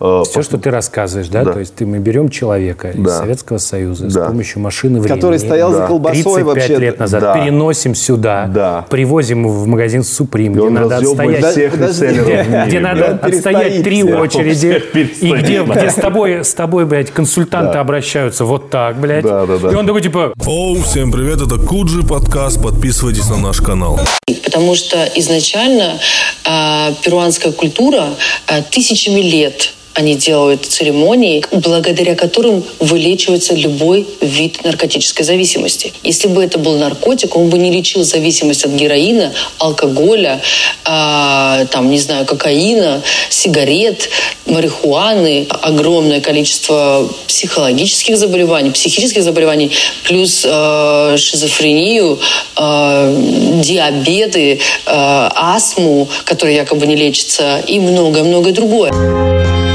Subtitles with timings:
[0.00, 1.44] Э, Все, что ты рассказываешь, да?
[1.44, 1.52] Да.
[1.52, 3.18] То есть ты, мы берем человека из Да.
[3.18, 4.26] Советского Союза с Да.
[4.26, 5.16] помощью машины времени.
[5.16, 6.76] Который стоял за колбасой 35 вообще.
[6.76, 7.20] лет назад.
[7.20, 7.34] Да.
[7.34, 8.86] Переносим сюда, Да.
[8.90, 11.44] привозим его в магазин Supreme, где надо отстоять...
[11.46, 14.20] всех реселлеров Где, где надо отстоять три всех.
[14.20, 14.82] очереди,
[15.20, 15.36] и да.
[15.76, 19.24] где с тобой, с тобой, блядь, консультанты обращаются вот так, блядь.
[19.24, 19.70] Да, да, да.
[19.70, 24.00] И он такой, типа, Оу, всем привет, это Куджи подкаст, подписывайтесь на наш канал.
[24.44, 25.98] Потому что изначально
[26.44, 28.04] э, перуанская культура
[28.48, 35.92] э, тысячами лет они делают церемонии, благодаря которым вылечивается любой вид наркотической зависимости.
[36.02, 40.40] Если бы это был наркотик, он бы не лечил зависимость от героина, алкоголя,
[40.84, 44.10] э, там, не знаю, кокаина, сигарет,
[44.46, 49.70] марихуаны, огромное количество психологических заболеваний, психических заболеваний,
[50.04, 52.18] плюс э, шизофрению,
[52.56, 59.73] э, диабеты, э, астму, которая якобы не лечится, и многое-многое другое.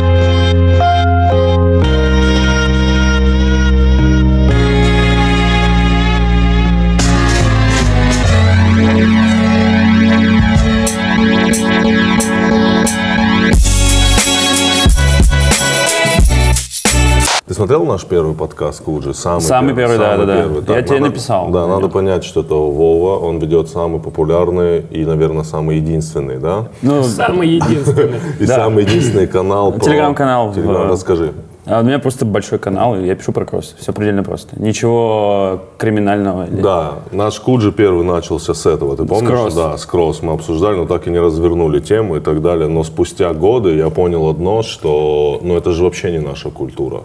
[17.70, 19.14] Смотрел наш первый подкаст Куджи?
[19.14, 20.36] Самый, Самый первый, да, да, да.
[20.42, 20.64] первый.
[20.76, 21.50] Я тебе написал.
[21.52, 26.70] Да, надо понять, что это Вова, он ведет самый популярный и, наверное, самый единственный, да?
[26.82, 28.20] Ну, самый единственный.
[28.40, 28.56] И Да.
[28.56, 29.74] самый единственный канал.
[29.80, 31.32] Телеграм-канал Телеграм, расскажи.
[31.68, 33.76] а у меня просто большой канал, и я пишу про кросс.
[33.80, 34.60] Все предельно просто.
[34.60, 36.48] Ничего криминального.
[36.48, 39.30] или- Да, наш Куджи первый начался с этого, ты помнишь?
[39.30, 39.54] кросс.
[39.54, 42.68] Да, с кросс мы обсуждали, но так и не развернули тему и так далее.
[42.68, 47.02] Но спустя годы я понял одно, что ну это же вообще не наша культура.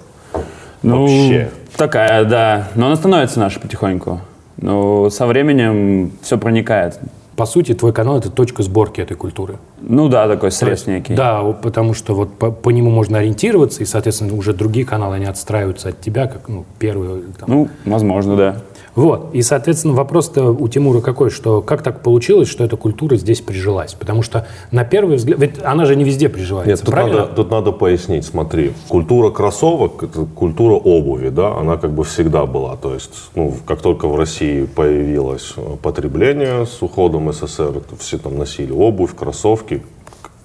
[0.85, 1.51] Ну, Вообще.
[1.77, 2.69] Такая, да.
[2.75, 4.21] Но она становится наша потихоньку.
[4.59, 7.01] Но со временем все проникает.
[7.37, 9.59] По сути, твой канал— это точка сборки этой культуры.
[9.81, 11.15] Ну да, такой срез некий.
[11.15, 15.25] Да, потому что вот по, по нему можно ориентироваться, и, соответственно, уже другие каналы, они
[15.25, 18.57] отстраиваются от тебя, как, ну, первые, там, Ну, возможно, да.
[18.95, 19.31] Вот.
[19.35, 23.95] И, соответственно, вопрос-то у Тимура какой, что как так получилось, что эта культура здесь прижилась?
[23.95, 25.39] Потому что на первый взгляд...
[25.39, 27.21] Ведь она же не везде приживается, Нет, тут правильно?
[27.21, 32.47] надо, тут надо пояснить, смотри, культура кроссовок, это культура обуви, да, она как бы всегда
[32.47, 38.39] была, то есть, ну, как только в России появилось потребление с уходом СССР, все там
[38.39, 39.83] носили обувь, кроссовки,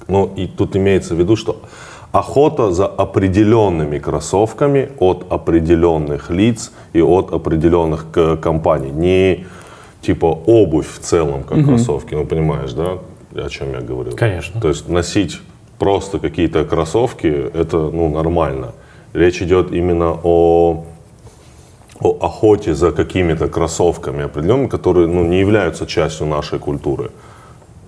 [0.08, 1.62] ну, и тут имеется в виду, что
[2.12, 9.46] охота за определенными кроссовками от определенных лиц и от определенных к- компаний, не
[10.02, 12.98] типа обувь в целом, как кроссовки, ну, понимаешь, да,
[13.36, 14.16] о чем я говорил?
[14.16, 14.60] Конечно.
[14.62, 15.40] То есть носить
[15.78, 18.74] просто какие-то кроссовки, это ну, нормально.
[19.14, 20.86] Речь идет именно о,
[22.00, 27.12] о охоте за какими-то кроссовками определенными, которые ну, не являются частью нашей культуры.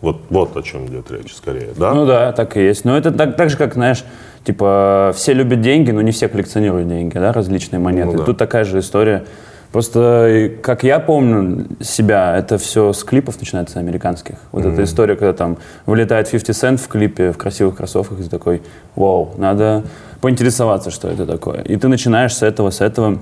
[0.01, 1.93] Вот, вот о чем идет речь скорее, да?
[1.93, 2.85] Ну да, так и есть.
[2.85, 4.03] Но это так, так же, как, знаешь,
[4.43, 8.13] типа, все любят деньги, но не все коллекционируют деньги, да, различные монеты.
[8.13, 8.23] Ну да.
[8.23, 9.25] Тут такая же история.
[9.71, 14.35] Просто, э, как я помню себя, это все с клипов начинается американских.
[14.51, 18.29] Вот эта история, когда там вылетает 50 Cent в клипе в красивых кроссовках, и ты
[18.29, 18.61] такой,
[18.95, 19.83] вау, надо
[20.19, 21.61] поинтересоваться, что это такое.
[21.61, 23.19] И ты начинаешь с этого, с этого.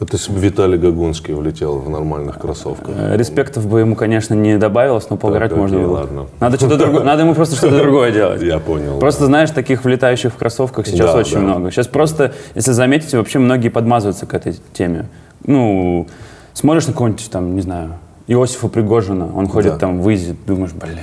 [0.00, 2.94] Это Виталий Гагунский влетел в нормальных кроссовках.
[2.96, 5.92] Э, Респектов бы ему, конечно, не добавилось, но поугарать Так, можно было.
[5.98, 6.26] ладно.
[6.40, 8.42] Надо, что-то другое, надо ему просто что-то другое делать.
[8.42, 8.98] Я понял.
[8.98, 11.40] Просто, знаешь, таких влетающих в кроссовках сейчас Да, очень да.
[11.40, 11.70] много.
[11.70, 15.06] Сейчас просто, если заметите, вообще многие подмазываются к этой теме.
[15.44, 16.08] Ну,
[16.52, 17.90] смотришь на какого-нибудь там, не знаю,
[18.26, 19.78] Иосифа Пригожина, он ходит Да.
[19.78, 20.96] там в Изи, думаешь, блин.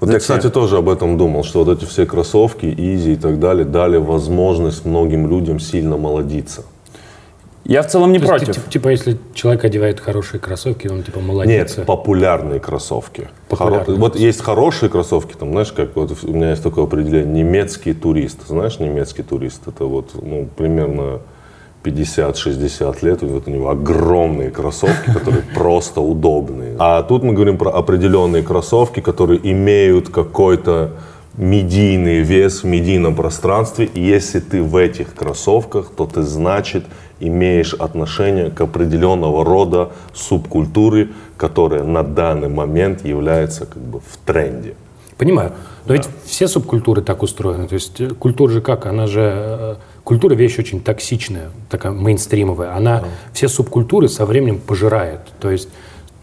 [0.00, 0.20] Вот я, зачем?
[0.38, 3.96] кстати, тоже об этом думал, что вот эти все кроссовки, изи и так далее дали
[3.96, 6.62] возможность многим людям сильно молодиться.
[7.64, 8.62] Я в целом не То есть, против.
[8.64, 11.76] ти- типа, если человек одевает хорошие кроссовки, он типа молодец.
[11.78, 13.28] Нет, популярные кроссовки.
[13.48, 17.42] Популярные Хоро- Вот есть хорошие кроссовки, там, знаешь, как вот у меня есть такое определение,
[17.42, 18.46] немецкий турист.
[18.46, 21.20] Знаешь, немецкий турист, это вот, ну, примерно
[21.82, 26.76] 50-60 лет, и вот у него огромные кроссовки, которые просто удобные.
[26.78, 30.90] А тут мы говорим про определенные кроссовки, которые имеют какой-то
[31.36, 33.86] медийный вес в медийном пространстве.
[33.86, 36.84] И если ты в этих кроссовках, то ты, значит,
[37.28, 44.74] имеешь отношение к определенного рода субкультуре, которая на данный момент является как бы в тренде.
[45.18, 45.52] Понимаю.
[45.86, 47.68] Но ведь все субкультуры так устроены.
[47.68, 48.86] То есть э, культура же как?
[48.86, 49.20] Она же...
[49.20, 49.74] э,
[50.04, 52.76] Культура вещь очень токсичная, такая мейнстримовая.
[52.76, 55.20] Она все субкультуры со временем пожирает.
[55.40, 55.70] То есть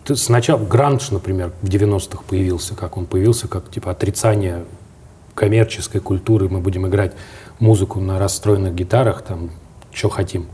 [0.06, 4.66] ты сначала гранж, например, в 90-х появился, как он появился, как типа отрицание
[5.34, 6.48] коммерческой культуры.
[6.48, 7.14] Мы будем играть
[7.60, 9.50] музыку на расстроенных гитарах, там,
[9.92, 10.46] что хотим.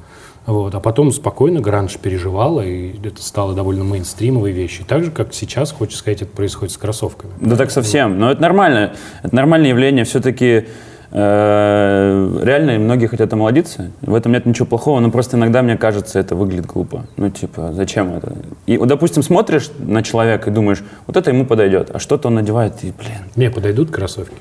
[0.48, 0.74] Вот.
[0.74, 4.86] А потом спокойно гранж переживала, и это стало довольно мейнстримовой вещью.
[4.88, 7.34] Так же, как сейчас, хочется сказать, это происходит с кроссовками.
[7.42, 8.18] Да так совсем.
[8.18, 8.94] Но это нормально.
[9.24, 10.06] Это нормальное явление.
[10.06, 10.68] Все-таки
[11.12, 13.92] э, реально многие хотят омолодиться.
[14.02, 17.06] В этом нет ничего плохого, но просто иногда, мне кажется, это выглядит глупо.
[17.18, 18.34] Ну, типа, зачем это?
[18.68, 22.36] И, вот, допустим, смотришь на человека и думаешь, вот это ему подойдет, а что-то он
[22.36, 24.36] надевает, и, блин, Мне подойдут кроссовки?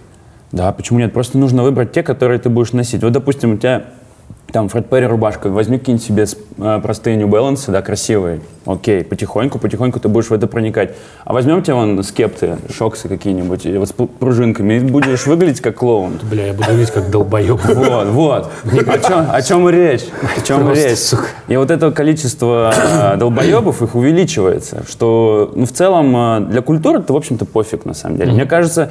[0.52, 1.12] да, почему нет?
[1.12, 3.02] Просто нужно выбрать те, которые ты будешь носить.
[3.02, 3.86] Вот, допустим, у тебя
[4.56, 6.24] там Фред Перри рубашка, возьми какие-нибудь себе
[6.56, 8.40] э, простые New Balance, да, красивые.
[8.64, 10.94] Окей, потихоньку, потихоньку ты будешь в это проникать.
[11.26, 16.18] А возьмем тебе вон скепты, шоксы какие-нибудь, вот с пружинками, и будешь выглядеть как клоун.
[16.30, 17.60] Бля, я буду выглядеть как долбоеб.
[17.66, 18.50] Вот, вот.
[18.64, 20.06] О чем, о чем и речь?
[20.34, 20.98] О чем Просто, речь?
[21.00, 21.26] сука.
[21.48, 27.00] И вот это количество э, долбоебов, их увеличивается, что, ну, в целом, э, для культуры
[27.00, 28.32] это, в общем-то, пофиг, на самом деле.
[28.32, 28.90] Мне кажется,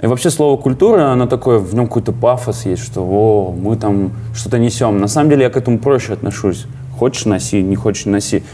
[0.00, 4.12] и вообще слово культура, оно такое, в нем какой-то пафос есть, что о, мы там
[4.34, 4.98] что-то несем.
[4.98, 6.66] На самом деле я к этому проще отношусь.
[6.98, 8.44] Хочешь носи, не хочешь носи.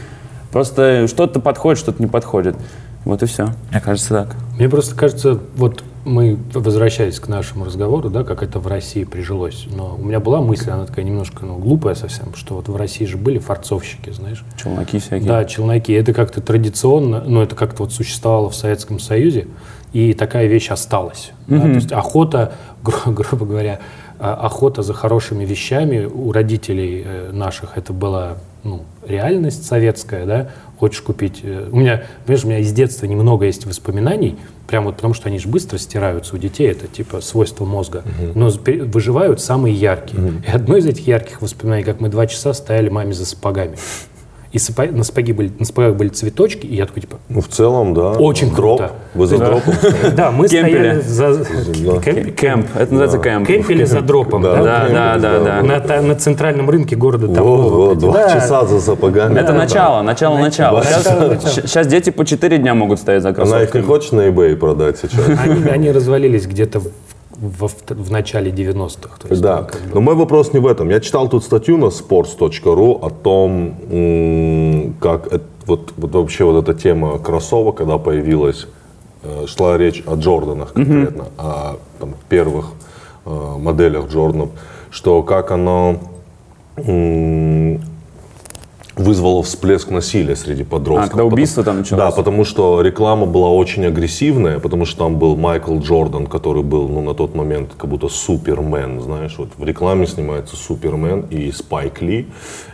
[0.51, 2.55] Просто что-то подходит, что-то не подходит.
[3.03, 3.49] Вот и все.
[3.69, 4.35] Мне кажется так.
[4.57, 9.67] Мне просто кажется, вот мы возвращаясь к нашему разговору, да, как это в России прижилось.
[9.69, 13.05] Но у меня была мысль, она такая немножко ну, глупая совсем, что вот в России
[13.05, 14.43] же были форцовщики, знаешь.
[14.61, 15.27] Челноки всякие.
[15.27, 15.93] Да, челноки.
[15.93, 19.47] Это как-то традиционно, ну, это как-то вот существовало в Советском Союзе,
[19.95, 21.31] и такая вещь осталась.
[21.47, 21.61] да.
[21.61, 22.51] То есть охота,
[22.83, 23.79] гру- грубо говоря,
[24.19, 30.49] а, охота за хорошими вещами у родителей э, наших это была ну, реальность советская, да,
[30.79, 31.39] хочешь купить.
[31.43, 34.37] э, У меня, понимаешь, у меня из детства немного есть воспоминаний,
[34.67, 38.03] прям вот потому что они же быстро стираются у детей, это типа свойство мозга,
[38.35, 40.21] но спе- выживают самые яркие.
[40.45, 43.77] И одно из этих ярких воспоминаний, как мы два часа стояли маме за сапогами.
[44.55, 47.49] И сапо- на, сапоги были, на сапогах были цветочки, и я такой, типа, Ну, в
[47.49, 48.11] целом, да.
[48.11, 48.77] Очень Дроп.
[48.77, 48.93] круто.
[49.13, 49.73] Вы за дропом?
[50.15, 51.25] да, мы стояли за...
[51.25, 52.67] Camp- Camp.
[52.73, 53.47] Это называется camp.
[53.47, 54.87] Кемпили за дропом, Да.
[54.87, 55.17] да?
[55.19, 56.01] Да.
[56.01, 57.43] На, центральном рынке города там.
[57.43, 58.01] Вот, вот вот, эти.
[58.05, 59.37] два часа за сапогами.
[59.37, 60.81] Это начало, начало, начало.
[60.85, 63.81] Сейчас, дети по 4 дня могут стоять за Она их кроссовками.
[63.81, 65.19] не хочет на eBay продать сейчас?
[65.43, 66.87] Они, они развалились где-то в,
[67.41, 69.17] вт- в начале 90-х.
[69.19, 70.89] то есть Да, там как бы- но мой вопрос не в этом.
[70.89, 76.73] Я читал тут статью на sports.ru о том, как это- вот, вот вообще вот эта
[76.79, 78.67] тема кроссовок, когда появилась,
[79.23, 82.71] э, шла речь о Джорданах конкретно, о там, первых
[83.25, 84.49] э, моделях Джорданов,
[84.91, 85.97] что как оно
[88.95, 91.07] вызвало всплеск насилия среди подростков.
[91.07, 92.03] А, когда убийство там началось?
[92.03, 96.87] Да, потому что реклама была очень агрессивная, потому что там был Майкл Джордан, который был
[96.87, 102.01] ну, на тот момент как будто супермен, знаешь, вот в рекламе снимается супермен и Спайк
[102.01, 102.27] Ли,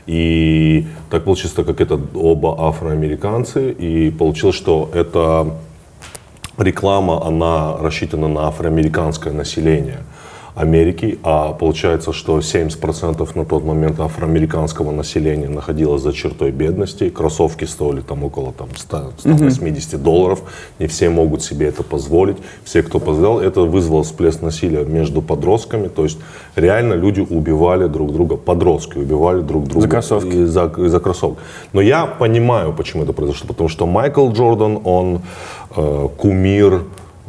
[0.05, 5.55] и так получилось, так как это оба афроамериканцы, и получилось, что это
[6.57, 9.99] реклама, она рассчитана на афроамериканское население
[10.55, 17.65] Америки, а получается, что 70% на тот момент афроамериканского населения находилось за чертой бедности, кроссовки
[17.65, 20.41] стоили там около там, 100, 180 долларов,
[20.79, 25.87] не все могут себе это позволить, все, кто позволял, это вызвало всплеск насилия между подростками,
[25.87, 26.19] то есть
[26.55, 30.35] реально люди убивали друг друга, подростки убивали друг друга За кроссовки.
[30.35, 31.37] из-за из-за кроссовок.
[31.73, 35.21] Но я понимаю, почему это произошло, потому что Майкл Джордан, он
[35.75, 36.83] э, кумир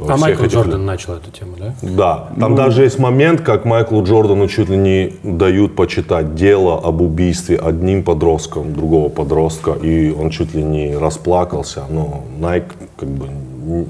[0.08, 1.74] А Майкл этих Джордан начал эту тему, да?
[1.82, 7.00] да, там даже есть момент, как Майклу Джордану чуть ли не дают почитать дело об
[7.00, 13.26] убийстве одним подростком другого подростка, и он чуть ли не расплакался, но Nike как бы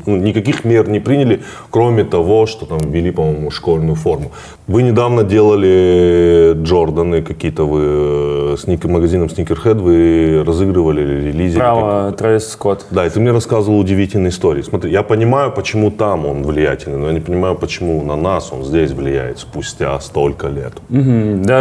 [0.06, 4.32] ну, никаких мер не приняли, кроме того, что там ввели, по-моему, школьную форму.
[4.66, 12.12] Вы недавно делали Джорданы какие-то, вы э, с ник- магазином Sneakerhead, вы разыгрывали релизили Право,
[12.12, 12.86] Трэвис Скотт.
[12.90, 14.62] да, и ты мне рассказывал удивительные истории.
[14.62, 18.64] Смотри, я понимаю, почему там он влиятельный, но я не понимаю, почему на нас он
[18.64, 20.72] здесь влияет спустя столько лет.
[20.88, 20.98] Да,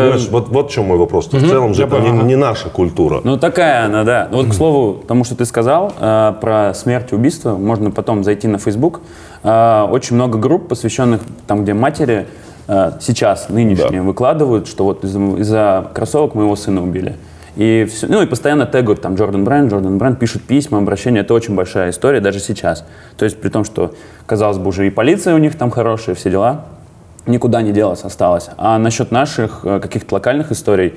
[0.02, 1.28] Понимаешь, вот, вот в чем мой вопрос.
[1.32, 3.22] В целом же это не, не наша культура.
[3.24, 4.28] Ну, такая она, да.
[4.32, 8.48] Вот, к слову, тому, что ты сказал э, про смерть и убийство, можно потом зайти
[8.48, 9.02] на Facebook.
[9.44, 12.26] Э, очень много групп, посвященных там, где матери
[12.68, 17.16] э, сейчас, нынешние, выкладывают, что вот из-за, из-за кроссовок моего сына убили.
[17.56, 21.20] И все, ну и постоянно тегают там Джордан Брэнд, Джордан Брэнд, пишут письма, обращения.
[21.20, 22.86] Это очень большая история даже сейчас.
[23.18, 23.94] То есть при том, что,
[24.26, 26.66] казалось бы, уже и полиция у них там хорошая, все дела,
[27.28, 28.50] никуда не делась, осталось.
[28.58, 30.96] А насчет наших э, каких-то локальных историй,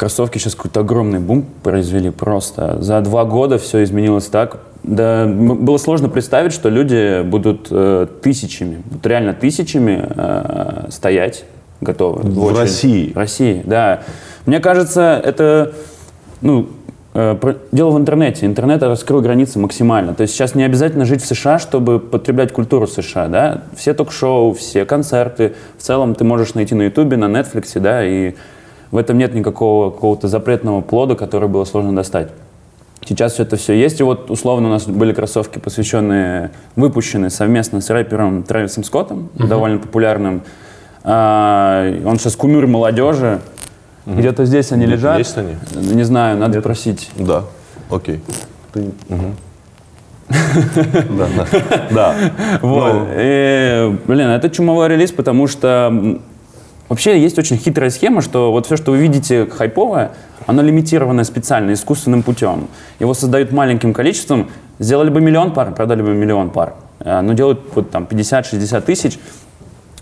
[0.00, 2.82] Кроссовки сейчас какой-то огромный бум произвели просто.
[2.82, 4.56] За два года все изменилось так.
[4.82, 11.44] Да, было сложно представить, что люди будут э, тысячами, вот реально тысячами э, стоять
[11.80, 12.22] готовы.
[12.22, 12.58] В очередь.
[12.58, 13.12] России?
[13.12, 14.02] В России, да.
[14.46, 15.72] Мне кажется, это
[16.40, 16.68] ну,
[17.14, 18.46] э, дело в интернете.
[18.46, 20.14] Интернет раскрыл границы максимально.
[20.14, 23.28] То есть сейчас не обязательно жить в США, чтобы потреблять культуру США.
[23.28, 23.62] Да?
[23.76, 25.54] Все ток-шоу, все концерты.
[25.78, 28.34] В целом ты можешь найти на Ютубе, на Netflix, да, и
[28.90, 32.28] в этом нет никакого какого-то запретного плода, который было сложно достать.
[33.04, 34.00] Сейчас все это все есть.
[34.00, 39.78] И вот условно у нас были кроссовки, посвященные, выпущенные совместно с рэпером Трэвисом Скоттом, довольно
[39.78, 40.42] популярным.
[41.02, 43.40] А, Он сейчас кумир молодежи.
[44.06, 45.18] Где-то здесь они лежат.
[45.18, 45.56] Есть они?
[45.74, 47.10] Не знаю, надо просить.
[47.16, 47.44] Да,
[47.90, 48.20] окей.
[48.72, 48.92] Ты...
[49.08, 49.36] мгм.
[51.18, 51.46] Да, да.
[51.90, 52.14] Да.
[52.62, 52.92] Вот.
[52.94, 56.20] Ну, И, блин, это чумовой релиз, потому что
[56.90, 60.10] вообще есть очень хитрая схема, что вот все, что вы видите хайповое,
[60.46, 62.68] оно лимитировано специально, искусственным путем.
[62.98, 64.50] Его создают маленьким количеством.
[64.78, 66.74] Сделали бы миллион пар, продали бы миллион пар.
[66.98, 69.18] Э, Но делают вот там 50-60 тысяч,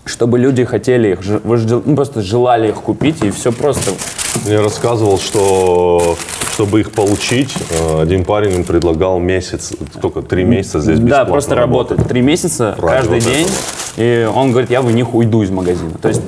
[0.05, 3.91] чтобы люди хотели их, ну, просто желали их купить, и все просто.
[4.45, 6.17] Мне рассказывал, что
[6.53, 11.31] чтобы их получить, э, один парень им предлагал месяц, только три месяца здесь бесплатно Да,
[11.31, 12.07] просто работать.
[12.07, 13.47] Три месяца, Ради каждый вот день.
[13.97, 15.91] И он говорит, я в них уйду из магазина.
[16.01, 16.21] То есть,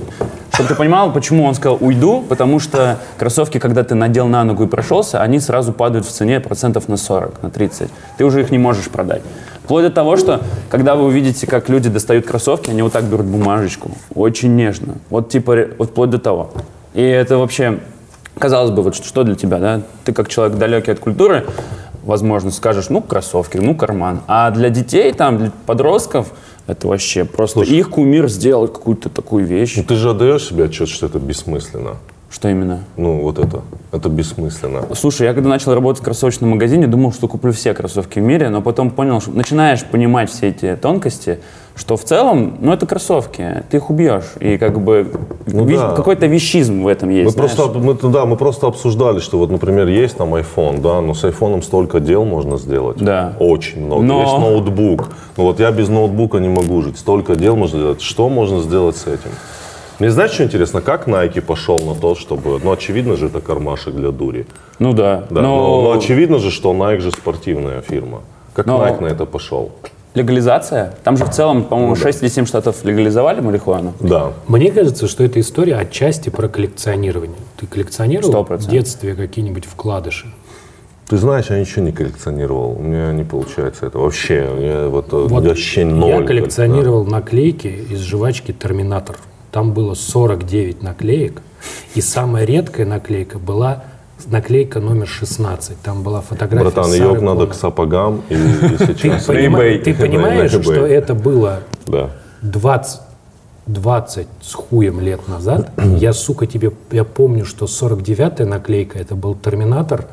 [0.62, 4.66] чтобы ты понимал, почему он сказал уйду, потому что кроссовки, когда ты надел на ногу
[4.66, 7.90] и прошелся, они сразу падают в цене процентов на 40, на 30.
[8.18, 9.24] Ты уже их не можешь продать.
[9.64, 13.26] Вплоть до того, что когда вы увидите, как люди достают кроссовки, они вот так берут
[13.26, 14.98] бумажечку, очень нежно.
[15.10, 16.52] Вот типа, вот вплоть до того.
[16.94, 17.80] И это вообще,
[18.38, 19.82] казалось бы, вот что для тебя, да?
[20.04, 21.46] Ты как человек далекий от культуры,
[22.04, 24.22] возможно, скажешь, ну, кроссовки, ну, карман.
[24.28, 26.28] А для детей, там, для подростков,
[26.68, 29.76] это вообще просто их кумир сделал какую-то такую вещь.
[29.78, 31.98] Ну, ты же отдаешь себе отчет, что это бессмысленно.
[32.30, 32.86] Что именно?
[32.96, 33.62] Ну, вот это.
[33.92, 34.86] Это бессмысленно.
[34.96, 38.48] Слушай, я когда начал работать в кроссовочном магазине, думал, что куплю все кроссовки в мире,
[38.48, 41.40] но потом понял, что начинаешь понимать все эти тонкости,
[41.76, 44.34] что в целом, ну, это кроссовки, ты их убьешь.
[44.40, 45.12] И как бы
[45.48, 45.94] Ну ви- да.
[45.96, 47.26] какой-то вещизм в этом есть.
[47.26, 47.56] Мы знаешь.
[47.56, 51.24] просто, мы, да, мы просто обсуждали, что вот, например, есть там iPhone, да, но с
[51.24, 52.98] iPhone столько дел можно сделать.
[52.98, 53.34] Да.
[53.40, 54.04] Очень много.
[54.04, 55.10] Но- Есть ноутбук.
[55.38, 56.98] Ну вот я без ноутбука не могу жить.
[57.00, 58.02] Столько дел можно сделать.
[58.02, 59.32] Что можно сделать с этим?
[60.00, 60.82] Мне знаешь, что интересно?
[60.82, 62.60] Как Nike пошел на то, чтобы...
[62.64, 64.48] Ну, очевидно же, это кармашек для дури.
[64.80, 65.26] Ну да.
[65.30, 68.22] Да, но, но очевидно же, что Nike же спортивная фирма.
[68.54, 69.72] Как Но- Nike на это пошел?
[70.14, 70.94] Легализация.
[71.04, 73.94] Там же в целом, по-моему, 6 или 7 штатов легализовали марихуану.
[74.02, 74.34] Да.
[74.48, 77.38] Мне кажется, что эта история отчасти про коллекционирование.
[77.58, 78.72] Ты коллекционировал Сто в процентов.
[78.74, 80.28] детстве какие-нибудь вкладыши?
[81.08, 82.72] Ты знаешь, я ничего не коллекционировал.
[82.78, 84.48] У меня не получается это вообще.
[84.60, 86.10] Я вот, э, Вот вообще ноль.
[86.10, 89.18] Я коллекционировал наклейки из жвачки «Терминатор».
[89.52, 91.42] Там было 49 наклеек,
[91.96, 93.84] и самая редкая наклейка была
[94.28, 95.78] наклейка номер 16.
[95.82, 98.38] Там была фотография Братан, ее надо к сапогам и, и
[98.78, 99.28] Ты, сейчас.
[99.28, 99.80] понима- eBay.
[99.80, 102.10] ты понимаешь, что это было Да.
[102.42, 103.02] 20,
[103.68, 105.72] 20 с хуем лет назад.
[105.78, 110.06] Я, сука, тебе, я помню, что 49-я наклейка, это был Терминатор,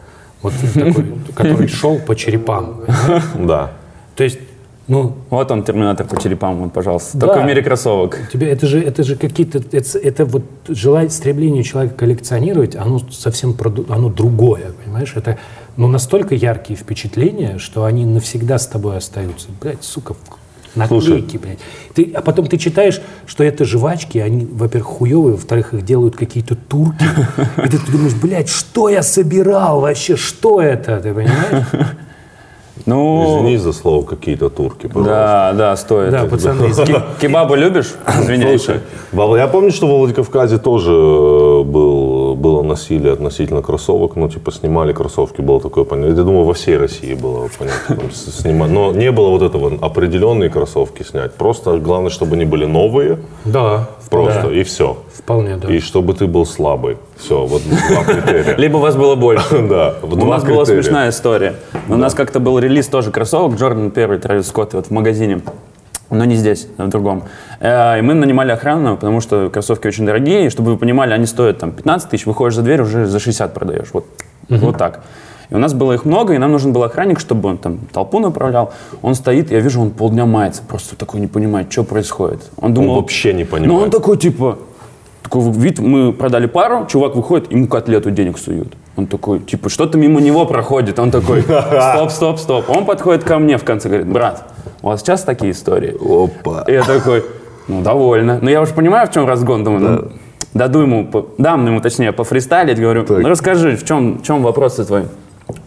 [0.42, 2.82] вот такой, который шел по черепам.
[3.38, 3.72] Да.
[4.16, 4.38] То есть,
[4.88, 7.18] ну, Вот он, терминатор по черепам, вот, пожалуйста.
[7.18, 7.26] Да.
[7.26, 8.18] Только в мире кроссовок.
[8.32, 13.54] тебе это же, это же какие-то, это, это вот желание, стремление человека коллекционировать, оно совсем
[13.88, 15.12] оно другое, понимаешь?
[15.14, 15.38] Это
[15.76, 19.48] ну, настолько яркие впечатления, что они навсегда с тобой остаются.
[19.60, 20.16] Блядь, сука,
[20.74, 21.58] наклейки, блядь.
[21.94, 26.56] Ты, а потом ты читаешь, что это жвачки, они, во-первых, хуевые, во-вторых, их делают какие-то
[26.56, 27.04] турки.
[27.58, 31.66] И ты, ты думаешь, блядь, что я собирал вообще, что это, ты понимаешь?
[32.88, 35.12] Ну, Извини за слово какие-то турки, пожалуйста.
[35.12, 36.10] да, да, стоит.
[36.10, 36.72] Да, пацаны,
[37.20, 37.94] Кебабы любишь?
[38.22, 38.80] Извиняйся.
[39.12, 41.97] Слушай, я помню, что во Владикавказе тоже э, был,
[42.68, 44.14] насилие относительно кроссовок.
[44.16, 46.16] Ну, типа, снимали кроссовки, было такое понятие.
[46.16, 47.98] Я думаю, во всей России было понятие.
[48.42, 48.72] там.
[48.72, 51.34] Но не было вот этого, определенные кроссовки снять.
[51.34, 54.96] Просто главное, чтобы они были новые, Да, просто, и все.
[55.12, 55.68] вполне, да.
[55.72, 56.96] И чтобы ты был слабый.
[57.16, 58.56] Все, вот два критерия.
[58.56, 59.58] Либо вас было больше.
[59.68, 61.56] Да, У нас была смешная история.
[61.88, 65.40] У нас как-то был релиз тоже кроссовок Джордан первый, Трэвис Скотт, вот в магазине.
[66.10, 67.24] Но не здесь, а в другом.
[67.60, 70.46] Э, И мы нанимали охрану, потому что кроссовки очень дорогие.
[70.46, 73.52] И чтобы вы понимали, они стоят там 15 тысяч, выходишь за дверь, уже за 60
[73.54, 73.88] продаешь.
[73.92, 74.06] Вот,
[74.48, 75.00] вот так.
[75.50, 78.18] И у нас было их много, и нам нужен был охранник, чтобы он там толпу
[78.20, 78.72] направлял.
[79.02, 82.40] Он стоит, я вижу, он полдня мается, просто такой не понимает, что происходит.
[82.60, 83.82] Он думал, вообще не Ну, понимает.
[83.84, 84.58] он такой, типа,
[85.22, 88.74] такой вид, мы продали пару, чувак выходит, ему котлету денег суют.
[88.96, 90.98] Он такой, типа, что-то мимо него проходит.
[90.98, 91.42] Он такой,
[91.92, 92.68] стоп, стоп, стоп.
[92.70, 95.96] Он подходит ко мне в конце, говорит, брат, у вас сейчас такие истории?
[96.00, 96.64] Опа.
[96.66, 97.24] И я такой,
[97.66, 98.38] ну, довольно.
[98.40, 99.64] Ну, я уже понимаю, в чем разгон.
[99.64, 100.12] Думаю, ну,
[100.54, 101.08] даду ему,
[101.38, 102.78] дам ему, точнее, пофристайлить.
[102.78, 105.04] Говорю, ну, расскажи, в чем, в чем вопросы твои?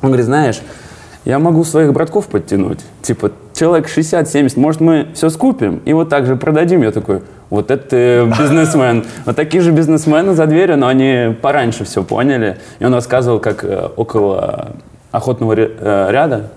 [0.02, 0.62] Он говорит, знаешь,
[1.26, 2.80] я могу своих братков подтянуть.
[3.02, 6.82] Типа, человек 60-70, может, мы все скупим и вот так же продадим.
[6.82, 9.06] Я такой, вот это бизнесмен.
[9.26, 12.58] Вот такие же бизнесмены за дверью, но они пораньше все поняли.
[12.80, 14.72] И он рассказывал, как э, около
[15.12, 16.50] охотного э, ряда,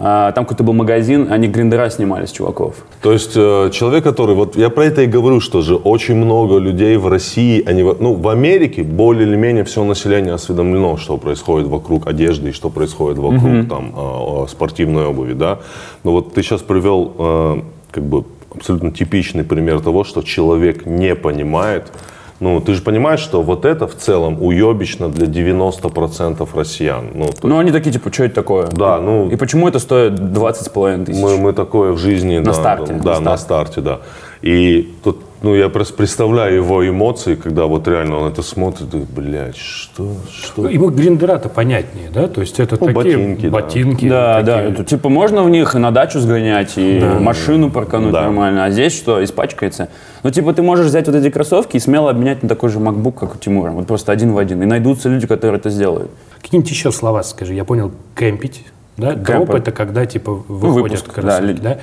[0.00, 2.74] там какой-то был магазин, они гриндера снимали с чуваков.
[3.02, 6.58] То есть э, человек, который, вот я про это и говорю, что же очень много
[6.58, 11.68] людей в России, они, ну, в Америке более или менее все население осведомлено, что происходит
[11.68, 15.58] вокруг одежды и что происходит вокруг там э, э, спортивной обуви, да.
[16.04, 18.24] Но вот ты сейчас привел э, как бы
[18.54, 21.92] абсолютно типичный пример того, что человек не понимает.
[22.40, 27.06] Ну, ты же понимаешь, что вот это в целом уебищно для 90% россиян.
[27.14, 28.66] Ну, то Ну, они такие, типа, что это такое?
[28.68, 31.20] Да, ну- И почему это стоит 20 с половиной тысяч?
[31.20, 32.38] Мы, мы такое в жизни...
[32.38, 33.98] да, старте, Да, на на старте, да.
[34.42, 38.98] И тут, ну, я просто представляю его эмоции, когда вот реально он это смотрит, и,
[38.98, 40.68] блядь, что, что?
[40.68, 42.26] Ему гриндера-то понятнее, да?
[42.28, 43.50] То есть это Ну, такие ботинки, да.
[43.50, 44.08] ботинки.
[44.08, 44.56] Да, да.
[44.56, 48.22] такие- Это, типа можно в них и на дачу сгонять, и машину паркануть Да.
[48.22, 48.64] нормально.
[48.64, 49.88] А здесь что, испачкается?
[50.24, 53.12] Ну, типа, ты можешь взять вот эти кроссовки и смело обменять на такой же MacBook,
[53.20, 53.70] как у Тимура.
[53.70, 54.62] Вот просто один в один.
[54.62, 56.10] И найдутся люди, которые это сделают.
[56.42, 57.54] Какие-нибудь еще слова скажи.
[57.54, 58.64] Я понял, кемпить.
[58.96, 59.12] Да?
[59.14, 61.78] Дроп это когда типа выходят Ну, выпуск, кроссовки, да, да?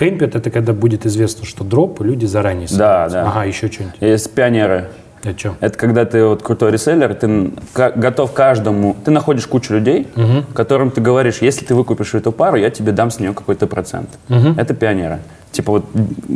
[0.00, 3.16] Кемпить это когда будет известно, что дроп, люди заранее Да, собираются.
[3.22, 3.28] да.
[3.30, 3.96] Ага, еще что-нибудь.
[4.00, 4.88] Есть пионеры.
[5.22, 5.56] О чем?
[5.60, 10.08] Это когда ты вот крутой реселлер, ты готов каждому, ты находишь кучу людей,
[10.54, 14.08] которым ты говоришь, если ты выкупишь эту пару, я тебе дам с нее какой-то процент.
[14.56, 15.18] Это пионеры.
[15.52, 15.84] Типа вот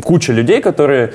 [0.04, 1.14] куча людей, которые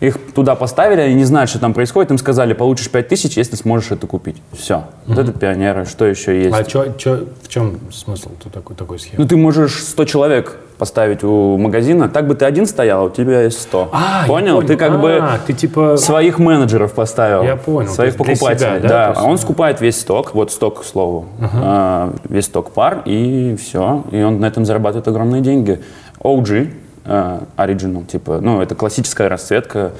[0.00, 3.90] их туда поставили, они не знают, что там происходит, им сказали, получишь 5000, если сможешь
[3.90, 4.36] это купить.
[4.52, 4.84] Все.
[5.06, 5.84] Вот это пионеры.
[5.84, 6.56] Что еще есть?
[6.58, 9.16] А чё, чё- в чем смысл такой, такой схемы?
[9.22, 13.10] Ну, ты можешь 100 человек поставить у магазина, так бы ты один стоял, а у
[13.10, 13.90] тебя есть 100.
[13.92, 14.62] А, я понял?
[14.62, 15.96] Ты как бы А, ты типа...
[15.98, 17.42] своих менеджеров поставил.
[17.42, 18.58] Я понял, Своих покупателей.
[18.58, 22.46] себя, да, да, есть, а он скупает весь сток, вот сток, к слову, а, весь
[22.46, 24.04] сток пар, и все.
[24.10, 25.80] И он на этом зарабатывает огромные деньги.
[26.20, 26.72] OG,
[27.04, 29.92] а, Original, типа, ну, это классическая расцветка,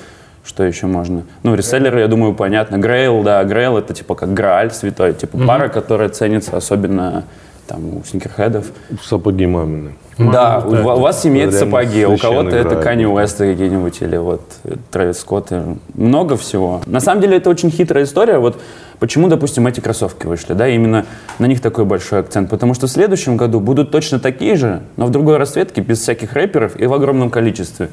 [0.45, 1.25] что еще можно?
[1.43, 2.79] Ну, реселлеры, я думаю, понятно.
[2.79, 7.25] Грейл, да, Грейл это типа как Грааль святой, типа пара, которая ценится особенно
[7.71, 8.67] там у сникерхедов.
[9.01, 9.93] Сапоги мамины.
[10.19, 12.77] Да, у, вас реально сапоги, а у кого-то это.
[12.77, 14.43] Канни Уэсты какие-нибудь или вот
[14.91, 15.53] Трэвис Скотт.
[15.95, 16.83] Много всего.
[16.87, 18.39] На самом деле это очень хитрая история.
[18.39, 18.61] Вот
[18.99, 21.07] почему, допустим, эти кроссовки вышли, да, именно
[21.39, 22.51] на них такой большой акцент.
[22.51, 26.33] Потому что в следующем году будут точно такие же, но в другой расцветке, без всяких
[26.33, 27.89] рэперов и в огромном количестве.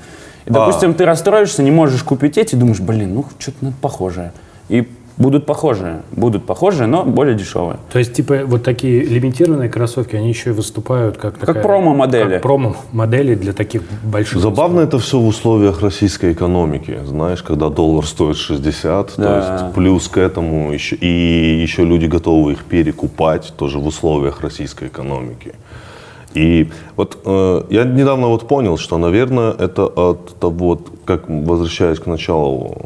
[0.46, 4.34] И, допустим, ты расстроишься, не можешь купить эти, думаешь, блин, ну что-то надо похожее.
[4.69, 7.77] И будут похожие, будут похожие, но более дешевые.
[7.91, 12.34] То есть, типа, вот такие лимитированные кроссовки, они еще и выступают как такая- промо-модели.
[12.34, 14.39] Как промо-модели для таких больших...
[14.41, 19.23] Забавно это все в условиях российской экономики, знаешь, когда доллар стоит 60, Да.
[19.23, 24.41] то есть плюс к этому еще, и еще люди готовы их перекупать тоже в условиях
[24.41, 25.53] российской экономики.
[26.38, 32.06] И вот э, я недавно вот понял, что, наверное, это от того, как возвращаясь к
[32.06, 32.78] началу,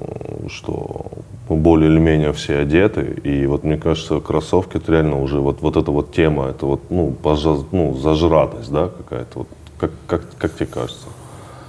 [0.50, 1.02] что
[1.50, 5.62] мы более или менее все одеты, и вот мне кажется, кроссовки это реально уже вот,
[5.62, 10.22] вот эта вот тема, это вот, ну, пожа- ну зажратость, да, какая-то вот, как, как,
[10.38, 11.08] как тебе кажется?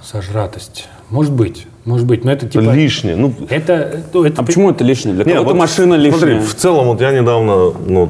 [0.01, 0.87] Сожратость.
[1.09, 2.61] Может быть, может быть, но это типа...
[2.61, 3.73] Лишнее, ну, Это,
[4.13, 5.15] это А почему это лишнее?
[5.15, 6.17] Для кого-то вот машина лишняя.
[6.17, 8.09] Смотри, в целом, вот я недавно, ну,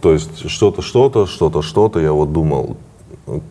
[0.00, 2.76] то есть что-то, что-то, что-то, что-то, я вот думал,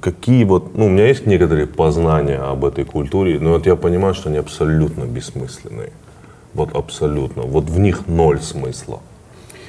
[0.02, 4.14] какие вот, ну, у меня есть некоторые познания об этой культуре, но вот я понимаю,
[4.14, 5.92] что они абсолютно бессмысленные.
[6.54, 7.44] Вот абсолютно.
[7.44, 9.00] Вот в них ноль смысла.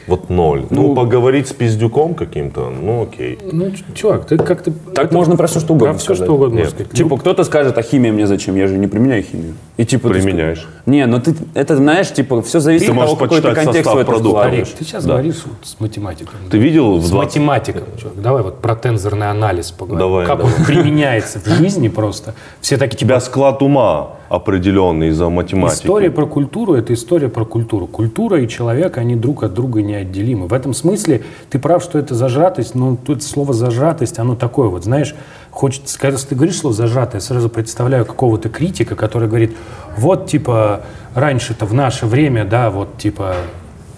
[0.06, 0.64] Вот ноль.
[0.70, 3.38] Ну, поговорить с пиздюком каким-то, ну окей.
[3.52, 4.72] Ну, чувак, ты как-то...
[4.94, 6.24] Так это- можно про все что угодно Про все сказать.
[6.26, 6.70] что угодно Нет.
[6.70, 6.90] сказать.
[6.90, 8.56] Типа, кто-то скажет, а химия мне зачем?
[8.56, 9.54] Я же не применяю химию.
[9.76, 10.58] И типа ты Применяешь.
[10.58, 13.92] ск- Не, ну ты, это знаешь, типа, все зависит Ты от того, какой ты контекст
[13.92, 14.28] в это продукта.
[14.30, 14.68] вкладываешь.
[14.78, 15.12] Ты сейчас Да.
[15.12, 16.34] говоришь вот с математиком.
[16.50, 17.36] Ты видел в С 20...
[17.36, 17.82] математиком.
[18.00, 18.20] чувак.
[18.20, 19.98] Давай вот про тензорный анализ поговорим.
[20.08, 20.52] Давай, как давай.
[20.58, 22.34] он применяется в жизни просто.
[22.60, 25.82] Все такие, У типа, тебя склад ума определенный из-за математики.
[25.82, 27.88] История про культуру– это история про культуру.
[27.88, 30.46] Культура и человек, они друг от друга неотделимы.
[30.46, 34.84] В этом смысле ты прав, что это зажатость, но тут слово «зажатость», оно такое вот,
[34.84, 35.16] знаешь,
[35.50, 39.56] хочется, когда ты говоришь слово «зажатое», я сразу представляю какого-то критика, который говорит,
[39.96, 40.82] вот, типа,
[41.16, 43.34] раньше-то в наше время, да, вот, типа,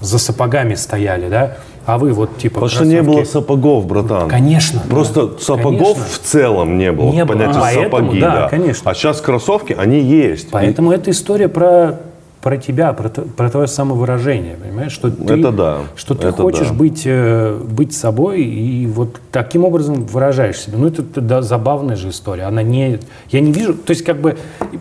[0.01, 4.29] за сапогами стояли, да, а вы вот, типа, Потому что не было сапогов, братан.
[4.29, 4.81] Конечно.
[4.89, 5.39] Просто да.
[5.39, 6.05] сапогов Конечно.
[6.05, 7.13] в целом не было.
[7.13, 7.39] Не Вот было.
[7.39, 8.49] Понятие Поэтому, сапоги, да, да.
[8.49, 8.91] конечно.
[8.91, 10.51] А сейчас кроссовки, они есть.
[10.51, 11.99] Поэтому это история про,
[12.41, 14.93] про тебя, про, про твое самовыражение, понимаешь?
[14.93, 16.75] Что ты, Это да, Что ты это хочешь да.
[16.75, 20.79] быть, э, быть собой и вот таким образом выражаешь себя.
[20.79, 22.45] Ну, это, да, забавная же история.
[22.45, 23.01] Она не...
[23.31, 23.75] Я не вижу...
[23.75, 24.37] То есть, как бы,
[24.71, 24.79] и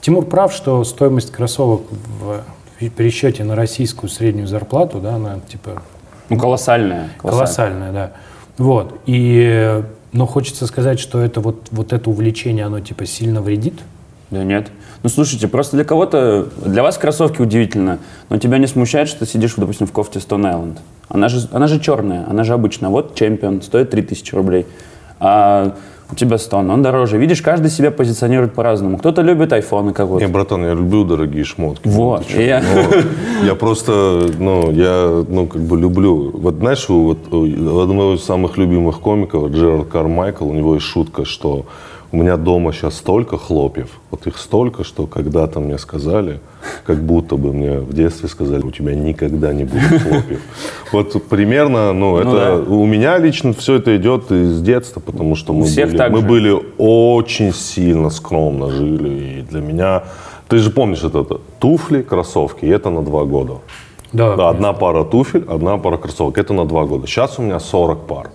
[0.00, 1.82] Тимур прав, что стоимость кроссовок
[2.20, 2.44] в
[2.90, 5.82] пересчете на российскую среднюю зарплату, да, она, типа,
[6.28, 7.10] Ну, колоссальная.
[7.20, 8.12] колоссальная, да.
[8.58, 9.00] Вот.
[9.06, 9.82] И...
[10.12, 13.74] Но хочется сказать, что это вот, вот это увлечение, оно, типа, сильно вредит.
[14.30, 14.68] Да нет.
[15.02, 17.98] Ну, слушайте, просто для кого-то, для вас кроссовки удивительно,
[18.30, 20.78] но тебя не смущает, что ты сидишь, допустим, в кофте Stone Island.
[21.08, 22.90] Она же, она же черная, она же обычная.
[22.90, 24.66] Вот чемпион, стоит 3000 рублей.
[25.20, 25.74] А
[26.12, 27.18] у тебя Stone, он дороже.
[27.18, 28.98] Видишь, каждый себя позиционирует по-разному.
[28.98, 30.28] Кто-то любит айфоны Не, кого-то.
[30.28, 31.88] братан, я люблю дорогие шмотки.
[31.88, 32.24] Вот.
[32.36, 36.30] И я- Ну, я просто, ну, я, ну, как бы люблю.
[36.34, 41.64] Вот знаешь, вот, одного из самых любимых комиков, Джерард Кармайкл, у него есть шутка, что
[42.14, 46.38] У меня дома сейчас столько хлопьев, вот их столько, что когда-то мне сказали,
[46.86, 50.40] как будто бы мне в детстве сказали, у тебя никогда не будет хлопьев.
[50.92, 55.64] Вот примерно, ну, это у меня лично все это идет из детства, потому что мы,
[55.64, 60.04] были, мы были очень сильно скромно жили, и для меня,
[60.46, 61.24] ты же помнишь это,
[61.58, 63.54] туфли, кроссовки, и это на два года.
[64.12, 66.38] Да, Да, одна пара туфель, одна пара кроссовок.
[66.38, 67.08] Это на два года.
[67.08, 68.30] Сейчас у меня 40 пар.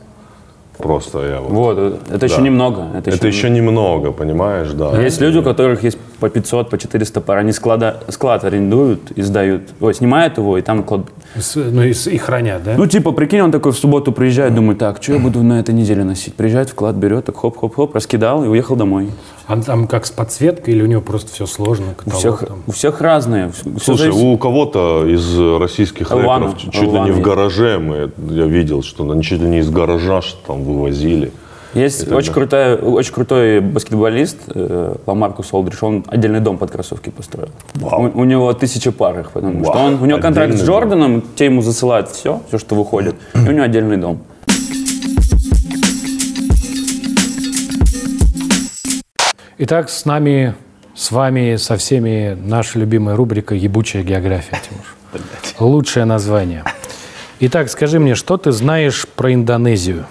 [0.79, 1.51] Просто я вот.
[1.51, 1.77] Вот,
[2.09, 2.41] это еще Да.
[2.41, 2.85] немного.
[2.97, 4.97] Это, Это еще немного, понимаешь, да.
[5.01, 7.37] Есть люди, у которых есть по 500, по 400 пар.
[7.37, 9.63] Они склада, склад арендуют и сдают.
[9.81, 11.07] Ой, снимают его и там кладут.
[11.55, 12.75] Ну и, и хранят, да?
[12.77, 15.73] Ну, типа, прикинь, он такой в субботу приезжает, думает, так, что я буду на этой
[15.75, 16.33] неделе носить?
[16.33, 19.09] Приезжает, вклад берет, так хоп-хоп-хоп, раскидал и уехал домой.
[19.47, 21.95] А там как с подсветкой или у него просто все сложно?
[22.05, 22.63] У всех, там?
[22.67, 23.51] у всех разные.
[23.81, 28.45] Слушай, зависит- у кого-то из российских Алвана, рэперов чуть ли не в гараже мы, я
[28.45, 31.31] видел, что они чуть ли не из гаража что там вывозили.
[31.73, 37.49] Есть очень, крутая, очень крутой баскетболист э, Ламаркус Олдриш, он отдельный дом под кроссовки построил.
[37.79, 40.65] У, у него тысяча пар их, потому что Вау, он, у него контракт с отдельный
[40.65, 40.75] дом.
[40.75, 44.23] Джорданом, те ему засылают все, все, что выходит, и у него отдельный дом.
[49.59, 50.55] Итак, с нами,
[50.95, 54.85] с вами, со всеми наша любимая рубрика «Ебучая география», Тимур.
[55.59, 56.63] Лучшее название.
[57.41, 60.05] Итак, скажи мне, что ты знаешь про Индонезию?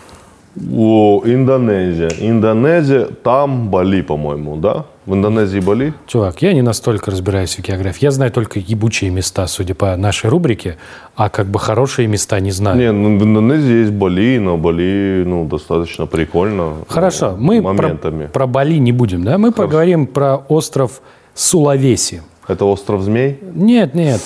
[0.75, 2.11] О, Индонезия.
[2.21, 4.85] Индонезия, там Бали, по-моему, да?
[5.07, 5.95] В Индонезии Бали?
[6.07, 8.05] Чувак, я не настолько разбираюсь в географии.
[8.05, 10.77] Я знаю только ебучие места, судя по нашей рубрике,
[11.17, 12.77] а как бы хорошие места не знаю.
[12.79, 16.75] Не, ну, в Индонезии есть Бали, но Бали, ну, достаточно прикольно.
[16.89, 18.27] Хорошо, ну, мы про, моментами.
[18.27, 19.39] про Бали не будем, да?
[19.39, 21.01] Мы поговорим про остров
[21.35, 22.23] Сулавеси.
[22.49, 23.39] Это остров Змей?
[23.55, 24.21] Нет, нет,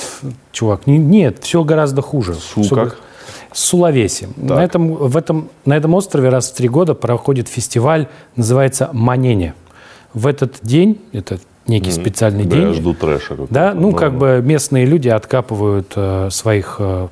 [0.53, 2.35] чувак, не- нет, все гораздо хуже.
[2.35, 2.89] Су Всё как?
[2.89, 2.95] га-
[3.55, 4.29] Сулавеси.
[4.37, 9.55] На этом, в этом, на этом острове раз в три года проходит фестиваль, называется Манене.
[10.15, 13.37] В этот день, это некий специальный Да, день, я жду трэша.
[13.49, 17.09] да, ну, как бы местные люди откапывают э, своих э,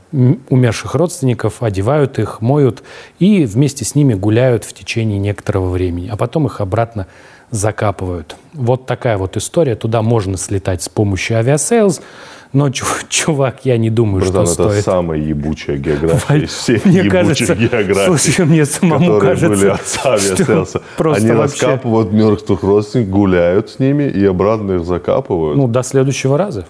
[0.48, 2.82] умерших родственников, одевают их, моют
[3.18, 7.06] и вместе с ними гуляют в течение некоторого времени, а потом их обратно
[7.50, 8.36] закапывают.
[8.52, 9.74] Вот такая вот история.
[9.74, 12.00] Туда можно слетать с помощью Aviasales,
[12.52, 14.84] но, чу- чувак, я не думаю, Братан, что это стоит.
[14.84, 17.12] самая ебучая география из всех Мне ебучих
[17.48, 18.18] кажется, географий.
[18.18, 20.78] слушай, мне самому которые кажется, были от авиаселса.
[20.78, 25.56] что просто Они вообще- раскапывают мертвых родственников, гуляют с ними и обратно их закапывают.
[25.56, 26.66] Ну, до следующего раза.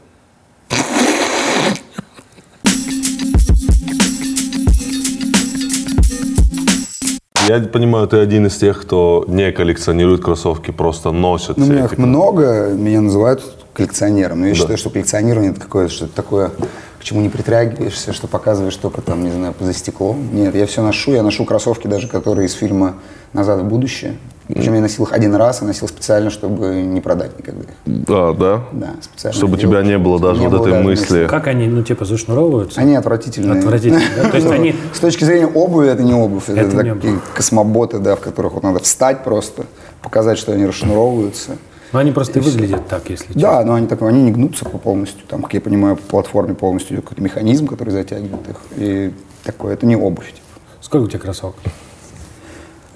[7.51, 11.85] Я понимаю, ты один из тех, кто не коллекционирует кроссовки, просто носит Ну, у меня
[11.85, 14.41] эти их много, меня называют коллекционером.
[14.41, 16.53] Но я считаю, что коллекционирование это какое-то что-то такое,
[17.01, 20.33] к чему не притрагиваешься, что показываешь только там, не знаю, за стеклом.
[20.33, 21.13] Нет, я все ношу.
[21.13, 22.95] Я ношу кроссовки даже, которые из фильма
[23.33, 24.17] «Назад в будущее».
[24.55, 27.65] Причем я носил их один раз, и носил специально, чтобы не продать никогда.
[27.87, 28.63] Да, да.
[28.73, 29.37] Да, специально.
[29.37, 31.27] Чтобы у делал, тебя не было даже не вот было этой даже мысли.
[31.29, 32.81] Как они, ну, типа, зашнуровываются?
[32.81, 33.59] Они отвратительные.
[33.61, 34.29] Отвратительно, да?
[34.31, 36.49] То есть Ну, они- С точки зрения обуви это не обувь.
[36.49, 37.23] Это, Это не такие обувь.
[37.35, 39.65] космоботы, да, в которых вот надо встать просто,
[40.03, 41.53] показать, что они расшнуровываются.
[41.93, 43.41] Ну, они просто и выглядят так, если честно.
[43.41, 45.27] Да, но они так, они не гнутся по полностью.
[45.27, 48.57] Там, как я понимаю, по платформе полностью идет какой-то механизм, который затягивает их.
[48.77, 50.29] И такое, это не обувь.
[50.29, 50.41] типа.
[50.81, 51.57] Сколько у тебя кроссовок?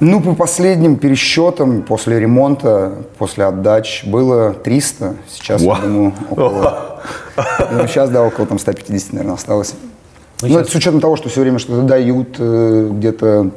[0.01, 5.15] Ну, по последним пересчетам, после ремонта, после отдач, было 300.
[5.29, 5.83] Сейчас, я Вау.
[5.83, 7.01] думаю, около...
[7.73, 9.75] Ну, сейчас, да, около там 150, наверное, осталось.
[10.43, 13.51] Ну, Ну, щас- это с учетом того, что все время что-то дают, э, где-то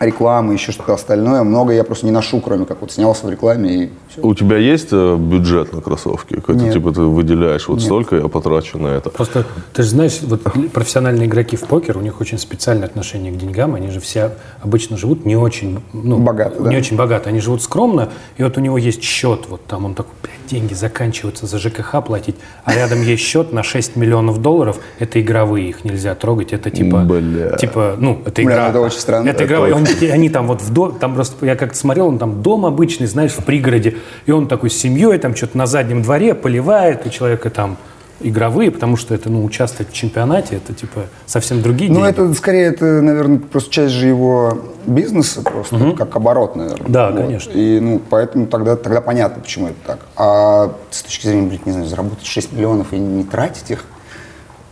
[0.00, 1.42] реклама, еще что-то остальное.
[1.42, 4.22] Много я просто не ношу, кроме как вот снялся в рекламе и все.
[4.22, 6.36] У тебя есть э, бюджет на кроссовки?
[6.36, 6.72] Какой-то Нет.
[6.72, 9.10] типа ты выделяешь, вот столько я потрачу на это.
[9.10, 13.36] Просто, ты же знаешь, вот профессиональные игроки в покер, у них очень специальное отношение к
[13.36, 13.74] деньгам.
[13.74, 14.32] Они же все
[14.62, 16.76] обычно живут не очень, ну, Богато, не да.
[16.78, 17.28] очень богато.
[17.28, 18.08] Они живут скромно,
[18.38, 22.02] и вот у него есть счет, вот там он такой, блядь, деньги заканчиваются за ЖКХ
[22.04, 26.70] платить, а рядом есть счет на 6 миллионов долларов, это игровые, их нельзя трогать, это
[26.70, 27.56] типа, Бля.
[27.56, 28.68] типа, ну, это Бля, игра.
[28.70, 29.28] это очень странно.
[29.28, 29.72] Это игра, и
[30.10, 33.32] они, там вот в дом, там просто, я как-то смотрел, он там дом обычный, знаешь,
[33.32, 37.50] в пригороде, и он такой с семьей, там что-то на заднем дворе поливает, у человека
[37.50, 37.76] там
[38.22, 42.66] игровые, потому что это, ну, участвовать в чемпионате, это, типа, совсем другие Ну, это скорее,
[42.66, 46.88] это, наверное, просто часть же его бизнеса, просто как оборот, наверное.
[46.88, 47.22] Да, Вот.
[47.22, 47.50] конечно.
[47.52, 50.00] И, ну, поэтому тогда, тогда понятно, почему это так.
[50.16, 53.86] А с точки зрения, блядь, не знаю, заработать 6 миллионов и не тратить их,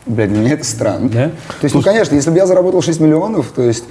[0.05, 1.09] блядь, для меня это странно.
[1.09, 1.29] Да?
[1.29, 3.85] То есть, ну, конечно, если бы я заработал 6 миллионов, то есть...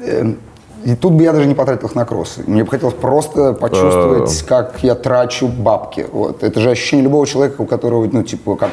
[0.00, 0.38] эм,
[0.84, 2.42] и тут бы я даже не потратил их на кроссы.
[2.46, 6.06] Мне бы хотелось просто почувствовать, как я трачу бабки.
[6.12, 6.42] Вот.
[6.42, 8.70] Это же ощущение любого человека, у которого, ну, типа, как...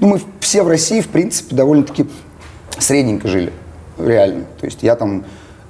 [0.00, 2.06] Ну, мы все в России, в принципе, довольно-таки
[2.78, 3.52] средненько жили.
[3.98, 4.44] Реально.
[4.60, 5.24] То есть я там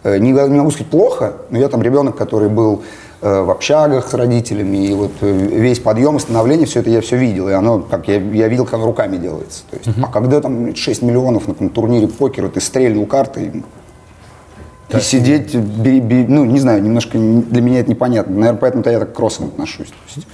[0.07, 2.83] Э, Не, не могу сказать плохо, но я там ребенок, который был
[3.23, 7.01] э, в общагах с родителями, и вот э, весь подъем и становление, все это я
[7.01, 9.65] все видел, и оно, как я, я видел, как оно руками делается.
[9.69, 13.65] То есть, А когда там 6 миллионов на турнире покера, ты стрельнул карты,
[14.91, 18.35] и, и сидеть, бе- бе- ну, не знаю, немножко не- для меня это непонятно.
[18.37, 19.89] Наверное, поэтому-то я так к кроссам отношусь.
[19.89, 20.27] То есть,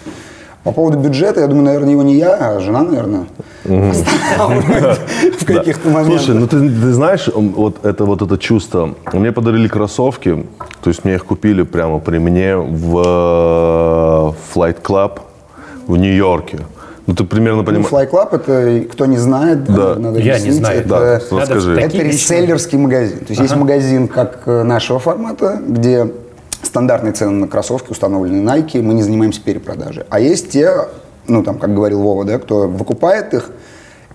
[0.64, 3.24] по поводу бюджета, я думаю, наверное, его не я, а жена, наверное,
[3.64, 6.20] в каких-то моментах.
[6.24, 8.94] Слушай, ну ты, знаешь, вот это вот это чувство.
[9.12, 10.46] Мне подарили кроссовки,
[10.82, 15.20] то есть мне их купили прямо при мне в э, Flight Club
[15.86, 16.58] в Нью-Йорке.
[17.06, 17.90] Ну ты примерно Ну, понимаешь.
[17.90, 19.96] Fly Club, это, кто не знает, Да.
[19.96, 20.80] надо Я не объяснить, знаю.
[20.80, 20.88] это,
[21.30, 21.80] Да, расскажи.
[21.80, 23.18] это реселлерский магазин.
[23.18, 26.12] То есть есть магазин как э, нашего формата, где
[26.62, 30.04] стандартные цены на кроссовки установлены Nike, мы не занимаемся перепродажей.
[30.10, 30.70] А есть те,
[31.26, 33.50] ну там, как говорил Вова, да, кто выкупает их,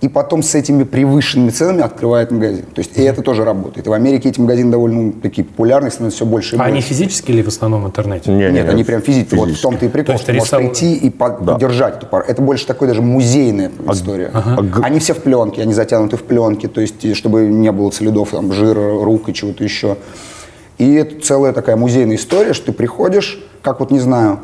[0.01, 2.65] и потом с этими превышенными ценами открывает магазин.
[2.73, 3.87] То есть и это тоже работает.
[3.87, 6.73] И в Америке эти магазины довольно ну, такие популярные, становятся все больше и А они
[6.75, 6.89] больше.
[6.89, 8.31] физически или в основном в интернете?
[8.31, 9.35] Не, Нет, они прям физически.
[9.35, 12.05] Вот в том-то и прикол, То есть что ты можешь прийти и по- подержать эту
[12.05, 12.23] пару.
[12.27, 14.29] Это больше такой даже музейная история.
[14.29, 18.29] г- Они все в пленке, они затянуты в пленке, то есть чтобы не было следов
[18.31, 19.97] там, жира, рук и чего-то еще.
[20.77, 24.39] И это целая такая музейная история, что ты приходишь, как вот, не знаю,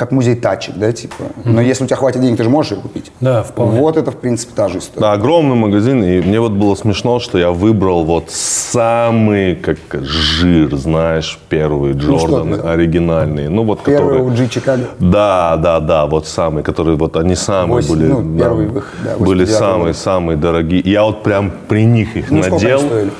[0.00, 1.24] как музей тачек, да, типа.
[1.44, 3.12] Но если у тебя хватит денег, ты же можешь ее купить.
[3.20, 3.78] Да, вполне.
[3.78, 5.02] Вот это, в принципе, та же история.
[5.02, 10.74] Да, огромный магазин, и мне вот было смешно, что я выбрал вот самый, как жир,
[10.76, 12.68] знаешь, первые что ты Джорданы, взял?
[12.68, 13.50] оригинальные.
[13.50, 14.46] Ну вот Первый которые...
[14.46, 14.84] OG Чикаго.
[14.98, 18.94] Да, да, да, вот самые, которые вот они самые Восемь, были, ну, да, первый выход,
[19.04, 19.98] да, были 89-го самые года.
[19.98, 20.80] самые дорогие.
[20.82, 22.80] Я вот прям при них их Ну, надел.
[22.80, 23.10] стоили?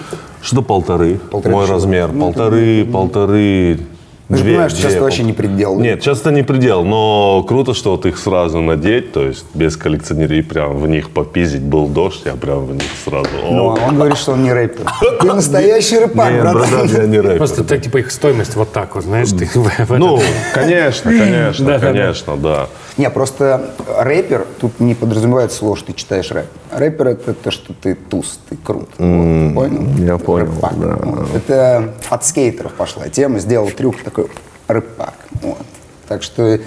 [0.41, 1.21] Что полторы?
[1.31, 3.79] Полторы Мой размер, Ну, полторы, полторы.
[4.31, 5.77] Ты же две- понимаешь, что сейчас это вообще не предел.
[5.77, 5.83] да?
[5.83, 9.77] Нет, сейчас это не предел, но круто, что вот их сразу надеть, то есть без
[9.77, 11.63] коллекционерии прям в них попиздить.
[11.63, 13.29] Был дождь, я прям в них сразу.
[13.51, 14.87] Ну, а он говорит, что он не рэпер.
[15.21, 16.87] Ты настоящий рэпак, Нет, братан.
[16.89, 17.39] я не рэпер.
[17.39, 19.49] Просто так, типа их стоимость вот так вот, знаешь, ты
[19.89, 20.21] Ну,
[20.55, 22.69] конечно, конечно, конечно, да.
[22.97, 26.47] Не, просто рэпер, тут не подразумевает слово, что ты читаешь рэп.
[26.73, 28.89] Рэпер это то, что ты туз, ты крут.
[28.97, 29.87] Понял?
[29.99, 30.99] я понял, да.
[31.35, 34.20] Это от скейтеров пошла тема, сделал трюк такой
[34.69, 35.15] рэпак.
[35.43, 35.59] Вот.
[36.09, 36.59] Так что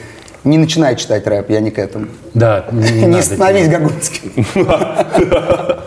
[0.43, 2.07] не начинай читать рэп, я не к этому.
[2.33, 4.45] Да, не, Не, становись Гагунским.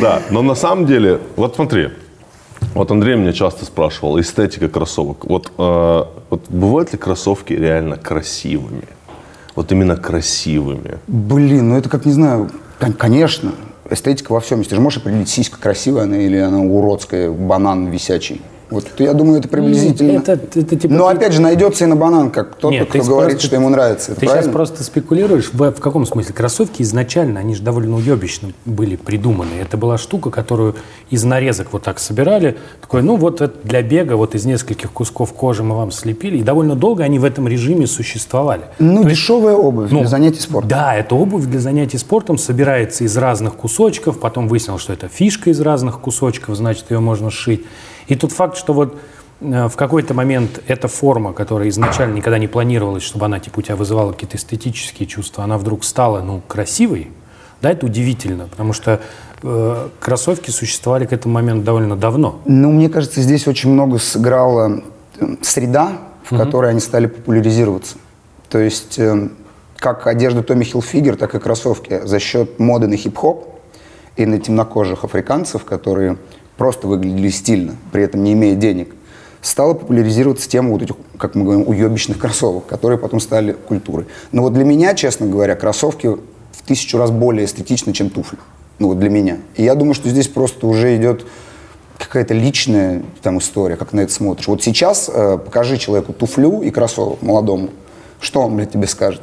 [0.00, 1.88] Да, но на самом деле, вот смотри,
[2.74, 5.24] вот Андрей меня часто спрашивал, эстетика кроссовок.
[5.24, 8.82] Вот, э, вот бывают ли кроссовки реально красивыми?
[9.54, 10.98] Вот именно красивыми.
[11.06, 13.52] Блин, ну это как, не знаю, кон- конечно,
[13.88, 14.68] эстетика во всем есть.
[14.68, 18.42] Ты же можешь определить, сиська красивая она или она уродская, банан висячий.
[18.68, 20.18] Вот я думаю, это приблизительно.
[20.18, 22.98] Это, это типа Но ты- опять же найдется и на банан, как кто-то, Нет, кто
[22.98, 24.10] ты говорит, просто- что ему нравится.
[24.12, 24.42] Это Ты правильно?
[24.46, 25.50] сейчас просто спекулируешь.
[25.52, 26.34] В, в каком смысле?
[26.34, 29.50] Кроссовки изначально, они же довольно уебищно были придуманы.
[29.60, 30.74] Это была штука, которую
[31.10, 32.56] из нарезок вот так собирали.
[32.80, 36.38] Такой, ну вот это для бега, вот из нескольких кусков кожи мы вам слепили.
[36.38, 38.62] И довольно долго они в этом режиме существовали.
[38.80, 40.68] Ну, дешевая обувь Ну, для занятий спортом.
[40.70, 44.18] Да, эта обувь для занятий спортом собирается из разных кусочков.
[44.18, 47.64] Потом выяснилось, что это фишка из разных кусочков, значит, ее можно сшить.
[48.08, 48.98] И тут факт, что вот
[49.40, 53.62] э, в какой-то момент эта форма, которая изначально никогда не планировалась, чтобы она типа у
[53.62, 57.10] тебя вызывала какие-то эстетические чувства, она вдруг стала, ну, красивой,
[57.62, 59.00] да, это удивительно, потому что
[59.42, 62.40] э, кроссовки существовали к этому моменту довольно давно.
[62.44, 64.82] Ну, мне кажется, здесь очень много сыграла
[65.18, 65.92] э, среда,
[66.24, 67.96] в которой они стали популяризироваться.
[68.48, 69.28] То есть, э,
[69.76, 73.60] как одежда Томми Хилфигер, так и кроссовки за счет моды на хип-хоп
[74.16, 76.18] и на темнокожих африканцев, которые
[76.56, 78.94] просто выглядели стильно, при этом не имея денег,
[79.42, 84.06] стала популяризироваться тема вот этих, как мы говорим, уебищных кроссовок, которые потом стали культурой.
[84.32, 88.38] Но вот для меня, честно говоря, кроссовки в тысячу раз более эстетичны, чем туфли.
[88.78, 89.38] Ну вот для меня.
[89.54, 91.26] И я думаю, что здесь просто уже идет
[91.98, 94.48] какая-то личная там история, как на это смотришь.
[94.48, 97.70] Вот сейчас э, покажи человеку туфлю и кроссовок молодому.
[98.20, 99.22] Что он, блядь, тебе скажет?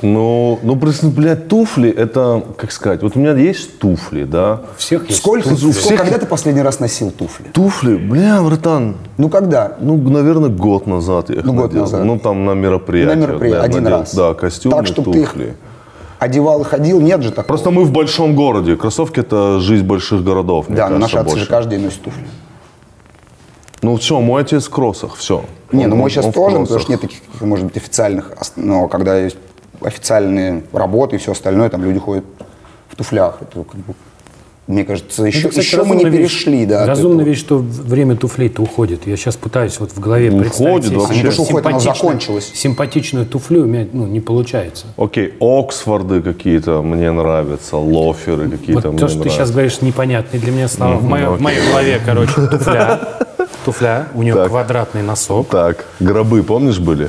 [0.00, 4.60] Ну, ну, просто, блядь, туфли, это, как сказать, вот у меня есть туфли, да.
[4.76, 5.72] Всех есть Сколько, туфли.
[5.72, 7.46] сколько- когда ты последний раз носил туфли?
[7.52, 9.76] Туфли, бля, братан, Ну когда?
[9.80, 11.80] ну, наверное, год назад я их Ну, год надел.
[11.82, 12.04] назад.
[12.04, 13.16] Ну, там на мероприятие.
[13.16, 14.14] На мероприятии один раз.
[14.14, 15.56] Да, костюм Так, чтобы ты их туфли.
[16.20, 17.46] одевал и ходил, нет же такого.
[17.48, 18.76] Просто мы в большом городе.
[18.76, 21.50] Кроссовки– это жизнь больших городов, мне да, но кажется, наши отцы же больше.
[21.50, 22.24] каждый день носит туфли.
[23.82, 25.44] Ну, все, мой отец в кроссах, все.
[25.72, 29.36] Не, ну мой сейчас тоже, потому что нет таких, может быть, официальных, но когда есть
[29.80, 32.24] официальные работы и все остальное, там люди ходят
[32.88, 33.38] в туфлях.
[33.40, 33.94] Это как бы,
[34.66, 36.30] мне кажется, еще, Это, кстати, еще мы не разумная вещь.
[36.44, 36.86] перешли, да.
[36.86, 39.06] Разумная вещь, что время туфлей-то уходит.
[39.06, 41.22] Я сейчас пытаюсь вот в голове Ну, представить уходит себе вообще.
[41.22, 42.50] То, что уходит, оно закончилось.
[42.54, 44.86] Симпатичную туфлю у меня ну, не получается.
[44.98, 50.40] Окей, Оксфорды какие-то мне нравятся, лоферы Вот какие-то то, мне что ты сейчас говоришь, непонятные
[50.40, 50.96] для меня слова.
[50.96, 53.00] В, моей, в моей голове, короче, туфля.
[53.64, 54.48] туфля, у нее Так.
[54.48, 55.48] квадратный носок.
[55.48, 57.08] Так, гробы, помнишь, были?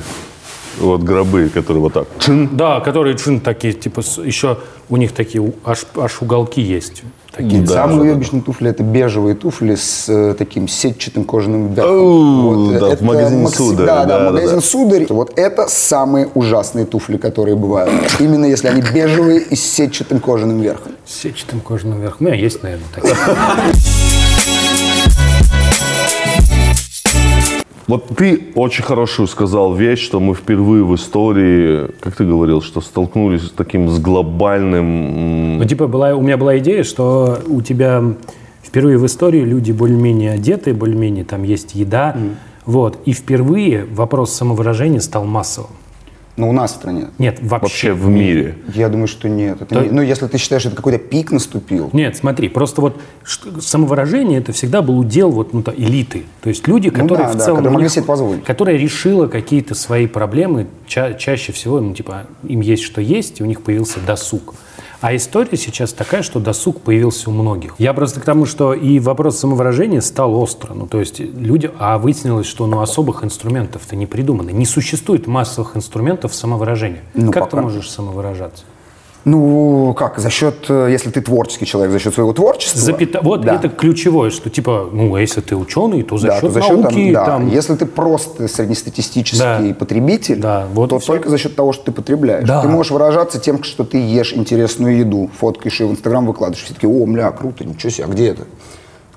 [0.80, 2.06] Вот гробы, которые вот так.
[2.18, 2.48] Чин.
[2.52, 7.02] Да, которые чин такие, типа, еще у них такие аж, аж уголки есть.
[7.32, 7.62] Такие.
[7.62, 8.10] Да, Самые да, да.
[8.10, 11.94] уебищные туфли это бежевые туфли с э, таким сетчатым кожаным верхом.
[11.96, 14.60] Оу, да, в это магазине макси- Сударь, Да, да, да, да, магазин да.
[14.66, 15.06] Сударь.
[15.10, 17.92] Вот это самые ужасные туфли, которые бывают.
[18.18, 20.92] Именно если они бежевые и с сетчатым кожаным верхом.
[21.06, 22.26] С сетчатым кожаным верхом.
[22.26, 23.14] У меня есть, наверное, такие.
[27.90, 32.80] Вот ты очень хорошую сказал вещь, что мы впервые в истории, как ты говорил, что
[32.80, 35.58] столкнулись с таким с глобальным...
[35.58, 38.04] Ну, типа, была, у меня была идея, что у тебя
[38.62, 42.16] впервые в истории люди более-менее одеты, более-менее там есть еда.
[42.64, 43.00] Вот.
[43.06, 45.70] И впервые вопрос самовыражения стал массовым.
[46.36, 47.08] Но у нас в стране.
[47.18, 47.92] Нет, вообще.
[47.92, 48.56] Вообще в мире.
[48.74, 49.60] Я думаю, что нет.
[49.60, 51.90] Это То- не- ну, если ты считаешь, что это какой-то пик наступил.
[51.92, 53.00] Нет, смотри, просто вот
[53.60, 56.24] самовыражение это всегда был удел вот ну, то, элиты.
[56.40, 57.56] То есть люди, которые да, в да, целом...
[57.58, 58.44] которые могли себе позволить.
[58.44, 63.42] Которая решила какие-то свои проблемы, ча- чаще всего, ну, типа, им есть что есть, и
[63.42, 64.54] у них появился досуг.
[65.00, 67.74] А история сейчас такая, что досуг появился у многих.
[67.78, 70.74] Я просто к тому, что и вопрос самовыражения стал остро.
[70.74, 71.70] Ну, то есть люди...
[71.78, 74.50] А выяснилось, что ну, особых инструментов-то не придумано.
[74.50, 77.00] Не существует массовых инструментов самовыражения.
[77.14, 77.56] Ну, как пока.
[77.56, 78.64] ты можешь самовыражаться?
[79.26, 82.80] Ну, как, за счет, э, если ты творческий человек, за счет своего творчества.
[82.80, 83.54] Запята- Вот да.
[83.56, 86.62] это ключевое, что типа, ну, а если ты ученый, то за Да, счет то за
[86.62, 87.24] счет, науки, там, да.
[87.26, 89.74] там, Если ты просто среднестатистический Да.
[89.78, 91.12] потребитель, Да, вот то и всё.
[91.12, 92.48] только за счет того, что ты потребляешь.
[92.48, 92.62] Да.
[92.62, 96.64] Ты можешь выражаться тем, что ты ешь интересную еду, фоткаешь ее в Инстаграм, выкладываешь.
[96.64, 98.44] Все таки о, бля, круто, ничего себе, а где это?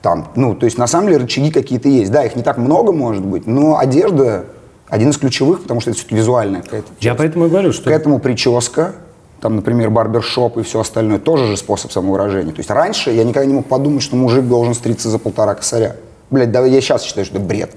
[0.02, 2.12] Там, ну, то есть на самом деле рычаги какие-то есть.
[2.12, 4.46] Да, их не так много может быть, но одежда
[4.90, 7.18] один из ключевых, потому что это все-таки визуальная какая-то Я часть.
[7.20, 7.90] поэтому и говорю, что...
[7.90, 8.96] К этому прическа,
[9.44, 12.54] там, например, барбершоп и все остальное, тоже же способ самовыражения.
[12.54, 15.98] То есть раньше я никогда не мог подумать, что мужик должен стриться за полтора косаря.
[16.32, 17.72] Блять, да я сейчас считаю, что это бред.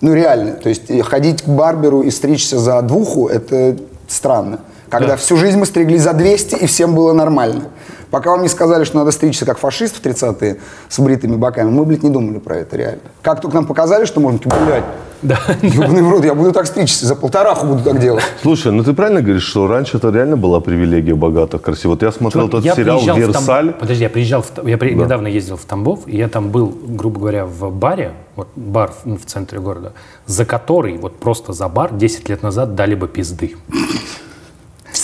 [0.00, 3.76] Ну реально, то есть э, ходить к барберу и стричься за двуху, это
[4.08, 4.58] странно.
[4.90, 5.16] Когда Да.
[5.16, 7.66] всю жизнь мы стригли за 200 и всем было нормально.
[8.10, 11.84] Пока вам не сказали, что надо стричься как фашист в 30-е с бритыми боками, мы,
[11.84, 13.00] блядь, не думали про это реально.
[13.22, 14.84] Как только нам показали, что можно, такие, блядь,
[15.22, 15.38] Да.
[15.62, 18.22] ебаный в рот, я буду так стричься, за полтораху буду так делать.
[18.42, 21.96] Слушай, ну ты правильно говоришь, что раньше это реально была привилегия богатых, красивых.
[21.96, 23.72] Вот я смотрел Чувак, тот я сериал приезжал в Там- «Версаль».
[23.72, 27.20] Подожди, я приезжал, в я при- недавно ездил в Тамбов, и я там был, грубо
[27.20, 29.92] говоря, в баре, вот бар в, ну, в центре города,
[30.26, 33.56] за который, вот просто за бар 10 лет назад дали бы пизды.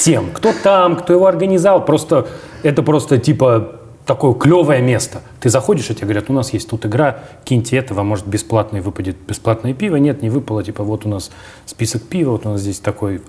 [0.00, 0.30] Всем.
[0.32, 2.26] Кто там, кто его организовал, просто,
[2.62, 3.72] это просто типа
[4.06, 5.20] такое клевое место.
[5.40, 8.80] Ты заходишь, и тебе говорят, у нас есть тут игра, киньте это, вам может бесплатное
[8.80, 9.96] выпадет бесплатное пиво.
[9.96, 11.30] Нет, не выпало, типа вот у нас
[11.66, 13.20] список пива, вот у нас здесь такой,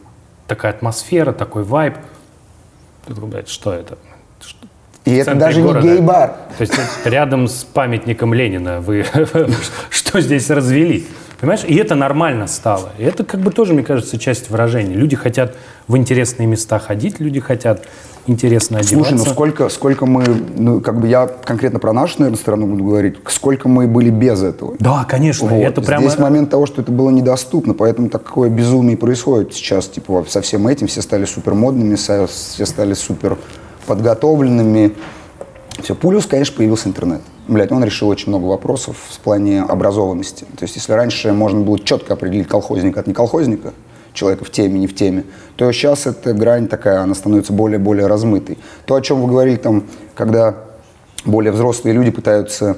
[0.48, 1.96] такая атмосфера, такой вайб.
[3.06, 3.98] Ты такой, блядь, что это?
[4.40, 4.66] Что-
[5.04, 5.86] И это даже города.
[5.86, 6.30] не гей-бар.
[6.58, 9.06] То есть это рядом с памятником Ленина вы
[9.90, 11.06] что здесь развели?
[11.42, 11.64] Понимаешь?
[11.68, 12.92] И это нормально стало.
[13.00, 14.94] И это как бы тоже, мне кажется, часть выражения.
[14.94, 15.56] Люди хотят
[15.88, 17.88] в интересные места ходить, люди хотят
[18.28, 19.10] интересно одеваться.
[19.10, 20.24] Слушай, ну сколько, сколько мы,
[20.56, 24.44] ну как бы я конкретно про нашу, наверное, страну буду говорить, сколько мы были без
[24.44, 24.76] этого.
[24.80, 25.48] Да, конечно.
[25.48, 25.64] Вот.
[25.64, 26.08] Это прямо...
[26.08, 29.88] Здесь момент того, что это было недоступно, поэтому такое безумие происходит сейчас.
[29.88, 33.40] Типа со всем этим все стали супер модными, все стали супер
[33.88, 34.94] подготовленными.
[35.82, 35.96] Все.
[35.96, 37.22] Плюс, конечно, появился интернет.
[37.48, 40.46] Блядь, он решил очень много вопросов в плане образованности.
[40.58, 43.74] То есть, если раньше можно было четко определить колхозника от неколхозника,
[44.14, 45.26] человека в теме, не в теме,
[45.56, 48.58] то сейчас эта грань такая, она становится более-более размытой.
[48.86, 50.56] То, о чем вы говорили там, когда
[51.26, 52.78] более взрослые люди пытаются,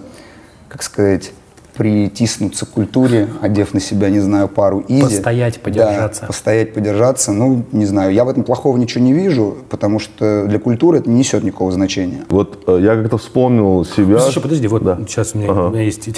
[0.69, 1.31] как сказать,
[1.75, 5.01] притиснуться к культуре, одев на себя, не знаю, пару изи.
[5.01, 6.21] Постоять, подержаться.
[6.21, 7.31] Да, постоять, подержаться.
[7.31, 11.09] Ну, не знаю, я в этом плохого ничего не вижу, потому что для культуры это
[11.09, 12.25] не несет никакого значения.
[12.29, 14.19] Вот э, я как-то вспомнил себя.
[14.19, 14.97] Слушай, подожди, вот Да.
[15.07, 15.67] сейчас у меня, Ага.
[15.67, 16.09] у меня есть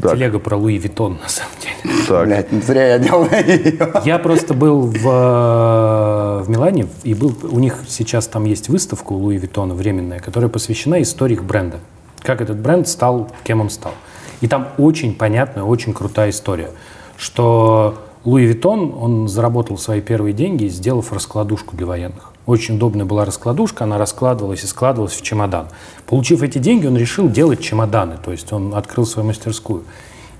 [0.00, 0.12] Так.
[0.12, 1.96] телега про Луи Виттон, на самом деле.
[2.08, 2.26] Так.
[2.26, 3.92] Блять, зря я делал ее.
[4.04, 9.12] Я просто был в, э, в Милане, и был, у них сейчас там есть выставка
[9.12, 11.78] у Луи Виттона временная, которая посвящена истории их бренда.
[12.22, 13.92] Как этот бренд стал, кем он стал.
[14.40, 16.70] И там очень понятная, очень крутая история,
[17.16, 22.32] что Луи Виттон, он заработал свои первые деньги, сделав раскладушку для военных.
[22.44, 25.68] Очень удобная была раскладушка, она раскладывалась и складывалась в чемодан.
[26.06, 29.84] Получив эти деньги, он решил делать чемоданы, то есть он открыл свою мастерскую.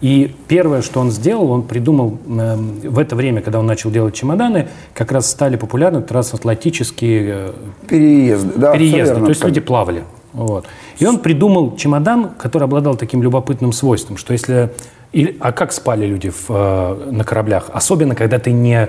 [0.00, 4.14] И первое, что он сделал, он придумал эм, в это время, когда он начал делать
[4.14, 7.52] чемоданы, как раз стали популярны трансатлантические э,
[7.88, 10.04] Переезды, да, переезды, верно, то есть люди плавали.
[10.32, 10.66] Вот.
[10.98, 14.72] И он придумал чемодан, который обладал таким любопытным свойством, что если...
[15.12, 17.70] или- а как спали люди в, э, на кораблях?
[17.72, 18.88] Особенно, когда ты не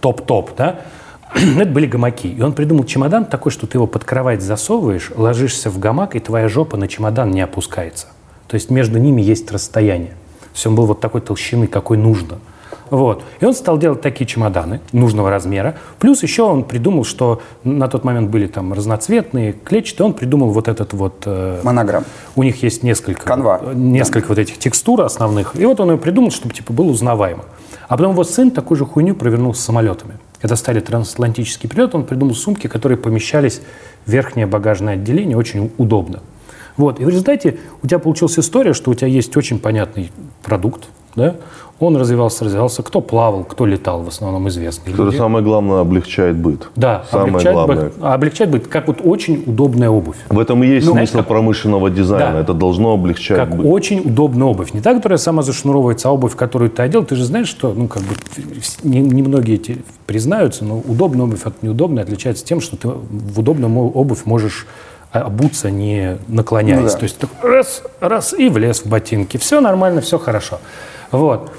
[0.00, 0.80] топ-топ, да?
[1.34, 2.28] Это были гамаки.
[2.28, 6.20] И он придумал чемодан такой, что ты его под кровать засовываешь, ложишься в гамак, и
[6.20, 8.08] твоя жопа на чемодан не опускается.
[8.48, 10.14] То есть между ними есть расстояние.
[10.52, 12.38] есть он был вот такой толщины, какой нужно.
[12.90, 13.22] Вот.
[13.40, 15.76] И он стал делать такие чемоданы нужного размера.
[15.98, 20.06] Плюс еще он придумал, что на тот момент были там разноцветные, клетчатые.
[20.06, 21.22] Он придумал вот этот вот...
[21.26, 22.04] э, Монограмм.
[22.36, 23.60] у них есть несколько, Канва.
[23.74, 25.56] несколько вот этих текстур основных.
[25.56, 27.44] И вот он ее придумал, чтобы типа было узнаваемо.
[27.88, 30.14] А потом его сын такую же хуйню провернул с самолетами.
[30.40, 31.94] Это стали трансатлантический перелет.
[31.94, 33.60] Он придумал сумки, которые помещались
[34.04, 36.20] в верхнее багажное отделение очень удобно.
[36.76, 37.00] Вот.
[37.00, 40.10] И в результате у тебя получилась история, что у тебя есть очень понятный
[40.42, 41.34] продукт, да?
[41.80, 42.82] Он развивался, развивался.
[42.84, 45.16] Кто плавал, кто летал, в основном известные Это люди.
[45.16, 46.68] самое главное облегчает быт.
[46.76, 47.76] Да, самое облегчает, главное.
[47.86, 50.16] бы- а облегчает быт, как вот очень удобная обувь.
[50.28, 52.34] В этом и есть Ну, смысл как- промышленного дизайна.
[52.34, 52.40] Да.
[52.40, 53.66] Это должно облегчать Как быт.
[53.66, 54.72] очень удобная обувь.
[54.72, 57.04] Не та, которая сама зашнуровывается, а обувь, которую ты одел.
[57.04, 58.14] Ты же знаешь, что, ну, как бы,
[58.60, 59.00] вс- не,
[59.54, 64.26] эти признаются, но удобная обувь от неудобной отличается тем, что ты в удобную мо- обувь
[64.26, 64.66] можешь
[65.20, 66.80] обуться, не наклоняясь.
[66.80, 66.96] Ну да.
[66.96, 69.36] То есть так раз, раз и влез в ботинки.
[69.36, 70.60] Все нормально, все хорошо.
[71.10, 71.52] Вот.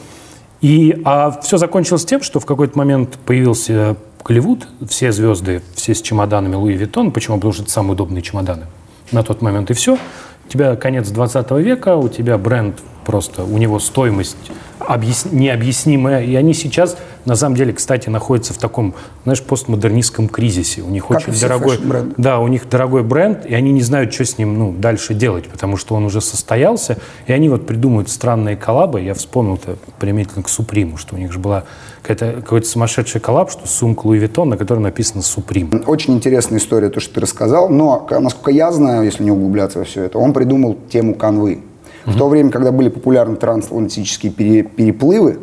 [0.62, 6.02] И, а все закончилось тем, что в какой-то момент появился Голливуд, все звезды, все с
[6.02, 7.12] чемоданами Луи Виттон.
[7.12, 7.38] Почему?
[7.38, 8.64] Потому что это самые удобные чемоданы
[9.12, 9.70] на тот момент.
[9.72, 9.98] И все.
[10.46, 14.38] У тебя конец 20 века, у тебя бренд просто, у него стоимость
[14.80, 16.24] объяс- необъяснимая.
[16.24, 20.82] И они сейчас, на самом деле, кстати, находятся в таком, знаешь, постмодернистском кризисе.
[20.82, 21.78] У них Как очень дорогой...
[21.78, 22.16] фэшн-бренды.
[22.18, 25.48] Да, у них дорогой бренд, и они не знают, что с ним ну, дальше делать,
[25.48, 26.98] потому что он уже состоялся,
[27.28, 29.02] и они вот придумывают странные коллабы.
[29.02, 31.64] Я вспомнил это применительно к Суприму, что у них же была
[32.02, 35.84] какая-то, какой-то сумасшедший коллаб, что сумка Луи Виттон, на которой написано Суприм.
[35.88, 39.86] Очень интересная история, то, что ты рассказал, но, насколько я знаю, если не углубляться во
[39.86, 41.62] все это, он придумал тему канвы.
[42.06, 45.40] В то время, когда были популярны трансатлантические пере- переплывы,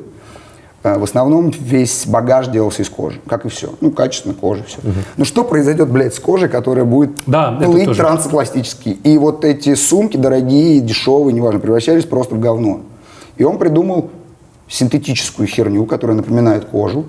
[0.84, 3.70] э, в основном весь багаж делался из кожи, как и все.
[3.80, 4.78] Ну, качественно кожа, все.
[5.16, 8.00] Ну, что произойдет, блядь, с кожей, которая будет Да, плыть тоже.
[8.00, 8.90] трансатлантически?
[8.90, 12.80] И вот эти сумки, дорогие, дешевые, неважно, превращались просто в говно.
[13.36, 14.10] И он придумал
[14.68, 17.06] синтетическую херню, которая напоминает кожу,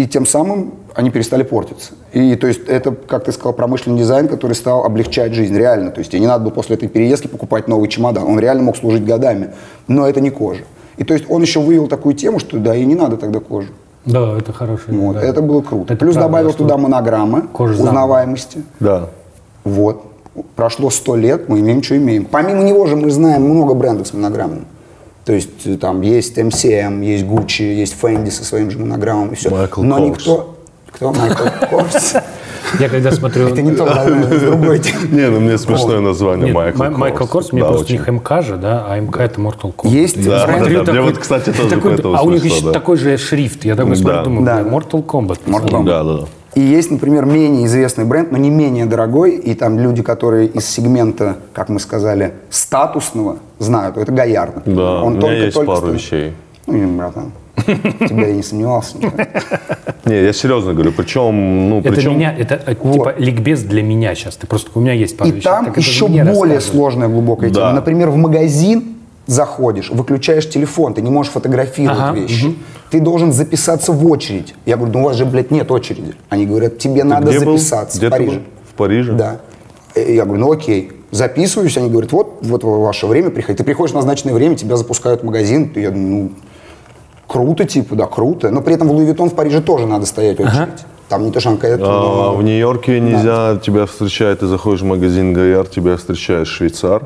[0.00, 1.92] и тем самым они перестали портиться.
[2.12, 5.90] И то есть это, как ты сказал, промышленный дизайн, который стал облегчать жизнь, реально.
[5.90, 8.24] То есть тебе не надо было после этой переездки покупать новый чемодан.
[8.24, 9.50] Он реально мог служить годами,
[9.88, 10.62] но это не кожа.
[10.96, 13.68] И то есть он еще вывел такую тему, что да, и не надо тогда кожу.
[14.06, 14.94] Да, это хороший.
[14.94, 15.22] Вот, да.
[15.22, 15.92] Это было круто.
[15.92, 17.90] Это Плюс правда, добавил туда монограммы кожа заново.
[17.90, 18.62] узнаваемости.
[18.80, 19.10] Да.
[19.64, 20.02] Вот.
[20.56, 22.24] Прошло сто лет, мы имеем, что имеем.
[22.24, 24.64] Помимо него же мы знаем много брендов с монограммами.
[25.30, 29.36] То есть э, там есть MCM, есть Gucci, есть Fendi со своим же монограммом и
[29.36, 29.48] все.
[29.48, 30.08] Майкл Но Корс.
[30.08, 30.56] никто...
[30.90, 31.12] Кто?
[31.12, 32.14] Майкл Корс?
[32.80, 33.46] Я когда смотрю...
[33.46, 33.86] Это не то,
[34.40, 34.82] другой.
[35.12, 37.98] Не, ну мне смешное название Майкл Май- Майкл Корс, мне просто очень.
[37.98, 39.88] не ХМК же, да, а МК это Mortal Kombat.
[39.90, 40.92] Есть Да, да.
[40.92, 43.64] Мне вот, кстати, тоже такой- поэтому А у них еще такой же шрифт.
[43.64, 45.38] Я такой смотрю, думаю, Mortal Kombat.
[45.46, 45.84] Mortal Kombat.
[45.84, 46.24] Да, да, да.
[46.56, 50.66] И есть, например, менее известный бренд, но не менее дорогой, и там люди, которые из
[50.66, 54.62] сегмента, как мы сказали, статусного знают, это Гаярд.
[54.66, 55.94] Да, у меня есть пару стоит.
[55.94, 56.32] вещей.
[56.66, 58.96] Ну, не, братан, тебя я не сомневался.
[60.06, 62.14] Не, я серьезно говорю, причем, ну, Это причем...
[62.16, 64.36] меня, это э, типа ликбез для меня сейчас.
[64.36, 65.44] Ты просто у меня есть пару И вещей.
[65.44, 67.54] там еще более сложная глубокая Да.
[67.60, 67.72] тема.
[67.74, 68.96] Например, в магазин
[69.26, 72.56] заходишь, выключаешь телефон, ты не можешь фотографировать Ага, вещи.
[72.90, 74.54] Ты должен записаться в очередь.
[74.64, 76.14] Я говорю, ну у вас же, блядь, нет очереди.
[76.30, 77.56] Они говорят, тебе надо где был?
[77.58, 78.32] записаться Где в ты Париже.
[78.38, 78.42] был?
[78.70, 79.12] В Париже?
[79.12, 79.36] Да.
[79.94, 80.92] И Я говорю, ну окей.
[81.10, 83.56] Записываюсь, они говорят, вот, вот ваше время, приходи.
[83.56, 85.72] Ты приходишь в назначенное время, тебя запускают в магазин.
[85.74, 86.30] Я думаю, ну,
[87.26, 88.50] круто, типа, да, круто.
[88.50, 90.84] Но при этом в Луи Vuitton в Париже тоже надо стоять очередь.
[91.08, 91.84] Там не то, что А,
[92.32, 97.02] но- в Нью-Йорке нельзя, тебя встречает, ты заходишь в магазин Гаяр, тебя встречает швейцар.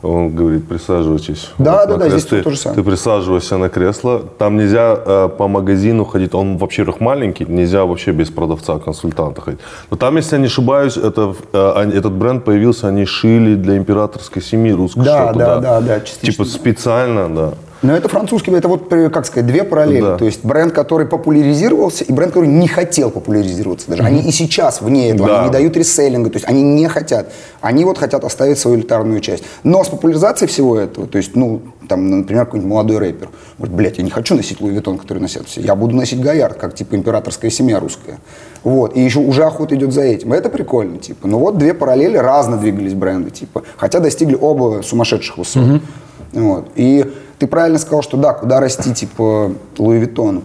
[0.00, 1.50] Он говорит, присаживайтесь.
[1.58, 2.42] Да, Вот да, да, здесь кресле.
[2.42, 2.76] то же самое.
[2.82, 4.22] Ты присаживаешься на кресло.
[4.38, 6.34] Там нельзя э, по магазину ходить.
[6.34, 9.60] Он, во-первых, маленький, нельзя вообще без продавца, консультанта ходить.
[9.90, 14.40] Но там, если я не ошибаюсь, это, э, этот бренд появился, они шили для императорской
[14.40, 16.50] семьи русскую Да, что-то, да, да, да, частично, Типа да.
[16.50, 17.54] специально, да.
[17.82, 20.02] Но это французский, это вот, э, как сказать, две параллели.
[20.02, 20.16] Да.
[20.18, 24.02] То есть бренд, который популяризировался, и бренд, который не хотел популяризироваться даже.
[24.02, 25.38] Они и сейчас вне этого, Да.
[25.38, 27.32] они не дают реселлинга, то есть они не хотят.
[27.60, 29.44] Они вот хотят оставить свою элитарную часть.
[29.62, 33.98] Но с популяризацией всего этого, то есть, ну, там, например, какой-нибудь молодой рэпер, говорит, блядь,
[33.98, 36.96] я не хочу носить Луи Vuitton, который носят все, я буду носить Гоярд, как, типа,
[36.96, 38.18] императорская семья русская.
[38.64, 40.32] Вот, и еще уже охота идет за этим.
[40.32, 41.28] Это прикольно, типа.
[41.28, 43.62] Ну вот две параллели, разно двигались бренды, типа.
[43.76, 45.80] Хотя достигли оба сумасшедших высот.
[46.32, 46.68] Вот.
[46.74, 47.06] И
[47.38, 50.42] ты правильно сказал, что да, куда расти, типа, Луи Виттону.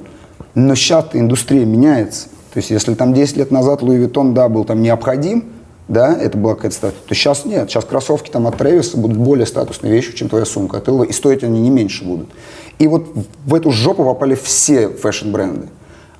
[0.55, 2.27] Но сейчас-то индустрия меняется.
[2.53, 5.45] То есть, если там 10 лет назад Луи Виттон, да, был там необходим,
[5.87, 7.69] да, это была какая-то статус, то сейчас нет.
[7.69, 11.11] Сейчас кроссовки там от Трэвиса будут более статусной вещью, чем твоя сумка от LV, и
[11.11, 12.29] стоить они не меньше будут.
[12.79, 13.07] И вот
[13.45, 15.69] в эту жопу попали все фэшн-бренды.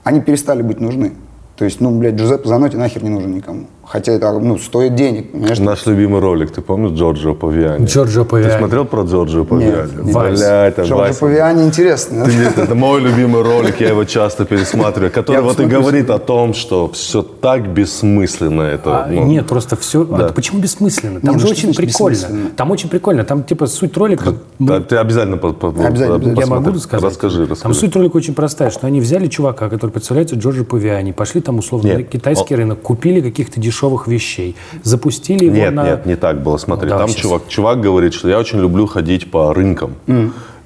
[0.04, 1.14] Они перестали быть нужны.
[1.56, 3.68] То есть, ну, блядь, Джузеппе Занотти нахер не нужен никому.
[3.86, 5.60] Хотя это ну, стоит денег, понимаешь?
[5.60, 7.86] Наш любимый ролик, ты помнишь Джорджио Павиани?
[7.86, 8.52] Джорджио Павиани.
[8.52, 9.92] Ты смотрел про Джорджио Павиани?
[10.04, 10.14] нет.
[10.16, 11.18] Блядь, это Джорджо Вайс.
[11.18, 12.26] Павиани интересно.
[12.26, 16.10] Ты нет, это мой любимый ролик, я его часто пересматриваю, который Я вот и говорит
[16.10, 19.04] о том, что все так бессмысленно это.
[19.04, 20.06] А, ну, Нет, просто все.
[20.06, 20.30] Да.
[20.30, 21.20] почему бессмысленно?
[21.20, 22.50] Там Не, же ну очень что значит прикольно.
[22.56, 23.24] Там очень прикольно.
[23.26, 24.34] Там типа суть ролика.
[24.60, 26.40] ну, да, ты обязательно, по- по- Обязательно, обязательно.
[26.40, 27.04] Я могу рассказать?
[27.12, 27.62] Расскажи, расскажи.
[27.62, 31.60] Там суть ролика очень простая, что они взяли чувака, который представляется Джорджи Павиани, пошли там
[31.60, 31.98] условно Нет.
[31.98, 33.73] на китайский Он- рынок, купили каких-то дешевых
[34.08, 35.84] вещей, запустили его Нет, на...
[35.84, 36.58] нет, не так было.
[36.58, 39.96] Смотри, да, там чувак, чувак говорит, что я очень люблю ходить по рынкам.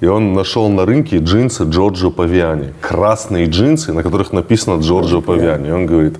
[0.00, 2.72] И он нашел на рынке джинсы Джорджо Павиани.
[2.80, 5.68] Красные джинсы, на которых написано Джорджо Павиани.
[5.68, 6.14] И он говорит,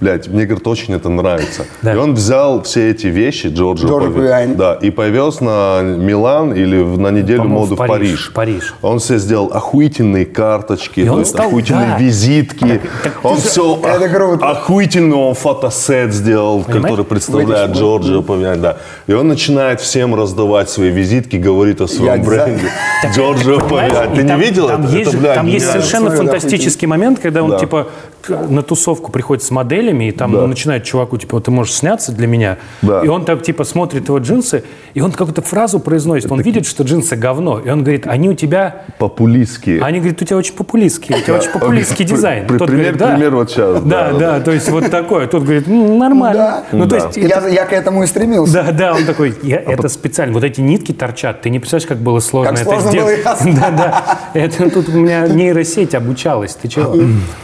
[0.00, 1.64] блядь, мне, говорит, очень это нравится.
[1.82, 1.94] Да.
[1.94, 4.54] И он взял все эти вещи Джорджо Джорджо Павиани.
[4.54, 8.30] Да, и повез на Милан или в- на неделю моду в в Париж.
[8.32, 8.32] Париж.
[8.32, 8.74] Париж.
[8.82, 11.98] Он все сделал охуительные карточки, И то он есть стал- охуительные да.
[11.98, 12.80] визитки.
[13.24, 14.48] он все Это круто.
[14.50, 16.82] охуительный он фотосет сделал, Понимаешь?
[16.84, 18.76] который представляет Выйдешь, Джорджио Павиани, да.
[19.08, 22.68] И он начинает всем раздавать свои визитки, говорит о своем Я бренде.
[23.16, 23.60] Джорджио?
[23.60, 24.12] Павиани.
[24.12, 24.92] И Ты не там- видел там это?
[24.96, 27.88] Есть, там есть совершенно фантастический момент, когда он типа
[28.28, 32.26] на тусовку приходит с моделями, и там ну, начинает чуваку, типа, ты можешь сняться для
[32.26, 32.58] меня.
[32.82, 34.64] И он так, типа, смотрит его джинсы,
[34.94, 36.30] и он какую-то фразу произносит.
[36.30, 37.60] Он видит, что джинсы говно.
[37.60, 38.82] И он говорит, они у тебя...
[38.98, 39.82] Популистские.
[39.82, 42.46] Они говорят, у тебя очень популистский, у тебя очень популистский дизайн.
[42.46, 45.26] пример- вот сейчас, Да, да, то есть вот такое.
[45.26, 46.64] Тот говорит, «М, нормально.
[46.72, 48.54] Ну, то есть Я, я к этому и стремился.
[48.54, 51.98] да, да, он такой, я, это специально, вот эти нитки торчат, ты не представляешь, как
[51.98, 52.90] было сложно Как это сложно
[53.44, 56.94] Да, да, это тут у меня нейросеть обучалась, ты чего?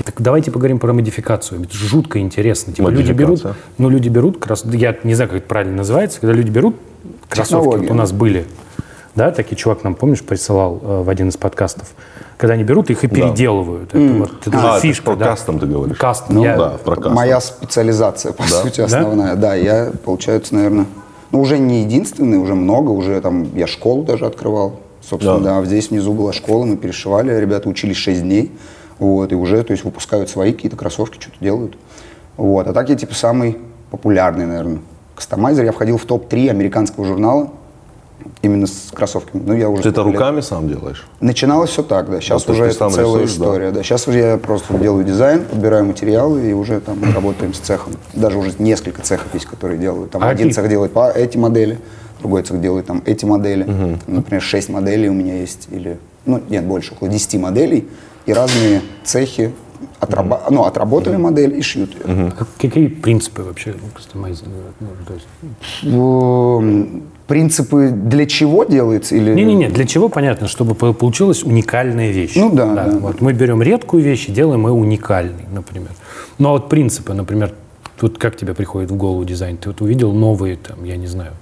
[0.05, 2.73] Так давайте поговорим про модификацию, это жутко интересно.
[2.73, 3.45] Типа люди берут,
[3.79, 6.77] ну люди берут, я не знаю, как это правильно называется, когда люди берут
[7.29, 8.47] кроссовки, вот у нас были,
[9.15, 11.89] да, такие чувак нам, помнишь, присылал э, в один из подкастов,
[12.37, 13.95] когда они берут их и переделывают.
[13.95, 15.25] Это вот это А, это фишка, про да.
[15.27, 15.97] кастом ты говоришь.
[15.99, 17.15] Кастом, Ну я- да, про кастом.
[17.15, 19.37] Моя специализация, по сути, основная.
[19.37, 19.55] Да?
[19.55, 20.87] я, получается, наверное,
[21.31, 24.81] ну, уже не единственный, уже много, уже там, я школу даже открывал.
[25.03, 25.61] Собственно, Да.
[25.61, 28.53] да, здесь внизу была школа, мы перешивали, ребята учились 6 дней,
[28.99, 31.77] вот, и уже, то есть, выпускают свои какие-то кроссовки, что-то делают.
[32.37, 33.59] Вот, а так я, типа, самый
[33.91, 34.79] популярный, наверное,
[35.17, 35.65] кастомайзер.
[35.65, 37.51] Я входил в топ-3 американского журнала,
[38.41, 39.43] именно с кроссовками.
[39.45, 41.05] Ну, я уже Ты это лет- руками сам делаешь?
[41.21, 42.21] Начиналось все так, да.
[42.21, 43.45] Сейчас Вот то, уже ты это целая рисуешь, да.
[43.45, 43.71] история.
[43.73, 43.83] Да.
[43.83, 47.95] Сейчас уже я просто делаю дизайн, подбираю материалы и уже там работаем с цехом.
[48.15, 50.13] Даже уже несколько цехов есть, которые делают.
[50.13, 50.53] Там А один какие?
[50.63, 51.81] цех делает по эти модели,
[52.23, 53.65] другой цех делает там эти модели.
[53.65, 57.85] Там, Например, 6 моделей у меня есть или ну нет больше, около 10 моделей
[58.27, 59.51] и разные цехи
[60.01, 62.31] отраба- ну, отработали модель и шьют ее.
[62.39, 64.53] Как- Какие принципы вообще кастомайзинга?
[64.81, 65.27] Ну, то есть-
[65.95, 72.35] М, Принципы для чего делается или Не-не-не, для чего понятно, чтобы по- получилась уникальная вещь.
[72.37, 72.99] Ну да, да.
[73.01, 75.91] Вот мы берем редкую вещь и делаем ее уникальной, например.
[76.39, 77.55] Ну а вот принципы, например,
[77.99, 79.57] тут как тебе приходит в голову дизайн?
[79.57, 81.33] Ты вот увидел новые, там, я не знаю.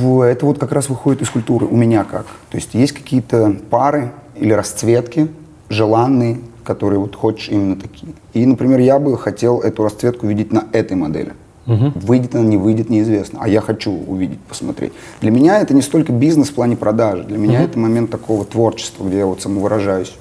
[0.00, 1.66] Это вот как раз выходит из культуры.
[1.66, 2.26] У меня как?
[2.50, 5.28] То есть есть какие-то пары или расцветки
[5.68, 8.12] желанные, которые вот хочешь именно такие.
[8.34, 11.32] И, например, я бы хотел эту расцветку видеть на этой модели.
[11.66, 13.40] Выйдет она, не выйдет, неизвестно.
[13.42, 14.92] А я хочу увидеть, посмотреть.
[15.20, 17.24] Для меня это не столько бизнес в плане продажи.
[17.24, 20.14] Для меня это момент такого творчества, где я вот самовыражаюсь.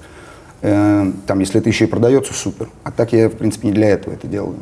[0.62, 2.70] Э, Там, если это еще и продается, супер.
[2.84, 4.56] А так я, в принципе, не для этого это делаю.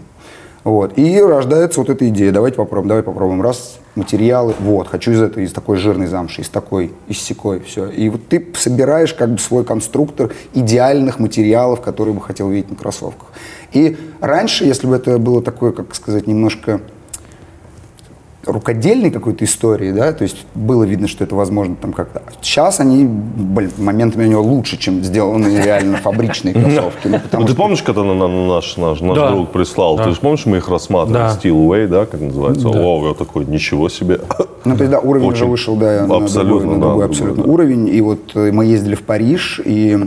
[0.63, 0.97] Вот.
[0.97, 2.31] И рождается вот эта идея.
[2.31, 3.41] Давайте попробуем, давай попробуем.
[3.41, 7.89] Раз, материалы, вот, хочу из этой, из такой жирной замши, из такой, из секой, все.
[7.89, 12.77] И вот ты собираешь как бы свой конструктор идеальных материалов, которые бы хотел видеть на
[12.77, 13.27] кроссовках.
[13.73, 16.79] И раньше, если бы это было такое, как сказать, немножко
[18.45, 22.21] рукодельной какой-то истории, да, то есть было видно, что это возможно там как-то.
[22.41, 27.07] Сейчас они, блин, моментами у него лучше, чем сделанные реально фабричные кроссовки.
[27.07, 29.31] Ну, потому Ну, ты что- помнишь, когда на- на- наш, наш, наш Да.
[29.31, 29.95] друг прислал?
[29.97, 30.03] Да.
[30.05, 31.13] Ты же помнишь, мы их рассматривали?
[31.23, 31.37] Да.
[31.41, 32.67] Steelway, да, как называется?
[32.69, 34.19] О, я такой, ничего себе.
[34.65, 37.43] Ну, то есть, да, уровень уже вышел, да, на другой, на да, другой другой, абсолютно
[37.43, 37.49] да.
[37.51, 37.87] уровень.
[37.89, 39.97] И вот э, мы ездили в Париж, и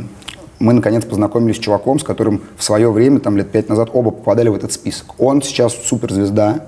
[0.58, 4.10] мы, наконец, познакомились с чуваком, с которым в свое время, там, лет пять назад, оба
[4.10, 5.06] попадали в этот список.
[5.18, 6.66] Он сейчас суперзвезда,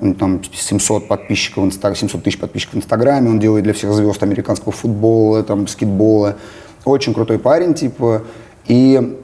[0.00, 3.72] у него там 700 подписчиков в Инстаграме, 700 тысяч подписчиков в Инстаграме, он делает для
[3.72, 6.36] всех звезд американского футбола, там, баскетбола.
[6.84, 8.22] Очень крутой парень, типа.
[8.66, 9.18] И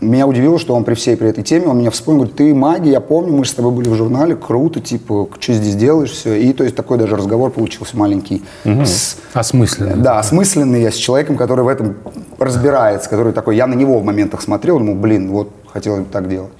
[0.00, 2.88] меня удивило, что он при всей при этой теме, он меня вспомнил, говорит, ты маги,
[2.90, 6.34] я помню, мы же с тобой были в журнале, круто, типа, что здесь делаешь, все.
[6.34, 8.42] И то есть такой даже разговор получился маленький.
[8.64, 9.96] С- Осмысленно.
[9.96, 11.96] да, осмысленный я с человеком, который в этом
[12.38, 16.28] разбирается, который такой, я на него в моментах смотрел, думал, блин, вот, хотел бы так
[16.28, 16.50] делать.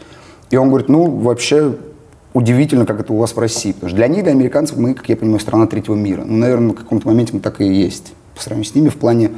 [0.51, 1.75] И он говорит, ну, вообще
[2.37, 3.73] удивительно, как это у вас в России.
[3.73, 6.23] Потому что для них, для американцев, мы, как я понимаю, страна третьего мира.
[6.27, 8.13] Ну, наверное, на каком-то моменте мы так и есть.
[8.35, 9.31] По сравнению с ними в плане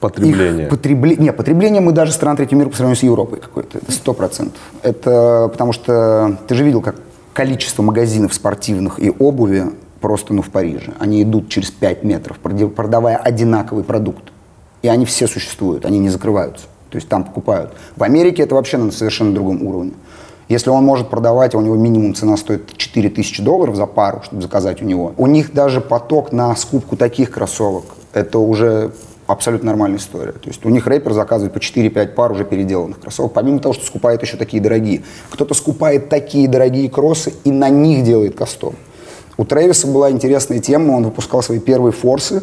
[0.00, 0.68] Потребление.
[0.68, 3.78] потребле- Не, потребление мы даже страна третьего мира по сравнению с Европой какой-то.
[3.78, 4.60] Это сто процентов.
[4.82, 6.96] Это потому что ты же видел, как
[7.34, 9.64] количество магазинов спортивных и обуви
[10.00, 10.94] просто ну, в Париже.
[10.98, 14.24] Они идут через 5 метров, продавая одинаковый продукт.
[14.80, 16.66] И они все существуют, они не закрываются.
[16.90, 17.72] То есть там покупают.
[17.96, 19.92] В Америке это вообще на совершенно другом уровне.
[20.48, 24.42] Если он может продавать, а у него минимум цена стоит 4000 долларов за пару, чтобы
[24.42, 25.12] заказать у него.
[25.16, 28.92] У них даже поток на скупку таких кроссовок, это уже
[29.26, 30.32] абсолютно нормальная история.
[30.32, 33.84] То есть у них рэпер заказывает по 4-5 пар уже переделанных кроссовок, помимо того, что
[33.84, 35.02] скупает еще такие дорогие.
[35.30, 38.74] Кто-то скупает такие дорогие кроссы и на них делает кастом.
[39.36, 42.42] У Трэвиса была интересная тема, он выпускал свои первые форсы,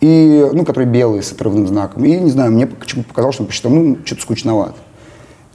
[0.00, 2.04] и, ну, которые белые с отрывным знаком.
[2.04, 4.74] И, не знаю, мне почему показалось, что он посчитал, ну, что-то скучновато.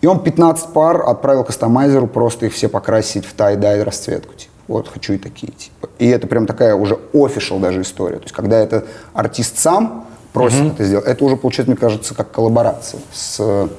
[0.02, 4.34] И он 15 пар отправил кастомайзеру просто их все покрасить в тай-дай расцветку.
[4.34, 5.52] Типа, вот, хочу и такие.
[5.52, 5.89] Типа.
[6.00, 8.18] И это прям такая уже офишал даже история.
[8.18, 12.32] То есть, когда это артист сам просит это сделать, это уже получается, мне кажется, как
[12.32, 13.70] коллаборация с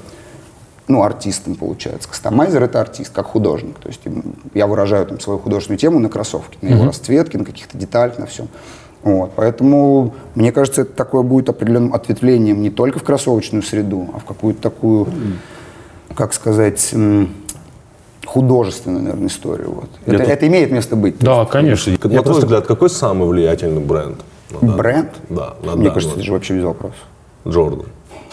[0.89, 2.09] ну, артистом получается.
[2.09, 3.79] Кастомайзер— это артист, как художник.
[3.79, 4.01] То есть
[4.55, 8.27] я выражаю там свою художественную тему на кроссовке, на его расцветке, на каких-то деталях, на
[8.27, 8.49] всем.
[9.03, 9.33] Вот.
[9.37, 14.25] Поэтому, мне кажется, это такое будет определенным ответвлением не только в кроссовочную среду, а в
[14.25, 15.09] какую-то такую,
[16.17, 16.93] как сказать,
[18.25, 19.71] художественную, наверное, историю.
[19.71, 19.91] Вот.
[20.07, 21.19] Это, тут- это имеет место быть.
[21.19, 21.93] Да, конечно.
[21.93, 24.19] На твой просто- взгляд, какой самый влиятельный бренд?
[24.51, 25.11] на данный- Бренд?
[25.29, 26.99] Да, на Мне данный кажется, это же вообще без вопросов.
[27.47, 27.87] Джордан,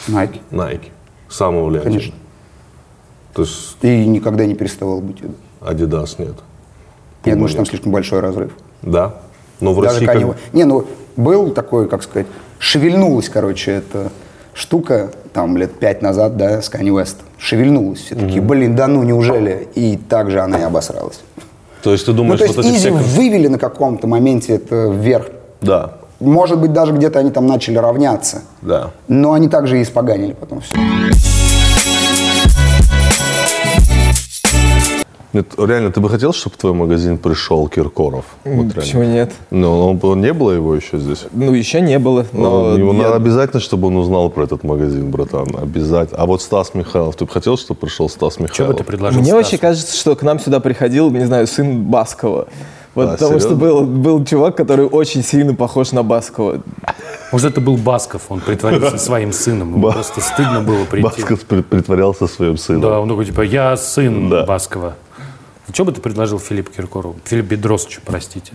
[0.07, 0.39] Nike.
[0.51, 0.89] Nike.
[1.29, 1.97] Самый влиятельный.
[1.97, 2.15] Конечно.
[3.33, 5.17] То есть И никогда не переставал быть.
[5.61, 6.35] Adidas нет.
[7.25, 8.51] Я думаю, что там слишком большой разрыв.
[8.83, 9.15] Да.
[9.59, 10.53] Но в Даже России Kanye как...
[10.53, 12.27] Не, ну, был такой, как сказать,
[12.59, 14.11] шевельнулась, короче, эта
[14.53, 17.15] штука, там, лет пять назад, да, с Kanye West.
[17.37, 17.99] Шевельнулась.
[17.99, 19.67] Все такие, блин, да ну, неужели?
[19.75, 21.19] И так же она и обосралась.
[21.81, 22.91] То есть ты Ну, думаешь, то есть вот Изи все...
[22.91, 25.27] вывели на каком-то моменте это вверх.
[25.61, 28.43] Да, Может быть, даже где-то они там начали равняться.
[28.61, 28.91] да.
[29.09, 30.75] Но они также и испоганили потом все.
[35.33, 38.25] Нет, реально, ты бы хотел, чтобы в твой магазин пришел Киркоров?
[38.43, 38.73] Вот реально.
[38.75, 39.31] Почему нет?
[39.49, 41.25] Ну, он, он не было его еще здесь?
[41.31, 42.69] Ну, еще не было, но...
[42.71, 45.47] Но его я- надо обязательно, чтобы он узнал про этот магазин, братан.
[45.59, 46.19] Обязательно.
[46.21, 48.77] А вот Стас Михайлов, ты бы хотел, чтобы пришел Стас Что бы Михайлов?
[48.77, 49.37] ты предложил Мне Стасу?
[49.43, 52.47] вообще кажется, что к нам сюда приходил, не знаю, сын Баскова.
[52.93, 53.55] Вот А, потому что серьезно?
[53.65, 56.61] был, был чувак, который очень сильно похож на Баскова.
[57.31, 59.69] Может, это был Басков, он притворился своим сыном.
[59.71, 61.03] Ему Ба- просто стыдно было прийти.
[61.21, 62.81] Басков при- притворялся своим сыном.
[62.81, 64.45] Да, он такой, типа, я сын Да.
[64.45, 64.93] Баскова.
[65.71, 67.15] Что бы ты предложил Филиппу Киркорову?
[67.25, 68.51] Филипп Бедросовичу, простите.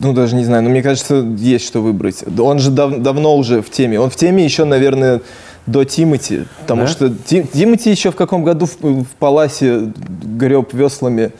[0.00, 2.22] Ну, даже не знаю, но мне кажется, есть что выбрать.
[2.38, 3.98] Он же дав- давно уже в теме.
[3.98, 5.20] Он в теме еще, наверное,
[5.66, 6.44] до Тимати.
[6.60, 6.88] Потому Да?
[6.88, 9.92] что Ти- Тимати еще в каком году в, в Паласе
[10.36, 11.32] греб веслами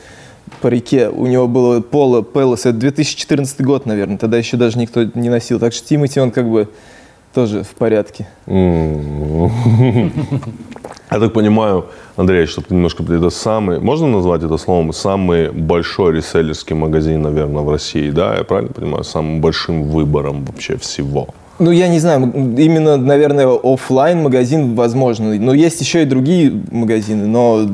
[0.60, 1.08] по реке.
[1.08, 2.60] У него было поло, Пелос.
[2.66, 4.18] Это 2014 год, наверное.
[4.18, 5.58] Тогда еще даже никто не носил.
[5.60, 6.68] Так что Тимати, он как бы
[7.34, 8.26] тоже в порядке.
[11.10, 11.86] Я так понимаю,
[12.16, 13.02] Андрей, чтобы немножко...
[13.02, 13.80] Это самый...
[13.80, 14.92] Можно назвать это словом?
[14.92, 18.36] Самый большой реселлерский магазин, наверное, в России, да?
[18.36, 19.04] Я правильно понимаю?
[19.04, 21.26] Самым большим выбором вообще всего.
[21.58, 25.34] Ну, я не знаю, именно, наверное, оффлайн магазин возможно.
[25.34, 27.66] Но есть еще и другие магазины, но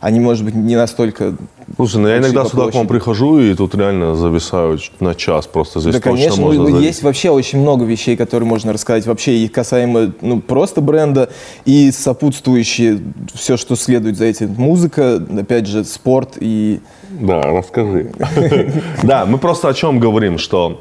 [0.00, 1.34] они, может быть, не настолько...
[1.76, 2.88] Слушай, ну я иногда сюда к вам площади.
[2.88, 5.46] прихожу, и тут реально зависаю на час.
[5.46, 9.06] Просто здесь да, точно конечно, можно ну, есть вообще очень много вещей, которые можно рассказать.
[9.06, 11.30] Вообще и касаемо ну, просто бренда,
[11.64, 13.00] и сопутствующие,
[13.34, 14.54] все, что следует за этим.
[14.56, 16.80] Музыка, опять же, спорт и...
[17.10, 18.12] Да, расскажи.
[19.02, 20.80] Да, мы просто о чем говорим, что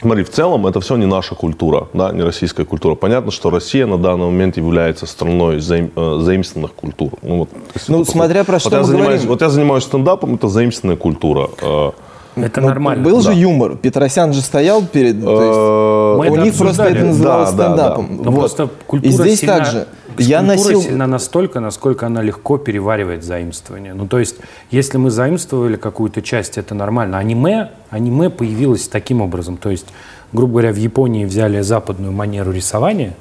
[0.00, 2.94] Смотри, в целом это все не наша культура, да, не российская культура.
[2.94, 7.10] Понятно, что Россия на данный момент является страной заим- э, заимствованных культур.
[7.22, 7.48] Ну, вот,
[7.88, 9.28] Ну, смотря про вот что я мы занимаюсь, говорим.
[9.28, 11.48] Вот я занимаюсь стендапом, это заимствованная культура.
[11.60, 11.90] Э,
[12.36, 13.02] Это Ну, нормально.
[13.02, 13.32] Был же да.
[13.34, 13.74] юмор.
[13.76, 15.20] Петросян же стоял перед...
[15.24, 18.20] то есть- э, Мы у них просто это называлось Да, да, стендапом.
[18.22, 18.38] Но Вот.
[18.40, 19.86] просто культура И здесь сильна- также.
[20.18, 20.82] Я носил...
[20.82, 23.94] сильна настолько, насколько она легко переваривает заимствование.
[23.94, 24.36] Ну, то есть,
[24.70, 27.18] если мы заимствовали какую-то часть, это нормально.
[27.18, 29.56] Аниме, аниме появилось таким образом.
[29.56, 29.86] То есть,
[30.32, 33.14] грубо говоря, в Японии взяли западную манеру рисования,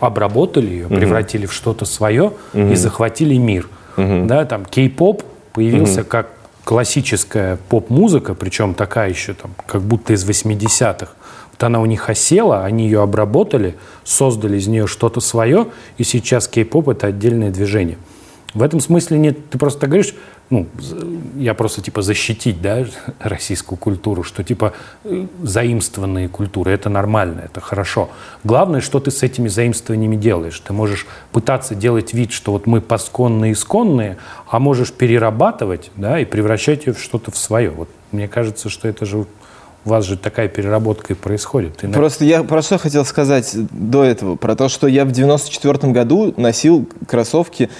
[0.00, 3.68] обработали ее, превратили в что-то свое и захватили мир.
[3.96, 5.22] Да, там кей-поп
[5.52, 6.30] появился как
[6.64, 11.12] классическая поп-музыка, причем такая еще там, как будто из 80-х.
[11.56, 16.48] Вот она у них осела, они ее обработали, создали из нее что-то свое, и сейчас
[16.48, 17.96] кей-поп это отдельное движение.
[18.52, 20.14] В этом смысле нет, ты просто говоришь,
[20.50, 20.66] ну,
[21.36, 22.84] я просто типа защитить, да,
[23.20, 28.10] российскую культуру, что типа э, заимствованные культуры, это нормально, это хорошо.
[28.44, 30.60] Главное, что ты с этими заимствованиями делаешь.
[30.60, 36.24] Ты можешь пытаться делать вид, что вот мы посконные, исконные, а можешь перерабатывать, да, и
[36.24, 37.70] превращать ее в что-то в свое.
[37.70, 39.26] Вот мне кажется, что это же
[39.86, 41.76] у вас же такая переработка и происходит.
[41.76, 44.34] Ты Просто я про что хотел сказать до этого.
[44.34, 47.70] Про то, что я в 94 году носил кроссовки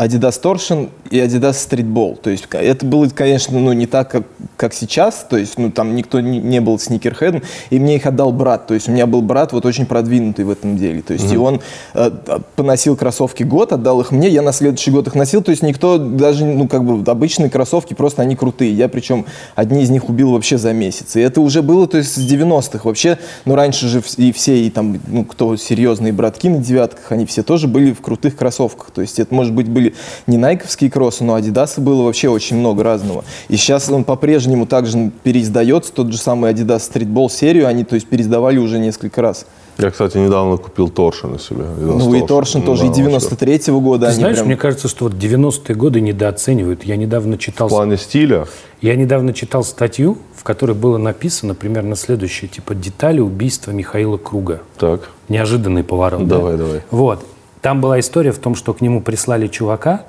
[0.00, 2.18] Adidas Torsion и Adidas Streetball.
[2.20, 4.22] То есть это было, конечно, ну, не так, как,
[4.56, 5.26] как сейчас.
[5.28, 7.42] То есть ну, там никто не, не был сникерхедом.
[7.68, 8.66] И мне их отдал брат.
[8.66, 11.02] То есть у меня был брат вот очень продвинутый в этом деле.
[11.02, 11.34] То есть mm-hmm.
[11.34, 11.60] и он
[11.92, 12.10] э,
[12.56, 14.30] поносил кроссовки год, отдал их мне.
[14.30, 15.42] Я на следующий год их носил.
[15.42, 18.72] То есть никто даже, ну как бы обычные кроссовки, просто они крутые.
[18.72, 21.16] Я причем одни из них убил вообще за месяц.
[21.16, 22.80] И это уже было, то есть с 90-х.
[22.84, 27.26] Вообще, ну раньше же и все, и там, ну кто серьезные братки на девятках, они
[27.26, 28.92] все тоже были в крутых кроссовках.
[28.92, 29.89] То есть это, может быть, были
[30.26, 33.24] не найковские кроссы, но адидасы было вообще очень много разного.
[33.48, 38.06] И сейчас он по-прежнему также переиздается, тот же самый Adidas Streetball серию, они, то есть,
[38.06, 39.46] переиздавали уже несколько раз.
[39.78, 41.64] Я, кстати, недавно купил Торшин на себе.
[41.78, 44.08] Ну и Торшин тоже, да, и 93-го года.
[44.08, 44.46] Ты знаешь, прям...
[44.46, 46.84] мне кажется, что вот 90-е годы недооценивают.
[46.84, 47.68] Я недавно читал...
[47.68, 48.46] В плане стиля?
[48.82, 54.60] Я недавно читал статью, в которой было написано примерно следующее, типа детали убийства Михаила Круга.
[54.78, 55.10] Так.
[55.28, 56.26] Неожиданный поворот.
[56.26, 56.64] Давай, да?
[56.64, 56.82] давай.
[56.90, 57.24] Вот.
[57.62, 60.04] Там была история в том, что к нему прислали чувака,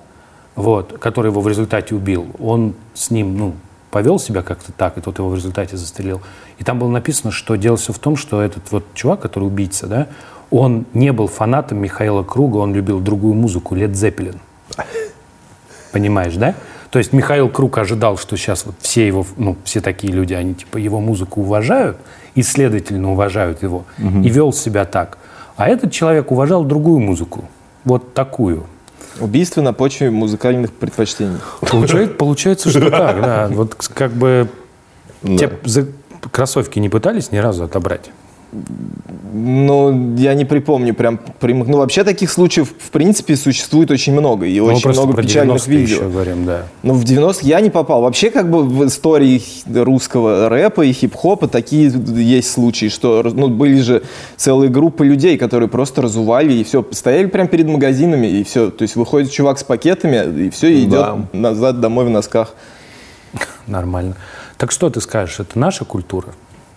[0.55, 2.27] вот, который его в результате убил.
[2.39, 3.53] Он с ним, ну,
[3.89, 6.21] повел себя как-то так, и тот его в результате застрелил.
[6.59, 9.87] И там было написано, что дело все в том, что этот вот чувак, который убийца,
[9.87, 10.07] да,
[10.49, 14.39] он не был фанатом Михаила Круга, он любил другую музыку, Лед Зеппелин.
[15.91, 16.55] Понимаешь, да?
[16.89, 20.53] То есть Михаил Круг ожидал, что сейчас вот все его, ну, все такие люди, они
[20.55, 21.97] типа его музыку уважают
[22.35, 24.21] и, следовательно, уважают его, угу.
[24.21, 25.17] и вел себя так.
[25.61, 27.45] А этот человек уважал другую музыку,
[27.83, 28.63] вот такую.
[29.19, 31.37] Убийство на почве музыкальных предпочтений.
[31.59, 33.47] Получается, получается что так, да.
[33.51, 34.49] Вот как бы
[35.21, 35.51] те
[36.31, 38.09] кроссовки не пытались ни разу отобрать?
[39.33, 41.69] Ну, я не припомню прям прямых.
[41.69, 44.45] Ну, вообще таких случаев, в принципе, существует очень много.
[44.45, 45.95] И ну, очень много печальных видео.
[45.95, 46.63] еще говорим, да.
[46.83, 48.01] Ну, в 90-х я не попал.
[48.01, 53.79] Вообще, как бы в истории русского рэпа и хип-хопа такие есть случаи, что ну, были
[53.79, 54.03] же
[54.35, 58.69] целые группы людей, которые просто разували и все, стояли прямо перед магазинами, и все.
[58.69, 61.27] То есть выходит чувак с пакетами, и все, и идет да.
[61.31, 62.53] назад домой в носках.
[63.65, 64.15] Нормально.
[64.57, 66.33] Так что ты скажешь, это наша культура?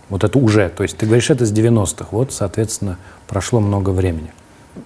[0.09, 0.69] Вот это уже.
[0.69, 2.09] То есть ты говоришь, это с 90-х.
[2.11, 4.33] Вот, соответственно, прошло много времени.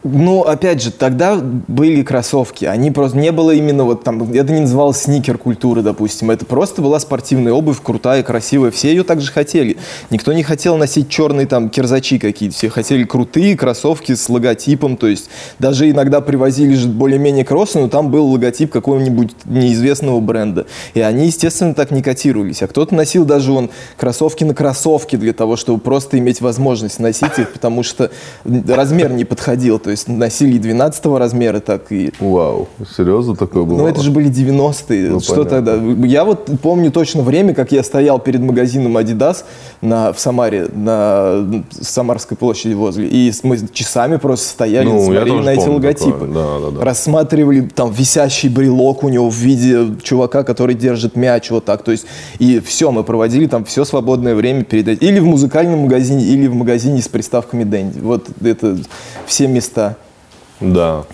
[0.05, 2.66] Ну, опять же, тогда были кроссовки.
[2.66, 4.22] Они просто не было именно вот там.
[4.34, 6.30] Это не называлось сникер культуры, допустим.
[6.30, 8.70] Это просто была спортивная обувь, крутая, красивая.
[8.70, 9.78] Все ее также хотели.
[10.11, 12.55] Никто не хотел носить черные там кирзачи какие-то.
[12.55, 14.99] Все хотели крутые кроссовки с логотипом.
[14.99, 20.66] То есть даже иногда привозили же более-менее кроссы, но там был логотип какого-нибудь неизвестного бренда.
[20.93, 22.62] И они, естественно, так не котировались.
[22.62, 27.39] А кто-то носил даже он кроссовки на кроссовки для того, чтобы просто иметь возможность носить
[27.39, 28.11] их, потому что
[28.45, 32.12] размер не подходил то есть носили 12 размера, так и...
[32.20, 33.79] Вау, серьезно такое было?
[33.79, 35.11] Ну, это же были 90-е.
[35.11, 35.72] Ну, что понятно.
[35.72, 36.07] тогда?
[36.07, 39.45] Я вот помню точно время, как я стоял перед магазином Adidas
[39.81, 45.51] на, в Самаре, на Самарской площади возле, и мы часами просто стояли, ну, смотрели на
[45.51, 46.26] эти логотипы.
[46.26, 46.85] Да, да, да.
[46.85, 51.83] Рассматривали там висящий брелок у него в виде чувака, который держит мяч вот так.
[51.83, 52.07] То есть,
[52.39, 55.07] и все, мы проводили там все свободное время перед этим.
[55.07, 58.01] Или в музыкальном магазине, или в магазине с приставками Дэнди.
[58.01, 58.79] Вот это
[59.26, 59.97] все места места.
[60.61, 61.05] Да.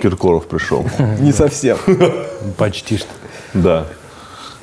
[0.00, 0.84] Киркоров пришел.
[1.20, 1.78] Не совсем.
[2.56, 3.08] Почти что.
[3.54, 3.86] Да.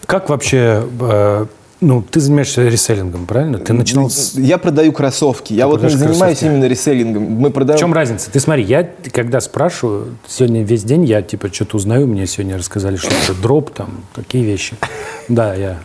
[0.06, 1.46] Как вообще э,
[1.80, 3.58] ну, ты занимаешься реселлингом, правильно?
[3.58, 4.34] Ты начинал с...
[4.36, 5.54] Я продаю кроссовки.
[5.54, 6.46] Я вот не занимаюсь кроссовки.
[6.46, 7.24] именно реселлингом.
[7.24, 7.78] Мы продаем...
[7.78, 8.30] В чем разница?
[8.30, 12.98] Ты смотри, я когда спрашиваю, сегодня весь день я типа что-то узнаю, мне сегодня рассказали,
[12.98, 14.76] что это дроп, там, такие вещи.
[15.30, 15.80] Да, я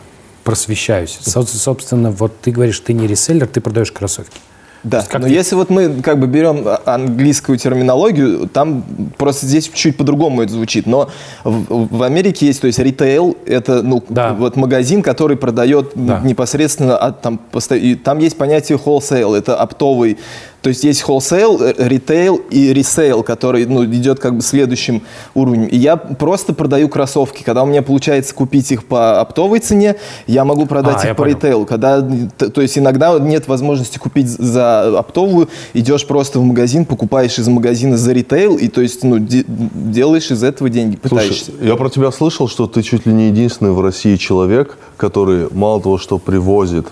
[0.47, 1.19] просвещаюсь.
[1.21, 4.39] Собственно, вот ты говоришь, ты не реселлер, ты продаешь кроссовки.
[4.87, 5.33] Да, как но ты...
[5.33, 8.83] если вот мы как бы берем английскую терминологию, там
[9.17, 10.85] просто здесь чуть по-другому это звучит.
[10.85, 11.09] Но
[11.43, 14.33] в, в Америке есть, то есть ритейл, это ну да.
[14.33, 16.19] вот магазин, который продает да.
[16.23, 17.39] непосредственно от там
[17.71, 20.17] и там есть понятие wholesale, это оптовый
[20.61, 25.67] то есть есть wholesale, ритейл и resale, который ну, идет как бы следующим уровнем.
[25.67, 27.43] И я просто продаю кроссовки.
[27.43, 31.23] Когда у меня получается купить их по оптовой цене, я могу продать а, их по
[31.23, 31.65] ритейлу.
[31.65, 37.47] Когда, то есть иногда нет возможности купить за оптовую, идешь просто в магазин, покупаешь из
[37.47, 41.51] магазина за ритейл, и то есть ну, де, делаешь из этого деньги, пытаешься.
[41.51, 45.47] Слушай, я про тебя слышал, что ты чуть ли не единственный в России человек, который
[45.51, 46.87] мало того, что привозит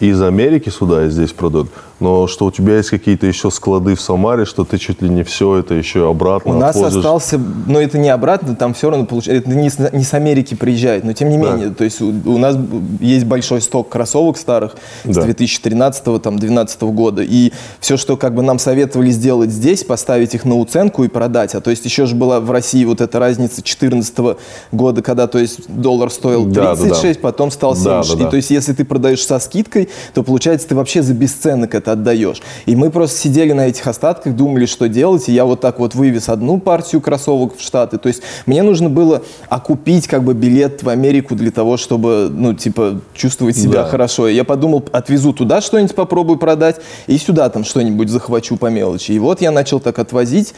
[0.00, 1.68] из Америки сюда и здесь продают,
[2.00, 5.22] но что у тебя есть какие-то еще склады в Самаре, что ты чуть ли не
[5.22, 9.48] все это еще обратно У нас остался, но это не обратно, там все равно получается,
[9.48, 11.52] это не с, не с Америки приезжает, но тем не да.
[11.52, 12.56] менее, то есть у, у нас
[13.00, 15.22] есть большой сток кроссовок старых да.
[15.22, 20.56] с 2013-2012 года, и все, что как бы нам советовали сделать здесь, поставить их на
[20.56, 24.38] уценку и продать, а то есть еще же была в России вот эта разница 2014
[24.72, 27.20] года, когда то есть доллар стоил 36, да, да, да.
[27.20, 28.28] потом стал 76, да, да, да.
[28.28, 31.89] и то есть если ты продаешь со скидкой, то получается ты вообще за бесценок это
[31.92, 32.40] отдаешь.
[32.66, 35.94] И мы просто сидели на этих остатках, думали, что делать, и я вот так вот
[35.94, 37.98] вывез одну партию кроссовок в Штаты.
[37.98, 42.54] То есть мне нужно было окупить как бы билет в Америку для того, чтобы, ну,
[42.54, 43.88] типа, чувствовать себя Да.
[43.88, 44.28] хорошо.
[44.28, 46.76] И я подумал, отвезу туда что-нибудь попробую продать,
[47.06, 49.12] и сюда там что-нибудь захвачу по мелочи.
[49.12, 50.54] И вот я начал так отвозить.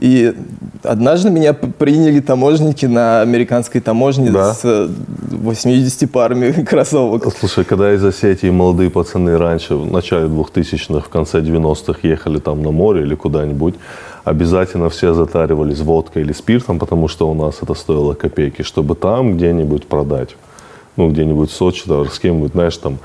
[0.00, 0.34] И
[0.82, 4.54] однажды меня приняли таможенники на американской таможне Да.
[4.54, 4.88] с э,
[5.30, 7.26] 80 парами кроссовок.
[7.38, 12.62] Слушай, когда из Осетии молодые пацаны раньше, в начале 2000-х, в конце 90-х ехали там
[12.62, 13.74] на море или куда-нибудь,
[14.24, 19.36] обязательно все затаривались водкой или спиртом, потому что у нас это стоило копейки, чтобы там
[19.36, 20.36] где-нибудь продать.
[20.96, 22.98] Ну, где-нибудь в Сочи, даже с кем-нибудь, знаешь, там,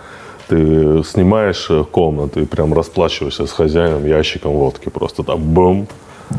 [0.48, 4.88] ты снимаешь э, комнату и прям расплачиваешься с хозяином ящиком водки.
[4.90, 5.88] Просто там бум.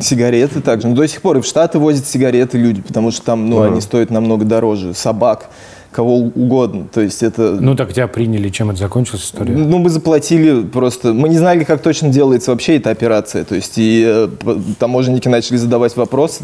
[0.01, 0.89] Сигареты также.
[0.89, 3.81] Ну, до сих пор и в Штаты возят сигареты люди, потому что там, ну, они
[3.81, 4.95] стоят намного дороже.
[4.95, 5.49] Собак,
[5.93, 6.87] кого угодно.
[6.93, 7.57] То есть это...
[7.59, 9.55] Ну так тебя приняли, чем это закончилась история?
[9.55, 11.15] Ну, мы заплатили просто...
[11.15, 13.45] Мы не знали, как точно делается вообще эта операция.
[13.45, 14.29] То есть и э,
[14.79, 16.43] таможенники начали задавать вопросы,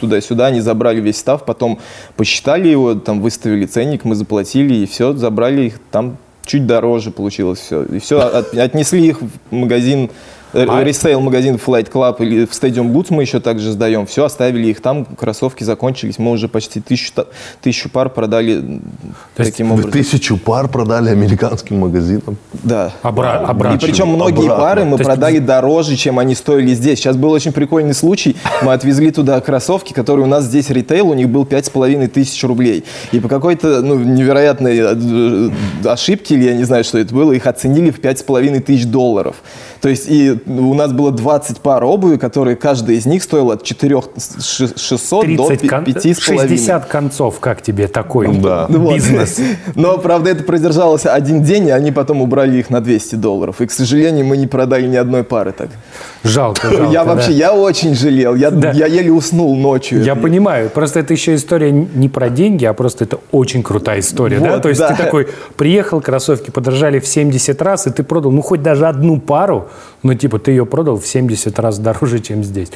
[0.00, 1.78] туда-сюда, они забрали весь став, потом
[2.16, 7.58] посчитали его, там выставили ценник, мы заплатили, и все, забрали их там чуть дороже получилось
[7.58, 7.82] все.
[7.84, 10.10] И все, от- отнесли их в магазин,
[10.54, 14.06] А- ресейл магазин Flight Club или в Stadium Goods мы еще также сдаем.
[14.06, 17.12] Все, оставили их там, кроссовки закончились, мы уже почти тысячу,
[17.60, 18.80] тысячу пар продали
[19.36, 19.90] То есть таким Вы образом.
[19.92, 22.36] тысячу пар продали американским магазинам.
[22.62, 22.92] Да.
[23.02, 23.78] Обра- И обратно.
[23.80, 24.64] причем многие Обратно.
[24.64, 26.98] пары мы То есть- продали дороже, чем они стоили здесь.
[26.98, 28.36] Сейчас был очень прикольный случай.
[28.62, 32.84] Мы отвезли туда кроссовки, которые у нас здесь ритейл, у них был 5,5 тысяч рублей.
[33.12, 35.50] И по какой-то ну, невероятной э,
[35.84, 39.36] ошибке, или я не знаю, что это было, их оценили в 5,5 тысяч долларов.
[39.80, 43.62] То есть и у нас было 20 пар обуви, которые каждая из них стоила от
[43.62, 44.00] 4
[44.42, 46.20] 600 до 30 кон- 5,5.
[46.20, 48.66] 60 концов, как тебе такой Да.
[48.84, 48.94] Вот.
[48.94, 49.38] бизнес?
[49.74, 53.60] Но, правда, это продержалось один день, и они потом убрали их на 200 долларов.
[53.60, 55.68] И, к сожалению, мы не продали ни одной пары так.
[56.22, 56.92] Жалко, жалко.
[56.92, 57.14] я да.
[57.14, 58.34] вообще, я очень жалел.
[58.34, 58.72] Я, Да.
[58.72, 60.02] я еле уснул ночью.
[60.02, 64.38] Я понимаю, просто это еще история не про деньги, а просто это очень крутая история,
[64.40, 64.52] да?
[64.52, 64.88] Вот, То есть да.
[64.88, 69.20] ты такой, приехал, кроссовки подорожали в 70 раз, и ты продал, ну, хоть даже одну
[69.20, 69.68] пару,
[70.02, 72.70] но типа ты ее продал в 70 раз дороже, чем здесь.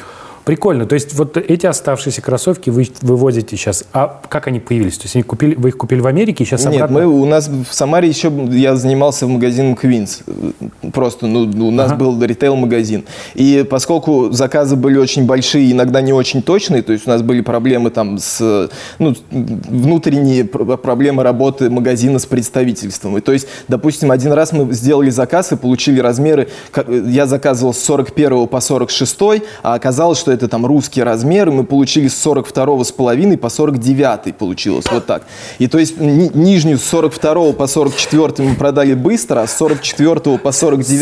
[0.49, 0.87] Прикольно.
[0.87, 3.85] То есть вот эти оставшиеся кроссовки вы вывозите сейчас.
[3.93, 4.97] А как они появились?
[4.97, 7.01] То есть они купили, вы их купили в Америке, и сейчас Нет, обратно?
[7.01, 10.23] мы, у нас в Самаре еще я занимался в магазине Queens.
[10.91, 13.05] Просто ну, у нас был ритейл-магазин.
[13.35, 17.41] И поскольку заказы были очень большие, иногда не очень точные, то есть у нас были
[17.41, 23.19] проблемы там с ну, внутренние пр- проблемы работы магазина с представительством.
[23.19, 26.47] И то есть, допустим, один раз мы сделали заказ и получили размеры,
[27.05, 31.63] я заказывал с 41 по 46, а оказалось, что это там русский размер, и мы
[31.63, 35.23] получили с 42 с половиной по 49 получилось вот так.
[35.59, 40.37] И то есть ни- нижнюю с 42 по 44 мы продали быстро, а с 44
[40.37, 40.99] по 49,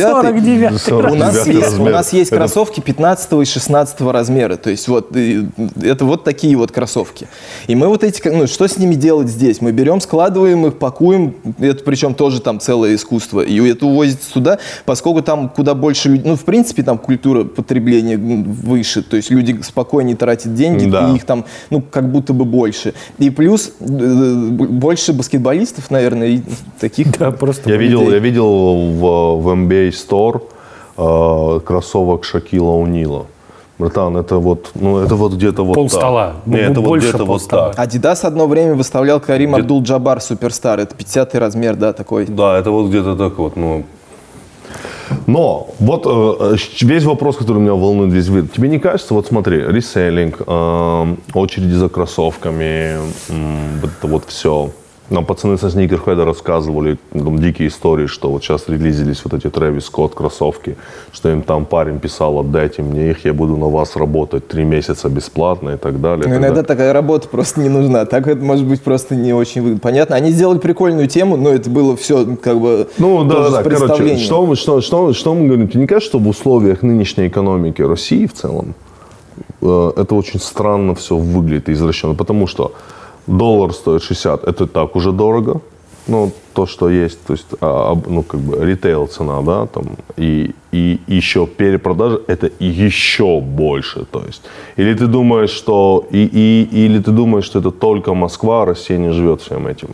[0.81, 1.11] 49.
[1.11, 4.55] у нас, 49 есть, у нас есть Это- кроссовки 15 и 16 размера.
[4.57, 7.27] То есть вот это вот такие вот кроссовки.
[7.67, 9.61] И мы вот эти, ну что с ними делать здесь?
[9.61, 11.35] Мы берем, складываем их, пакуем.
[11.59, 13.41] Это причем тоже там целое искусство.
[13.41, 18.17] И это увозится сюда, поскольку там куда больше людей, ну в принципе там культура потребления
[18.17, 19.01] выше.
[19.01, 21.09] То есть люди спокойнее тратят деньги, Да.
[21.11, 22.93] и их там ну как будто бы больше.
[23.17, 26.41] И плюс э, б- больше баскетболистов, наверное, и
[26.79, 27.17] таких.
[27.19, 30.41] Да, просто Я видел, я видел в, в NBA Store
[30.97, 33.25] э, кроссовок Шакила Унила.
[33.79, 35.99] Братан, это вот, ну это вот где-то вот Пол так.
[35.99, 36.33] стола.
[36.47, 37.77] Не, это вот Больше где-то вот так.
[37.77, 40.79] Адидас одно время выставлял Карим Абдул-Джабар суперстар.
[40.79, 42.25] Это 50 размер, да, такой.
[42.25, 43.83] Да, это вот где-то так вот, ну.
[45.25, 48.53] Но вот э, э, весь вопрос, который меня волнует весь вид.
[48.53, 52.97] Тебе не кажется, вот смотри, реселлинг, э, очереди за кроссовками,
[53.81, 54.71] вот это вот все.
[55.09, 59.85] Нам пацаны со Сникерхеда рассказывали там, дикие истории, что вот сейчас релизились вот эти Трэвис
[59.85, 60.75] Скотт кроссовки,
[61.13, 65.07] что им там парень писал, отдайте мне их, я буду на вас работать три месяца
[65.07, 66.27] бесплатно и так далее.
[66.27, 66.63] Ну, иногда далее.
[66.63, 68.05] такая работа просто не нужна.
[68.05, 69.79] Так это может быть просто не очень выгодно.
[69.79, 73.63] Понятно, они сделали прикольную тему, но это было все как бы Ну да, да, да.
[73.63, 75.69] Короче, что, мы- что, что, что мы говорим?
[75.69, 78.75] Тебе не кажется, что в условиях нынешней экономики России в целом
[79.61, 82.13] э, это очень странно все выглядит и извращенно?
[82.13, 82.73] Потому что
[83.27, 85.61] доллар стоит 60, это так уже дорого.
[86.07, 89.83] Ну, то, что есть, то есть, а, ну, как бы, ритейл цена, да, там,
[90.15, 94.41] и, и еще перепродажа, это еще больше, то есть.
[94.77, 99.11] Или ты думаешь, что, и, и, или ты думаешь, что это только Москва, Россия не
[99.11, 99.89] живет всем этим?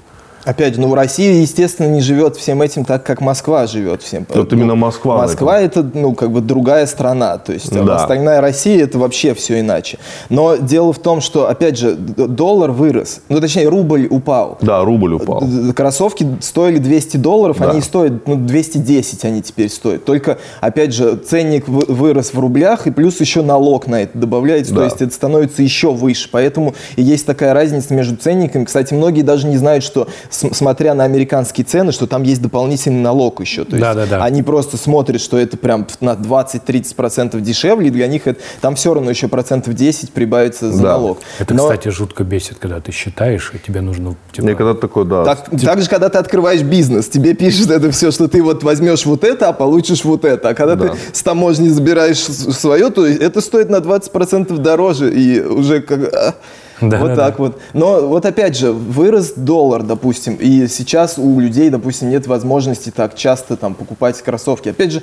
[0.46, 4.26] Опять же, ну Россия, естественно, не живет всем этим так, как Москва живет всем.
[4.34, 7.38] Вот Ну, именно Москва Москва это, ну, как бы другая страна.
[7.38, 7.96] То есть а Да.
[7.98, 10.00] остальная Россия это вообще все иначе.
[10.30, 13.22] Но дело в том, что, опять же, доллар вырос.
[13.30, 14.58] Ну, точнее, рубль упал.
[14.62, 15.44] Да, рубль упал.
[15.76, 17.72] Кроссовки стоили 200 долларов, Да.
[17.72, 20.04] они стоят, ну, 210 они теперь стоят.
[20.06, 24.74] Только, опять же, ценник вы- вырос в рублях, и плюс еще налог на это добавляется,
[24.74, 24.80] Да.
[24.82, 26.28] то есть это становится еще выше.
[26.32, 28.66] Поэтому и есть такая разница между ценниками.
[28.66, 33.40] Кстати, многие даже не знают, что, смотря на американские цены, что там есть дополнительный налог
[33.40, 33.64] еще.
[33.66, 34.24] То есть Да-да-да.
[34.24, 38.94] они просто смотрят, что это прям на 20-30% дешевле, и для них это, там все
[38.94, 40.90] равно еще процентов 10 прибавится за Да.
[40.94, 41.20] налог.
[41.40, 44.16] Это, Но- кстати, жутко бесит, когда ты считаешь, и тебе нужно...
[44.32, 45.24] типа, Мне когда такой, да.
[45.24, 49.06] так, так же, когда ты открываешь бизнес, тебе пишут это все, что ты вот возьмешь
[49.06, 50.50] вот это, а получишь вот это.
[50.50, 50.90] А когда Да.
[50.90, 55.14] ты с таможни забираешь свое, то это стоит на 20% дороже.
[55.14, 56.36] И уже как...
[56.90, 57.60] Да, вот да, так вот.
[57.74, 63.16] Но вот опять же, вырос доллар, допустим, и сейчас у людей, допустим, нет возможности так
[63.16, 64.70] часто там покупать кроссовки.
[64.70, 65.02] Опять же,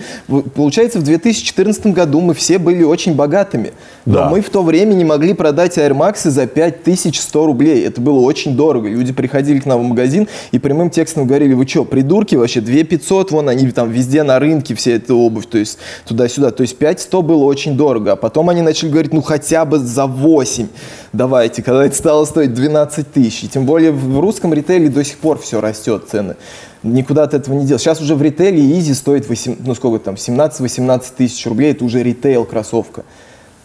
[0.55, 3.73] получается, в 2014 году мы все были очень богатыми.
[4.11, 4.29] Но Да.
[4.29, 7.87] мы в то время не могли продать Air Max за 5100 рублей.
[7.87, 8.89] Это было очень дорого.
[8.89, 12.61] Люди приходили к нам в магазин и прямым текстом говорили, вы что, придурки вообще?
[12.61, 16.51] 2500, вон они там везде на рынке, вся эта обувь, то есть туда-сюда.
[16.51, 18.13] То есть 5100 было очень дорого.
[18.13, 20.67] А потом они начали говорить, ну хотя бы за 8
[21.13, 23.45] давайте, когда это стало стоить 12 тысяч.
[23.45, 26.35] И тем более в русском ритейле до сих пор все растет, цены.
[26.83, 27.81] Никуда от этого не делать.
[27.81, 31.71] Сейчас уже в ритейле Easy стоит 8, ну сколько там, 17-18 тысяч рублей.
[31.71, 33.05] Это уже ритейл кроссовка.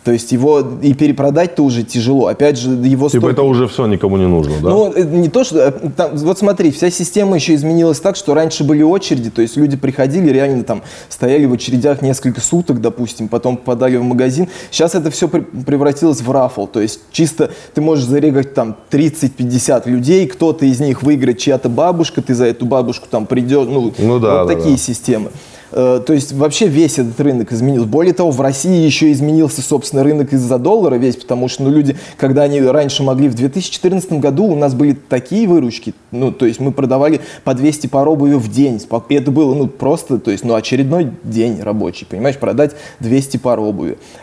[0.05, 2.27] То есть его и перепродать-то уже тяжело.
[2.27, 4.69] Опять же, его Типа столько- это уже все никому не нужно, да?
[4.69, 5.57] ну, это не то, что...
[5.57, 9.57] э, там, вот смотри, вся система еще изменилась так, что раньше были очереди, то есть
[9.57, 14.47] люди приходили, реально там стояли в очередях несколько суток, допустим, потом попадали в магазин.
[14.69, 20.27] Сейчас это все превратилось в рафл, то есть чисто ты можешь зарегать там 30-50 людей,
[20.27, 24.43] кто-то из них выиграет чья-то бабушка, ты за эту бабушку там придешь, ну, Ну да,
[24.43, 24.81] вот да, такие да.
[24.81, 25.31] системы.
[25.71, 27.87] Э, То есть вообще весь этот рынок изменился.
[27.87, 31.97] Более того, в России еще изменился, собственно, рынок из-за доллара весь, потому что ну, люди,
[32.17, 36.59] когда они раньше могли, в 2014 году у нас были такие выручки, ну, то есть
[36.59, 38.81] мы продавали по 200 пар в день.
[39.09, 43.55] И это было, ну, просто, то есть, ну, очередной день рабочий, понимаешь, продать 200 пар.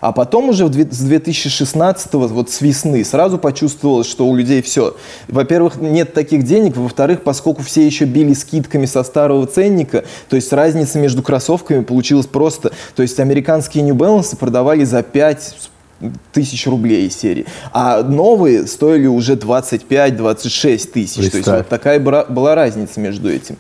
[0.01, 4.95] А потом уже с 2016 вот с весны сразу почувствовалось, что у людей все.
[5.29, 10.53] Во-первых, нет таких денег, во-вторых, поскольку все еще били скидками со старого ценника, то есть
[10.53, 15.57] разница между кроссовками получилась просто, то есть американские New Balance продавали за 5
[16.33, 21.31] тысяч рублей из серии, а новые стоили уже 25-26 тысяч.
[21.31, 23.57] То есть вот такая была разница между этим.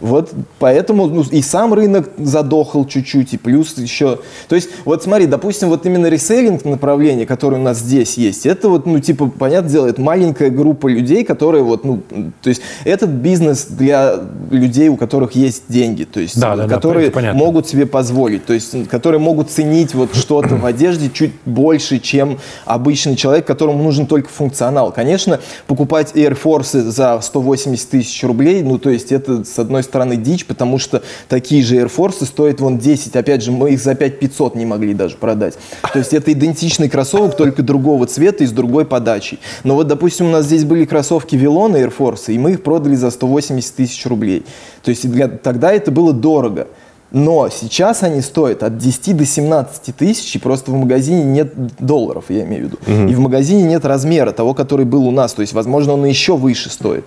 [0.00, 4.18] Вот поэтому ну, и сам рынок задохал чуть-чуть, и плюс еще...
[4.48, 8.70] То есть, вот смотри, допустим, вот именно реселлинг направление, которое у нас здесь есть, это
[8.70, 12.00] вот, ну, типа, понятное дело, это маленькая группа людей, которые вот, ну,
[12.42, 14.14] то есть, этот бизнес для
[14.50, 17.38] людей, у которых есть деньги, то есть, Да, да, да, которые понятно.
[17.38, 22.38] могут себе позволить, то есть, которые могут ценить вот что-то в одежде чуть больше, чем
[22.64, 24.92] обычный человек, которому нужен только функционал.
[24.92, 29.89] Конечно, покупать Air Force за 180 тысяч рублей, ну, то есть, это, с одной стороны,
[30.16, 33.94] дичь, потому что такие же Air Force стоят вон 10, опять же, мы их за
[33.94, 35.54] 5500 не могли даже продать.
[35.92, 39.38] То есть, это идентичный кроссовок, только другого цвета и с другой подачей.
[39.64, 42.94] Но вот, допустим, у нас здесь были кроссовки Вилона Air Force, и мы их продали
[42.94, 44.44] за 180 тысяч рублей.
[44.82, 46.66] То есть, для, тогда это было дорого.
[47.12, 52.26] Но сейчас они стоят от 10 до 17 тысяч, и просто в магазине нет долларов,
[52.28, 52.78] я имею в виду.
[53.10, 55.32] И в магазине нет размера того, который был у нас.
[55.32, 57.04] То есть, возможно, он еще выше стоит.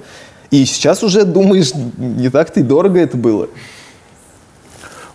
[0.54, 3.47] И сейчас уже думаешь, не так-то и дорого это было.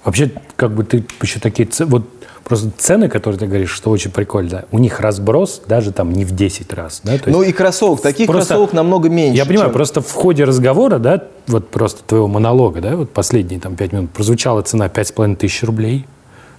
[0.03, 1.69] Вообще, как бы ты еще такие...
[1.87, 2.09] Вот
[2.43, 6.33] просто цены, которые ты говоришь, что очень прикольно, у них разброс даже там не в
[6.33, 7.19] 10 раз, да?
[7.19, 9.37] То Ну и кроссовок, таких просто- кроссовок намного меньше.
[9.37, 13.61] Я понимаю, чем- просто в ходе разговора, да, вот просто твоего монолога, да, вот последние
[13.61, 16.05] там 5 минут, прозвучала цена 5,5 тысяч рублей,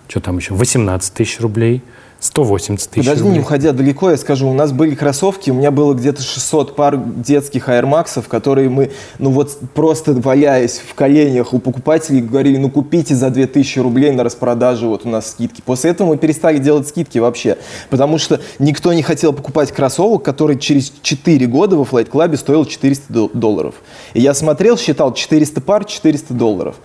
[0.07, 1.84] что там еще, 18 тысяч рублей,
[2.20, 3.41] 180 тысяч Подожди, не рублей.
[3.43, 7.70] уходя далеко, я скажу, у нас были кроссовки, у меня было где-то 600 пар детских
[7.70, 13.15] Air Max'ов, которые мы, ну вот просто валяясь в коленях у покупателей, говорили, ну купите
[13.15, 15.61] за 2000 рублей на распродажу, вот у нас скидки.
[15.65, 17.57] После этого мы перестали делать скидки вообще,
[17.89, 22.65] потому что никто не хотел покупать кроссовок, который через 4 года во Flight Club стоил
[22.65, 23.76] 400 дол- долларов.
[24.13, 26.76] И я смотрел, считал 400 пар, 400 долларов.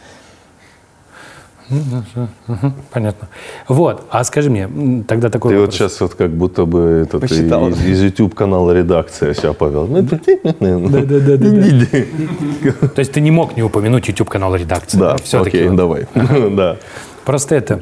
[2.92, 3.28] Понятно.
[3.68, 4.68] Вот, а скажи мне,
[5.08, 5.74] тогда такой Ты вот вопрос.
[5.74, 7.68] сейчас вот как будто бы этот, Посчитал.
[7.70, 9.86] из, из YouTube канала редакция себя повел.
[9.86, 10.18] Ну, это-
[12.88, 14.98] То есть ты не мог не упомянуть YouTube-канал редакции?
[14.98, 15.58] Да, все-таки.
[15.64, 16.06] окей, давай.
[16.54, 16.76] Да.
[17.24, 17.80] Просто это...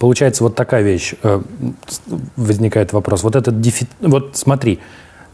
[0.00, 1.14] Получается вот такая вещь.
[1.22, 1.40] э,
[2.36, 3.22] Возникает вопрос.
[3.22, 3.86] Вот этот дефи...
[4.00, 4.80] Вот смотри,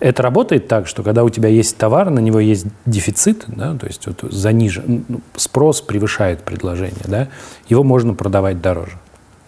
[0.01, 3.87] это работает так, что когда у тебя есть товар, на него есть дефицит, да, то
[3.87, 7.29] есть вот занижен, ну, спрос превышает предложение, да,
[7.69, 8.99] его можно продавать дороже.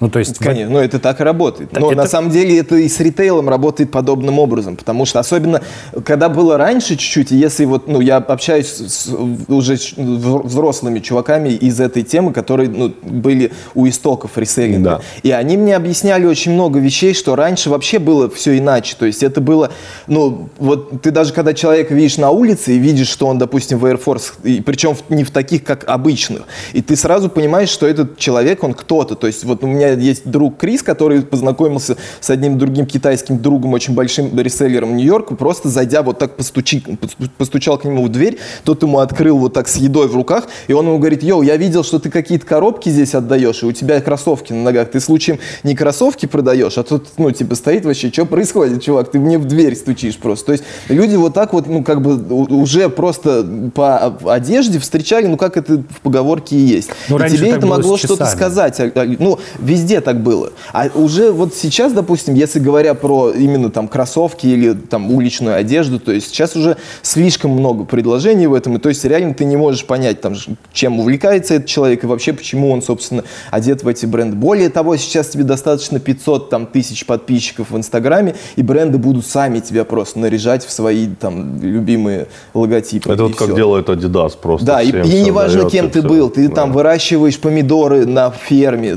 [0.03, 0.39] Ну, то есть...
[0.39, 1.71] Конечно, ну это так и работает.
[1.73, 5.21] Да, Но это- на самом деле это и с ритейлом работает подобным образом, потому что
[5.21, 5.63] особенно,
[6.05, 9.09] когда было раньше чуть-чуть, и если вот, ну, я общаюсь с
[9.47, 14.91] уже взрослыми чуваками из этой темы, которые, ну, были у истоков реселлинга.
[14.91, 15.01] Да.
[15.23, 18.97] И они мне объясняли очень много вещей, что раньше вообще было все иначе.
[18.99, 19.71] То есть это было,
[20.09, 23.87] ну, вот ты даже когда человека видишь на улице и видишь, что он, допустим, в
[23.87, 26.43] Air Force, и причем не в таких, как обычных,
[26.73, 29.15] и ты сразу понимаешь, что этот человек, он кто-то.
[29.15, 33.73] То есть вот у меня есть друг Крис, который познакомился с одним другим китайским другом,
[33.73, 38.39] очень большим реселлером Нью-Йорка, просто зайдя вот так постучи, посту- постучал к нему в дверь,
[38.65, 41.57] тот ему открыл вот так с едой в руках, и он ему говорит, йоу, я
[41.57, 44.91] видел, что ты какие-то коробки здесь отдаешь, и у тебя кроссовки на ногах.
[44.91, 49.19] Ты случаем не кроссовки продаешь, а тут, ну, типа, стоит вообще, что происходит, чувак, ты
[49.19, 50.47] мне в дверь стучишь просто.
[50.47, 52.17] То есть люди вот так вот, ну, как бы
[52.55, 56.91] уже просто по одежде встречали, ну, как это в поговорке и есть.
[57.09, 58.81] Ну, и тебе это могло что-то сказать.
[58.81, 60.53] А, а, Ну, везде так было.
[60.73, 65.99] А уже вот сейчас, допустим, если говоря про именно там кроссовки или там уличную одежду,
[65.99, 69.57] то есть сейчас уже слишком много предложений в этом, и то есть реально ты не
[69.57, 70.35] можешь понять, там,
[70.73, 74.37] чем увлекается этот человек и вообще почему он, собственно, одет в эти бренды.
[74.37, 79.61] Более того, сейчас тебе достаточно 500 там, тысяч подписчиков в Инстаграме, и бренды будут сами
[79.61, 83.13] тебя просто наряжать в свои там любимые логотипы.
[83.13, 83.57] Это вот как всё.
[83.57, 84.67] делает Adidas просто.
[84.67, 86.09] Да, и, и всё не важно, дает, кем ты всё.
[86.09, 86.55] был, ты Да.
[86.55, 88.97] там выращиваешь помидоры на ферме,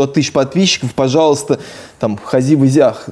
[0.00, 1.58] 500 тысяч подписчиков, пожалуйста,
[1.98, 3.06] там, хази в изях,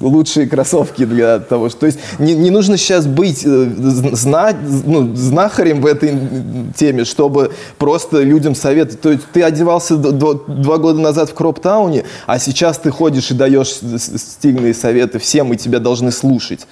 [0.00, 1.80] лучшие кроссовки для того, что...
[1.80, 3.70] То есть не, не нужно сейчас быть э,
[4.12, 6.18] зна- ну, знахарем в этой
[6.76, 9.00] теме, чтобы просто людям советовать.
[9.00, 13.30] То есть ты одевался д- д- два года назад в Кроптауне, а сейчас ты ходишь
[13.30, 16.66] и даешь стильные советы всем, и тебя должны слушать.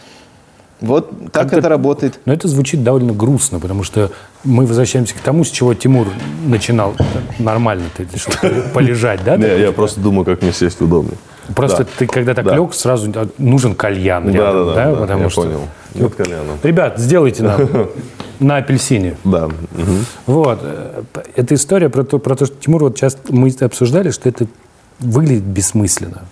[0.85, 2.21] Вот так Как-то- это работает.
[2.25, 4.11] Но это звучит довольно грустно, потому что
[4.45, 6.09] мы возвращаемся к тому, с чего Тимур
[6.47, 6.95] начинал
[7.39, 7.85] нормально.
[7.97, 8.33] Ты решил
[8.73, 9.37] полежать, да?
[9.37, 9.61] Не, такой?
[9.61, 11.17] я просто думаю, как мне сесть удобнее.
[11.55, 11.91] Просто Да.
[11.99, 12.55] ты когда так Да.
[12.57, 15.43] лег, сразу а, нужен кальян Да, рядом, да, да, да, Потому я что...
[15.43, 15.61] понял.
[15.95, 16.53] Нет кальяна.
[16.63, 17.69] Ребят, сделайте нам
[18.41, 19.17] на апельсине.
[19.25, 19.47] Да.
[19.49, 20.07] мгм.
[20.27, 20.61] Вот.
[20.63, 21.03] э,
[21.37, 24.47] Эта история про то, про то, что Тимур, вот сейчас мы обсуждали, что это
[25.01, 26.23] выглядит бессмысленно.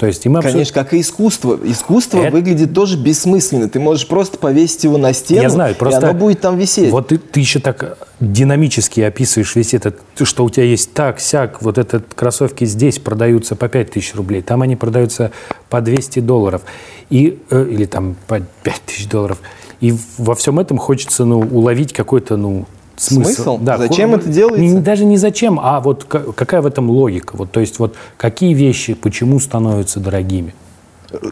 [0.00, 1.58] То есть, и мы Конечно, как и искусство.
[1.62, 3.68] Искусство Это- выглядит тоже бессмысленно.
[3.68, 6.00] Ты можешь просто повесить его на стену, Я знаю, просто...
[6.00, 6.90] и оно будет там висеть.
[6.90, 11.60] Вот ты, ты еще так динамически описываешь весь этот, что у тебя есть так, сяк,
[11.60, 15.32] вот этот кроссовки здесь продаются по 5000 рублей, там они продаются
[15.68, 16.62] по 200 долларов,
[17.10, 19.38] и, э, или там по 5000 долларов.
[19.82, 22.64] И во всем этом хочется ну, уловить какой-то ну,
[23.00, 23.58] смысл.
[23.58, 23.60] Смысл?
[23.78, 24.60] Зачем ко- это делается?
[24.60, 27.36] Не- даже не зачем, а вот ка- какая в этом логика.
[27.36, 30.54] Вот, то есть вот какие вещи, почему становятся дорогими.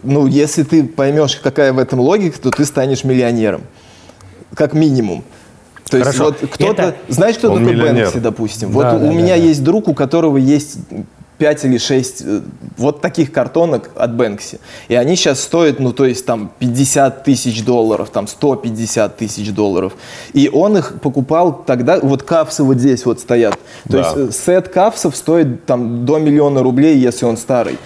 [0.02, 3.60] Ну, если ты поймешь, какая в этом логика, то ты станешь миллионером.
[4.54, 5.22] Как минимум.
[5.88, 6.24] То есть Хорошо.
[6.40, 6.82] вот кто-то...
[6.82, 8.04] Это- Знаешь, кто Он такой миллионер.
[8.04, 8.68] Бэнкси, допустим?
[8.70, 9.34] Да, вот да, у да, меня да.
[9.36, 10.78] есть друг, у которого есть
[11.38, 12.24] 5 или 6
[12.76, 14.58] вот таких картонок от Бэнкси.
[14.88, 19.92] И они сейчас стоят, ну, то есть там 50 тысяч долларов, там 150 тысяч долларов.
[20.32, 23.54] И он их покупал тогда, вот капсы вот здесь вот стоят.
[23.88, 23.98] То Да.
[23.98, 27.78] есть э, сет капсов стоит там до миллиона рублей, если он старый.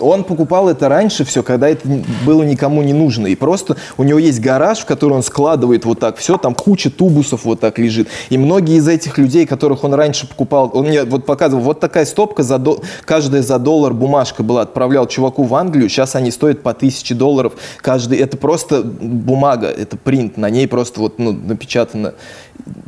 [0.00, 1.88] Он покупал это раньше все, когда это
[2.24, 3.26] было никому не нужно.
[3.26, 6.90] И просто у него есть гараж, в который он складывает вот так все, там куча
[6.90, 8.08] тубусов вот так лежит.
[8.30, 12.04] И многие из этих людей, которых он раньше покупал, он мне вот показывал, вот такая
[12.04, 16.62] стопка, за до- каждая за доллар бумажка была, отправлял чуваку в Англию, сейчас они стоят
[16.62, 18.18] по тысяче долларов каждый.
[18.18, 22.14] Это просто бумага, это принт, на ней просто вот ну, напечатано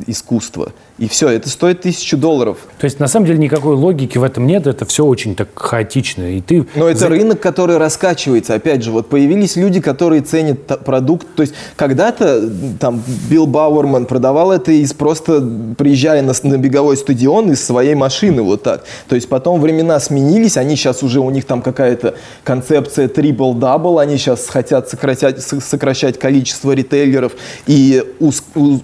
[0.07, 0.73] искусство.
[0.99, 2.59] И все, это стоит тысячу долларов.
[2.79, 6.23] То есть на самом деле никакой логики в этом нет, это все очень так хаотично.
[6.37, 8.55] И ты Но это за- рынок, который раскачивается.
[8.55, 11.27] Опять же, вот появились люди, которые ценят продукт.
[11.35, 12.49] То есть когда-то
[12.81, 18.41] там Билл Бауэрман продавал это из просто приезжая на, на беговой стадион из своей машины
[18.43, 18.85] вот так.
[19.09, 23.99] То есть потом времена сменились, они сейчас уже у них там какая-то концепция triple double,
[23.99, 27.33] они сейчас хотят сокращать, сокращать количество ритейлеров
[27.67, 28.03] и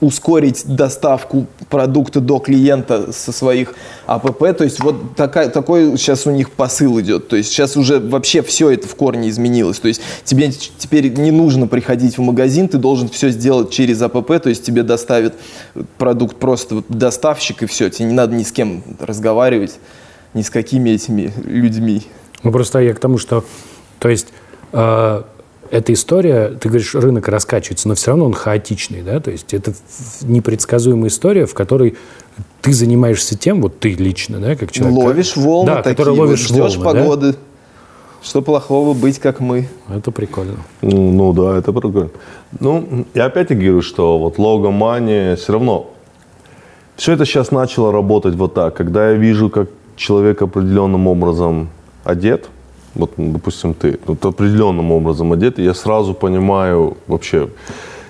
[0.00, 3.74] ускорить доставку продукта до клиента со своих
[4.06, 4.56] АПП.
[4.56, 7.28] То есть вот такая, такой сейчас у них посыл идет.
[7.28, 9.78] То есть сейчас уже вообще все это в корне изменилось.
[9.78, 14.40] То есть тебе теперь не нужно приходить в магазин, ты должен все сделать через АПП,
[14.42, 15.34] то есть тебе доставит
[15.98, 17.90] продукт просто доставщик и все.
[17.90, 19.78] Тебе не надо ни с кем разговаривать,
[20.34, 22.02] ни с какими этими людьми.
[22.42, 23.44] Ну, просто я к тому, что,
[23.98, 24.28] то есть,
[24.72, 25.22] э,
[25.72, 29.72] эта история, ты говоришь, рынок раскачивается, но все равно он хаотичный, да, то есть это
[30.20, 31.96] непредсказуемая история, в которой
[32.60, 35.02] ты занимаешься тем, вот ты лично, да, как человек.
[35.02, 37.00] Ловишь волны да, такие, который вот ловишь ждешь волны, да?
[37.00, 37.34] погоды.
[38.22, 39.66] Что плохого быть как мы?
[39.88, 40.58] Это прикольно.
[40.82, 42.10] Ну, ну да, это прикольно.
[42.60, 45.90] Ну, я опять-таки говорю, что вот логомания все равно
[46.96, 48.76] все это сейчас начало работать вот так.
[48.76, 51.70] Когда я вижу, как человек определенным образом
[52.04, 52.50] одет,
[52.94, 57.48] вот, допустим, ты, вот определенным образом одет, я сразу понимаю вообще,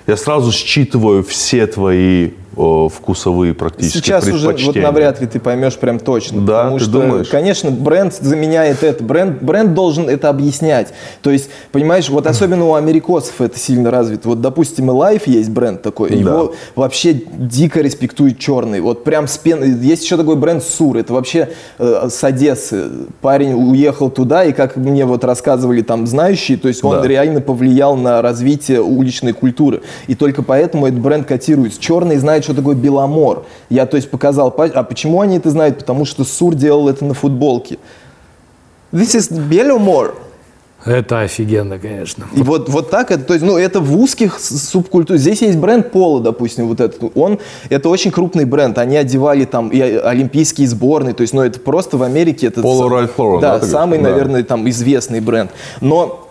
[0.07, 4.87] я сразу считываю все твои вкусовые практически Сейчас уже вот предпочтения.
[4.87, 6.41] навряд ли ты поймешь прям точно.
[6.41, 7.27] Да, потому ты что, думаешь?
[7.27, 9.03] конечно, бренд заменяет это.
[9.03, 10.93] Бренд, бренд должен это объяснять.
[11.21, 14.29] То есть, понимаешь, вот особенно у америкосов это сильно развито.
[14.29, 16.11] Вот, допустим, и Life есть бренд такой.
[16.13, 18.81] Его вообще дико респектует черный.
[18.81, 19.69] Вот прям с пеной.
[19.71, 20.97] Есть еще такой бренд Сур.
[20.97, 21.49] Это вообще
[21.79, 22.85] э, с Одессы.
[23.21, 27.07] Парень уехал туда, и как мне вот рассказывали там знающие, то есть он Да.
[27.07, 29.81] реально повлиял на развитие уличной культуры.
[30.07, 31.81] И только поэтому этот бренд котируется.
[31.81, 33.45] Черный знает, что такое Беломор.
[33.69, 34.53] Я, то есть, показал.
[34.57, 35.79] А почему они это знают?
[35.79, 37.77] Потому что Сур делал это на футболке.
[38.91, 40.15] This is Беломор.
[40.85, 42.25] Это офигенно, конечно.
[42.33, 45.21] И вот, вот так это, то есть, ну, это в узких субкультурах.
[45.21, 47.11] Здесь есть бренд Пола, допустим, вот этот.
[47.15, 47.39] Он,
[47.69, 48.77] это очень крупный бренд.
[48.77, 51.13] Они одевали там и олимпийские сборные.
[51.13, 52.59] То есть, ну, это просто в Америке это...
[52.59, 54.03] Polo са- Ralph Lauren, Да, да, самый, говоришь?
[54.03, 54.09] Да.
[54.25, 55.51] наверное, там известный бренд.
[55.79, 56.22] Но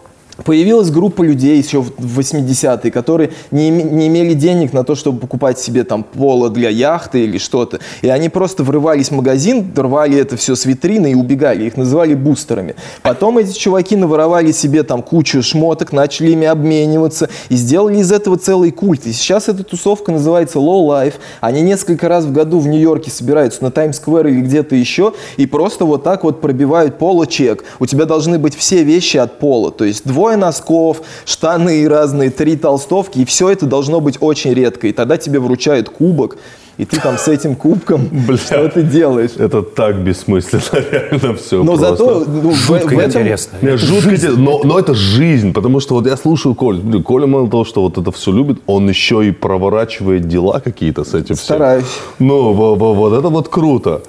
[0.44, 5.58] Появилась группа людей еще в 80-е, которые не, не имели денег на то, чтобы покупать
[5.58, 7.80] себе там поло для яхты или что-то.
[8.00, 11.64] И они просто врывались в магазин, рвали это все с витрины и убегали.
[11.64, 12.76] Их называли бустерами.
[13.02, 18.38] Потом эти чуваки наворовали себе там кучу шмоток, начали ими обмениваться и сделали из этого
[18.38, 19.06] целый культ.
[19.06, 21.14] И сейчас эта тусовка называется Low Life.
[21.40, 25.84] Они несколько раз в году в Нью-Йорке собираются на Таймс-сквер или где-то еще и просто
[25.84, 27.64] вот так вот пробивают поло-чек.
[27.78, 29.70] У тебя должны быть все вещи от пола.
[29.70, 33.20] То есть двое носков, штаны разные, три толстовки.
[33.20, 34.86] И все это должно быть очень редко.
[34.86, 36.36] И тогда тебе вручают кубок.
[36.78, 39.32] И ты там с этим кубком что ты делаешь?
[39.36, 43.20] Это так бессмысленно, реально все Но зато ну, Жутко в этом...
[43.20, 43.58] интересно.
[43.60, 47.26] Нет, жутко интересно, но, но это жизнь, потому что вот я слушаю Коль, блин, Коля
[47.26, 51.34] мало того, что вот это все любит, он еще и проворачивает дела какие-то с этим
[51.34, 51.44] всем.
[51.44, 51.84] Стараюсь.
[52.18, 54.02] Ну, во- во- вот это вот круто.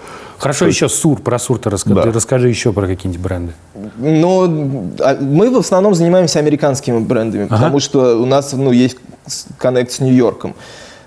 [0.43, 1.21] Хорошо, еще Сур.
[1.21, 2.11] Про Сур ты расскажи, Да.
[2.11, 3.53] расскажи еще про какие-нибудь бренды.
[3.97, 4.43] Но
[4.99, 8.97] а, мы в основном занимаемся американскими брендами, потому что у нас ну, есть
[9.57, 10.55] коннект с Нью-Йорком.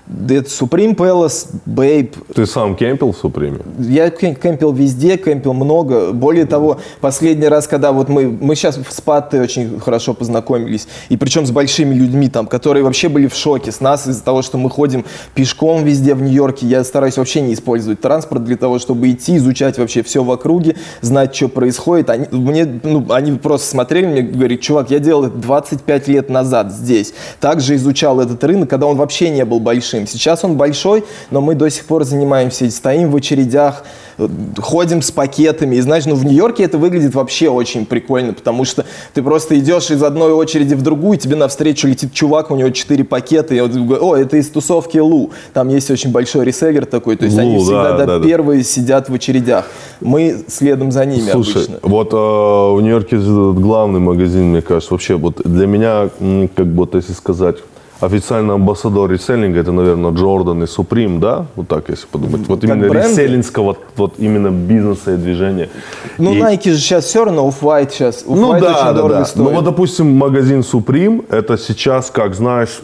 [0.09, 2.13] Это Supreme Palace, Babe.
[2.33, 3.59] Ты сам кемпил в Суприме?
[3.77, 6.13] Я кем- кемпил везде, кемпил много.
[6.13, 11.17] Более того, последний раз, когда вот мы, мы сейчас в Спатте очень хорошо познакомились, и
[11.17, 14.57] причем с большими людьми там, которые вообще были в шоке с нас из-за того, что
[14.57, 15.03] мы ходим
[15.35, 16.67] пешком везде в Нью-Йорке.
[16.67, 20.77] Я стараюсь вообще не использовать транспорт для того, чтобы идти, изучать вообще все в округе,
[21.01, 22.09] знать, что происходит.
[22.09, 26.71] Они, мне, ну, они просто смотрели мне, говорят, чувак, я делал это 25 лет назад
[26.71, 27.13] здесь.
[27.41, 29.96] Также изучал этот рынок, когда он вообще не был большим.
[30.05, 33.83] Сейчас он большой, но мы до сих пор занимаемся, стоим в очередях,
[34.17, 34.27] э,
[34.59, 35.77] ходим с пакетами.
[35.77, 39.89] И знаешь, ну в Нью-Йорке это выглядит вообще очень прикольно, потому что ты просто идешь
[39.89, 43.71] из одной очереди в другую, тебе навстречу летит чувак, у него четыре пакета, и он
[43.71, 45.31] говорит, о, это из тусовки Лу.
[45.53, 48.63] Там есть очень большой реселлер такой, то есть Лу, они всегда да, да, да, первые
[48.63, 49.65] сидят в очередях.
[50.01, 51.79] Мы следом за ними Слушай, обычно.
[51.81, 56.09] вот э, в Нью-Йорке главный магазин, мне кажется, вообще вот для меня,
[56.55, 57.57] как бы, вот если сказать,
[57.99, 61.45] официальный амбассадор реселлинга, это, наверное, Джордан и Суприм, да?
[61.55, 62.47] Вот так, если подумать.
[62.47, 63.09] Вот Как именно бренды?
[63.09, 65.69] реселлинского, вот именно бизнеса и движения.
[66.17, 68.23] Ну, И- Nike же сейчас все равно, Off-White сейчас.
[68.25, 69.25] Off-White Ну да, да, да.
[69.25, 69.45] стоит.
[69.49, 72.81] Ну вот, допустим, магазин Supreme, это сейчас, как знаешь,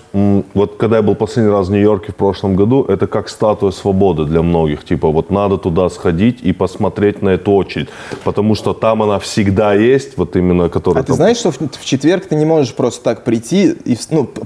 [0.54, 4.26] вот когда я был последний раз в Нью-Йорке в прошлом году, это как статуя свободы
[4.26, 4.84] для многих.
[4.84, 7.90] Типа вот надо туда сходить и посмотреть на эту очередь,
[8.24, 11.58] потому что там она всегда есть, вот именно которая А ты там- знаешь, что в,
[11.60, 14.46] в четверг ты не можешь просто так прийти и ну, п-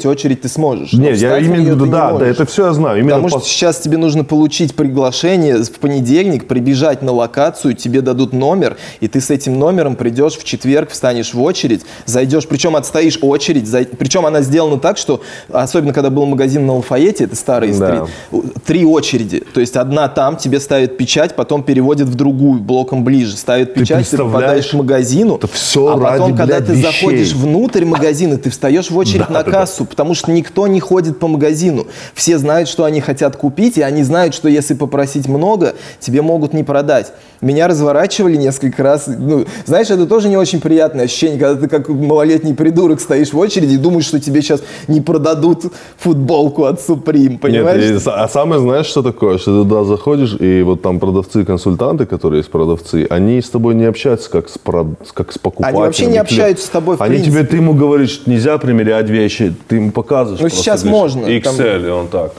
[0.00, 0.92] посмотреть очередь ты сможешь.
[0.92, 2.98] но Не, я в в виду, ты не да, да, это все я знаю.
[3.00, 8.00] Именно Потому что пос- сейчас тебе нужно получить приглашение в понедельник, прибежать на локацию, тебе
[8.00, 12.76] дадут номер, и ты с этим номером придешь в четверг, встанешь в очередь, зайдешь, причем
[12.76, 15.20] отстоишь очередь, зай- причем она сделана так, что,
[15.50, 18.06] особенно когда был магазин на Лафайете, это старый Да.
[18.30, 23.04] стрит, три очереди, то есть одна там, тебе ставят печать, потом переводят в другую, блоком
[23.04, 24.32] ближе, ставят печать, ты, представляешь?
[24.32, 26.82] попадаешь к магазину, Это всё а потом, ради, когда блядь, ты вещей.
[27.00, 29.50] заходишь внутрь магазина, ты встаешь в очередь Да, на да, да.
[29.50, 31.86] кассу, потому что никто не ходит по магазину.
[32.14, 36.54] Все знают, что они хотят купить, и они знают, что если попросить много, тебе могут
[36.54, 37.12] не продать.
[37.40, 39.06] Меня разворачивали несколько раз.
[39.06, 43.38] Ну, знаешь, это тоже не очень приятное ощущение, когда ты как малолетний придурок стоишь в
[43.38, 45.64] очереди и думаешь, что тебе сейчас не продадут
[45.96, 47.82] футболку от Supreme, понимаешь?
[47.82, 49.38] Нет, и а самое знаешь, что такое?
[49.38, 53.84] Что ты туда заходишь, и вот там продавцы-консультанты, которые есть продавцы, они с тобой не
[53.84, 55.80] общаются как с, прод- как с покупателем.
[55.80, 57.38] вообще не общаются с тобой в Они принципе.
[57.38, 60.40] тебе, ты ему говоришь, нельзя примерять вещи, ты ему показываешь.
[60.40, 62.32] Ну, сейчас говоришь, можно, там- XL, и он так.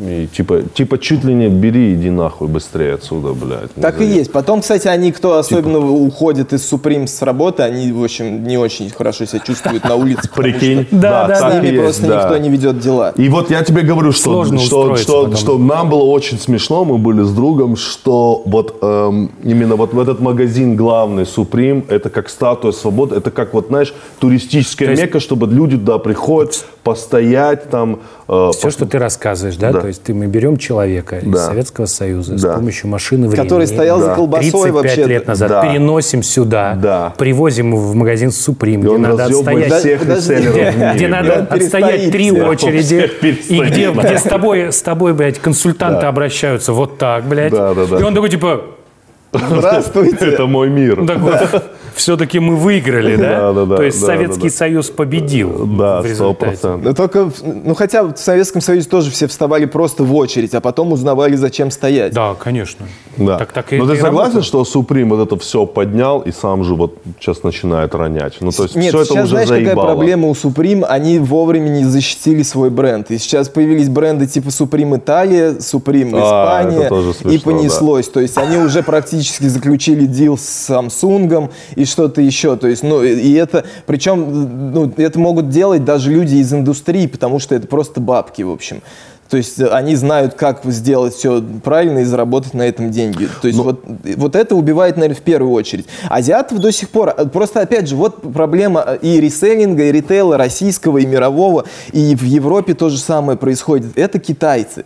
[0.00, 3.74] И типа, типа чуть ли не бери, иди нахуй быстрее отсюда, блядь.
[3.74, 4.32] Так и есть.
[4.32, 5.90] Потом, кстати, они, кто особенно Типа.
[5.90, 10.30] уходит из Supreme с работы, они, в общем, не очень хорошо себя чувствуют на улице.
[10.34, 13.12] Прикинь, Да, да, С ними просто никто не ведет дела.
[13.16, 17.30] И вот я тебе говорю, что, что, что, нам было очень смешно, мы были с
[17.30, 23.16] другом, что вот эм, именно вот в этот магазин главный, Supreme, это как статуя свободы,
[23.16, 28.00] это как вот, знаешь, туристическая мека, чтобы люди туда приходят, постоять там.
[28.32, 29.72] Э, Все, что ты рассказываешь, да?
[29.72, 29.80] Да.
[29.80, 31.46] То есть ты, мы берем человека из Да.
[31.46, 32.54] Советского Союза с Да.
[32.54, 33.44] помощью машины времени.
[33.44, 34.14] Который стоял за Да.
[34.14, 35.04] колбасой 35 вообще.
[35.04, 35.62] лет назад Да.
[35.62, 37.14] переносим сюда, Да.
[37.18, 41.10] привозим его в магазин Supreme, где надо отстоять, всех Подожди, где, мире, где блядь.
[41.10, 42.48] надо отстоять три всех.
[42.48, 43.10] очереди,
[43.48, 46.08] и где, с тобой, с тобой, блядь, консультанты Да.
[46.08, 47.52] обращаются вот так, блядь.
[47.52, 47.98] Да, да, да.
[47.98, 48.62] И он такой, типа,
[49.32, 50.26] Здравствуйте.
[50.26, 51.04] Это мой мир.
[51.94, 53.22] все-таки мы выиграли, да?
[53.40, 54.54] Да, да, да, То есть да, Советский да, да.
[54.56, 56.82] Союз победил Да, сто процентов.
[56.82, 60.92] Но только, ну хотя в Советском Союзе тоже все вставали просто в очередь, а потом
[60.92, 62.12] узнавали, зачем стоять.
[62.12, 62.86] Да, конечно.
[63.16, 63.38] Да.
[63.38, 66.74] Так, так Но это ты согласен, что Supreme вот это все поднял и сам же
[66.74, 68.36] вот сейчас начинает ронять?
[68.40, 69.74] Ну, то есть Нет, все это сейчас уже знаешь, заебало.
[69.74, 70.84] какая проблема у Supreme?
[70.84, 73.10] Они вовремя не защитили свой бренд.
[73.10, 76.86] И сейчас появились бренды типа Supreme Италия, Supreme А, Испания.
[76.86, 78.08] это и понеслось.
[78.08, 82.56] То есть они уже практически заключили дил с Samsung и что-то еще.
[82.56, 87.38] То есть, ну, и это, причем, ну, это могут делать даже люди из индустрии, потому
[87.38, 88.82] что это просто бабки, в общем.
[89.32, 93.26] То есть они знают, как сделать все правильно и заработать на этом деньги.
[93.40, 93.82] То есть вот,
[94.16, 95.86] вот это убивает, наверное, в первую очередь.
[96.10, 100.36] Азиатов до сих пор, э, просто опять же, вот проблема э, и реселлинга, и ритейла
[100.36, 103.96] российского, и мирового, и в Европе то же самое происходит.
[103.96, 104.84] Это китайцы.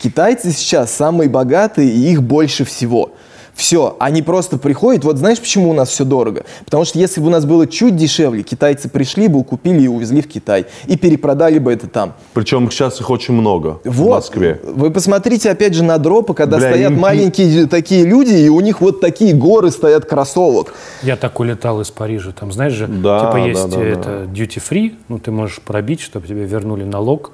[0.00, 3.10] Китайцы сейчас самые богатые, и их больше всего.
[3.58, 5.02] Все, они просто приходят.
[5.02, 6.44] Вот знаешь, почему у нас все дорого?
[6.64, 10.22] Потому что если бы у нас было чуть дешевле, китайцы пришли бы, купили и увезли
[10.22, 10.66] в Китай.
[10.86, 12.14] И перепродали бы это там.
[12.34, 14.10] Причем сейчас их очень много в Вот.
[14.10, 14.60] Москве.
[14.62, 18.60] Вы посмотрите опять же на дропы, когда Бля, стоят им маленькие такие люди, и у
[18.60, 20.72] них вот такие горы стоят кроссовок.
[21.02, 22.30] Я так улетал из Парижа.
[22.30, 26.00] Там, знаешь же, Да, типа да, есть да, это duty free, ну ты можешь пробить,
[26.00, 27.32] чтобы тебе вернули налог,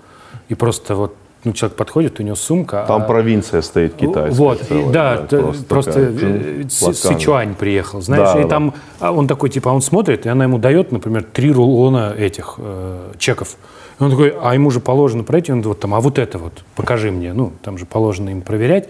[0.49, 1.15] и просто вот
[1.45, 2.85] ну, человек подходит, у него сумка.
[2.89, 4.39] Там а- провинция стоит китайская.
[4.39, 6.69] Вот, и целая, да, блядь, т- просто, такая, э.
[6.69, 8.49] Сычуань приехал, знаешь, Да, и да.
[8.49, 12.55] там а он такой, типа, он смотрит, и она ему дает, например, три рулона этих
[12.59, 13.57] э, чеков.
[14.01, 16.65] И он такой, а ему же положено пройти, он вот там, а вот это вот,
[16.75, 18.89] покажи мне, ну, там же положено им проверять,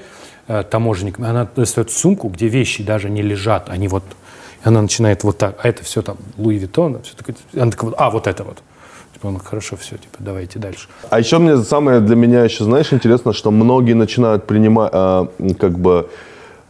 [0.48, 4.04] э, таможенник, она достает сумку, где вещи даже не лежат, они вот,
[4.64, 7.90] и она начинает вот так, а это все там Луи Виттон, все такое, она такая,
[7.98, 8.62] а, вот это вот.
[9.24, 10.88] Типа, он, хорошо, все, типа, давайте дальше.
[11.08, 15.28] А еще мне самое для меня еще, знаешь, интересно, что многие начинают принимать, а,
[15.58, 16.08] как бы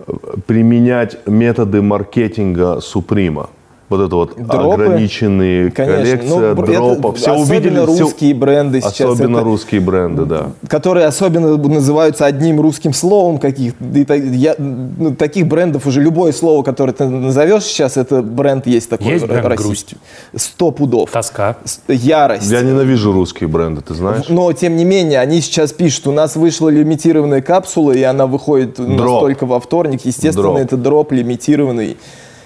[0.06, 0.12] э,
[0.46, 3.48] применять методы маркетинга Суприма.
[3.96, 4.82] Вот это вот Дропы?
[4.84, 5.96] ограниченные Конечно.
[6.04, 7.14] коллекция Ну, дропов.
[7.14, 9.00] это Все увидели особенно все- русские бренды сейчас.
[9.00, 10.46] Особенно это- русские бренды, да.
[10.68, 14.06] которые особенно называются одним русским словом каких и
[14.36, 19.12] я- ну, таких брендов уже любое слово, которое ты назовешь сейчас, это бренд есть такой.
[19.12, 19.96] Есть бренд российский.
[20.34, 21.10] Сто пудов.
[21.10, 21.56] Тоска.
[21.88, 22.50] Ярость.
[22.50, 24.26] Я ненавижу русские бренды, ты знаешь?
[24.28, 28.80] Но, тем не менее, они сейчас пишут, у нас вышла лимитированная капсула, и она выходит
[28.80, 29.20] у нас Дроп.
[29.20, 30.00] только во вторник.
[30.04, 30.58] Естественно, Дроп.
[30.58, 31.96] это дроп лимитированный.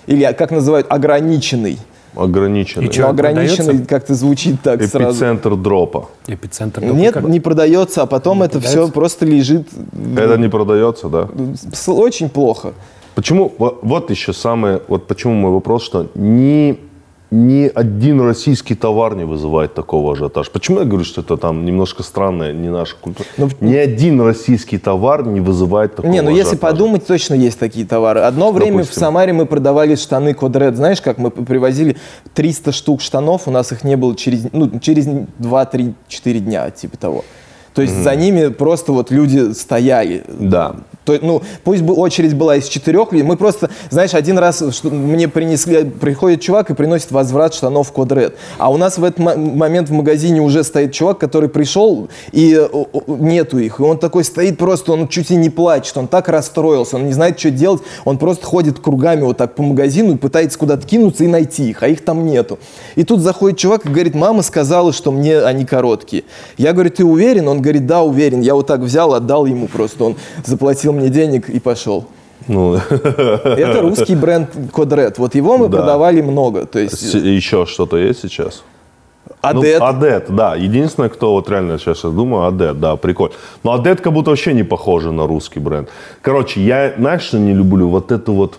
[0.09, 1.79] Или, как называют, ограниченный.
[2.17, 2.89] Ограниченные.
[2.89, 3.03] И чё?
[3.03, 5.15] Но ограниченный как-то звучит так сразу.
[5.15, 6.09] Эпицентр дропа.
[6.27, 6.83] Эпицентр.
[6.83, 8.93] Нет, как- не продается, а потом это все продается?
[8.93, 9.69] просто лежит
[10.17, 11.29] Это не продается, да?
[11.87, 12.73] очень плохо.
[13.15, 16.79] Почему, вот, вот еще самое, вот почему мой вопрос, что ни,
[17.31, 20.51] ни один российский товар не вызывает такого ажиотажа.
[20.51, 23.29] Почему я говорю, что это там немножко странная, не наша культура?
[23.37, 26.73] Ну, ни один российский товар не вызывает такого Не, ну если ажиотажа.
[26.73, 28.21] подумать, точно есть такие товары.
[28.21, 28.95] Одно время в.
[28.95, 30.77] Самаре мы продавали штаны Квадрет.
[30.77, 31.97] Знаешь, как мы привозили
[32.35, 37.25] 300 штук штанов, у нас их не было через, ну, через 2-3-4 дня, типа того.
[37.75, 40.25] То есть за ними просто вот люди стояли.
[40.29, 40.77] Да.
[41.09, 44.91] То, ну, пусть бы очередь была из четырех людей, мы просто, знаешь, один раз что,
[44.91, 48.37] мне принесли, приходит чувак и приносит возврат штанов Квадрет.
[48.59, 52.55] А у нас в этот мо- момент в магазине уже стоит чувак, который пришел, и
[52.55, 53.81] э, нету их.
[53.81, 57.15] И он такой стоит просто, он чуть ли не плачет, он так расстроился, он не
[57.15, 61.25] знает, что делать, он просто ходит кругами вот так по магазину и пытается куда-то кинуться
[61.25, 62.59] и найти их, а их там нету.
[62.97, 66.25] И тут заходит чувак и говорит, мама сказала, что мне они короткие.
[66.59, 67.49] Я говорю, ты уверен?
[67.49, 68.43] Он говорит, да, уверен.
[68.43, 72.05] Я вот так взял, отдал ему просто, он заплатил мне денег и пошел.
[72.47, 75.19] Ну, Это русский бренд Квадрет.
[75.19, 75.79] Вот его мы Да.
[75.79, 76.67] продавали много.
[76.67, 78.63] То есть еще что-то есть сейчас?
[79.41, 79.81] Адет.
[79.81, 80.57] Ну, Адет, да.
[80.57, 83.35] Единственное, кто вот реально сейчас я думаю, Адет, да, прикольно.
[83.65, 85.89] Но Адет как будто вообще не похоже на русский бренд.
[86.23, 87.89] Короче, я, знаешь, что не люблю?
[87.89, 88.59] Вот эту вот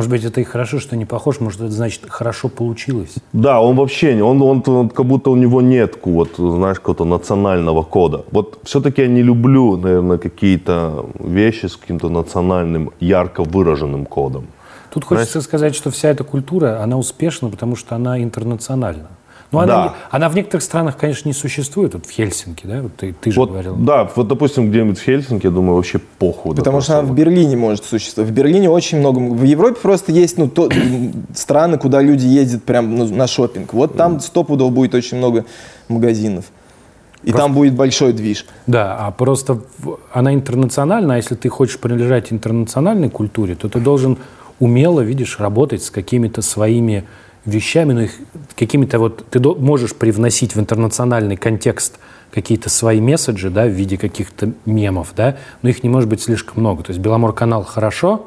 [0.00, 3.16] Может быть, это и хорошо, что не похож, может, это значит, хорошо получилось.
[3.34, 7.04] Да, он вообще, не- он, он, он как будто у него нет, вот, знаешь, какого-то
[7.04, 8.24] национального кода.
[8.32, 14.46] Вот все-таки я не люблю, наверное, какие-то вещи с каким-то национальным, ярко выраженным кодом.
[14.90, 19.08] Тут хочется сказать, что вся эта культура, она успешна, потому что она интернациональна.
[19.52, 19.94] Ну, она, Да.
[20.10, 21.94] она в некоторых странах, конечно, не существует.
[21.94, 23.74] Вот в Хельсинки, да, вот ты, ты же Вот, говорил.
[23.76, 26.54] да, вот, допустим, где-нибудь в Хельсинки, я думаю, вообще похуй.
[26.54, 27.24] Потому что она в просто.
[27.24, 28.30] Берлине может существовать.
[28.30, 29.18] В Берлине очень много.
[29.18, 30.68] В Европе просто есть ну, то-
[31.34, 33.72] страны, куда люди ездят прям ну, на шопинг.
[33.72, 35.44] Вот там стопудово будет очень много
[35.88, 36.44] магазинов.
[37.22, 38.46] И там будет большой движ.
[38.66, 39.60] Да, а просто
[40.12, 44.16] она интернациональна, а если ты хочешь принадлежать интернациональной культуре, то ты должен
[44.58, 47.04] умело, видишь, работать с какими-то своими
[47.44, 48.12] вещами, но их
[48.56, 51.98] какими-то вот ты можешь привносить в интернациональный контекст
[52.32, 56.60] какие-то свои месседжи, да, в виде каких-то мемов, да, но их не может быть слишком
[56.60, 56.82] много.
[56.82, 58.26] То есть Беломор-канал хорошо,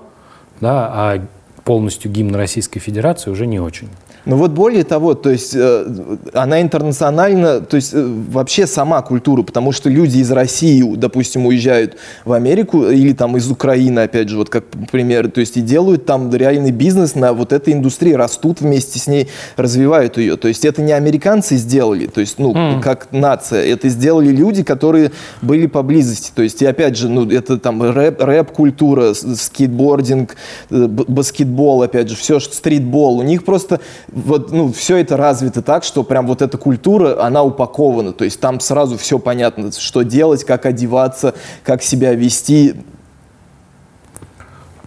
[0.59, 1.25] да, а
[1.63, 3.89] полностью гимн Российской Федерации уже не очень.
[4.25, 5.85] Ну вот более того, то есть э,
[6.33, 11.97] она интернациональна, то есть э, вообще сама культура, потому что люди из России, допустим, уезжают
[12.23, 16.05] в Америку или там из Украины, опять же, вот как пример, то есть и делают
[16.05, 19.27] там реальный бизнес на вот этой индустрии, растут вместе с ней,
[19.57, 20.37] развивают ее.
[20.37, 25.11] То есть это не американцы сделали, то есть, ну, как нация, это сделали люди, которые
[25.41, 26.31] были поблизости.
[26.33, 30.37] То есть, и опять же, ну, это там рэп, рэп-культура, скейтбординг,
[30.69, 33.19] э, баскетбол, опять же, все, что стритбол.
[33.19, 33.81] У них просто
[34.13, 38.13] вот, ну, все это развито так, что прям вот эта культура, она упакована.
[38.13, 41.33] То есть там сразу все понятно, что делать, как одеваться,
[41.63, 42.75] как себя вести.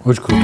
[0.05, 0.43] Очень круто.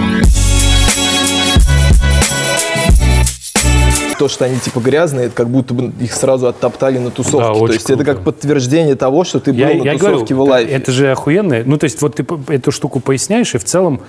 [4.18, 7.38] То, что они типа грязные, это как будто бы их сразу оттоптали на тусовке.
[7.38, 8.14] Да, То есть это круто.
[8.14, 10.70] как подтверждение того, что ты был Я, на я тусовке говорю, в лайфе.
[10.72, 11.62] это же охуенно.
[11.64, 14.00] Ну, то есть вот ты эту штуку поясняешь, и в целом,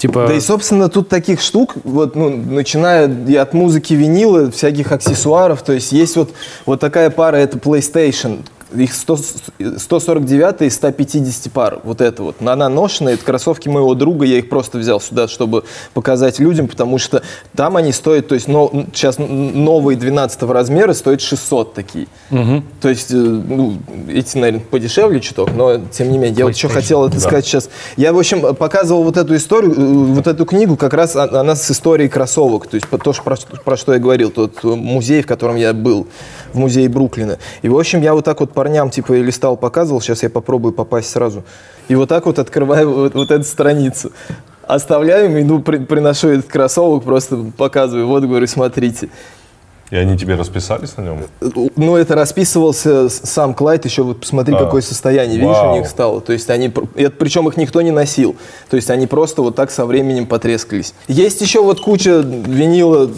[0.00, 0.26] типа...
[0.28, 5.62] Да и, собственно, тут таких штук, вот, ну, начиная и от музыки винила, всяких аксессуаров,
[5.62, 6.30] то есть есть вот,
[6.66, 8.40] вот такая пара, это PlayStation,
[8.74, 9.18] их 100,
[9.78, 12.36] 149 и 150 пар, вот это вот.
[12.40, 15.64] Она ношеная, это кроссовки моего друга, я их просто взял сюда, чтобы
[15.94, 17.22] показать людям, потому что
[17.54, 22.06] там они стоят, то есть но, сейчас новые 12 размера стоят 600 такие.
[22.80, 23.78] То есть, э, ну,
[24.08, 26.38] эти, наверное, подешевле чуток, но тем не менее.
[26.38, 27.68] Я вот что хотел это сказать сейчас.
[27.96, 31.70] Я, в общем, показывал вот эту историю, э, вот эту книгу, как раз она с
[31.70, 32.66] историей кроссовок.
[32.66, 35.72] То есть то, про, что- про что я говорил, тот э, музей, в котором я
[35.72, 36.06] был,
[36.52, 37.38] в музее Бруклина.
[37.62, 40.02] И, в общем, я вот так вот парням, типа, и листал, показывал.
[40.02, 41.44] Сейчас я попробую попасть сразу.
[41.88, 44.12] И вот так вот открываю вот, вот эту страницу.
[44.68, 48.06] Оставляю иду, при- приношу этот кроссовок, просто показываю.
[48.06, 49.08] Вот, говорю, смотрите.
[49.90, 51.24] И они тебе расписались на нем?
[51.74, 54.58] Ну, это расписывался сам Клайд, еще вот посмотри, А.
[54.58, 55.74] какое состояние, видишь, Вау.
[55.74, 56.20] у них стало.
[56.20, 58.36] То есть они, это, причем их никто не носил.
[58.68, 60.94] То есть они просто вот так со временем потрескались.
[61.08, 63.10] Есть еще вот куча винила,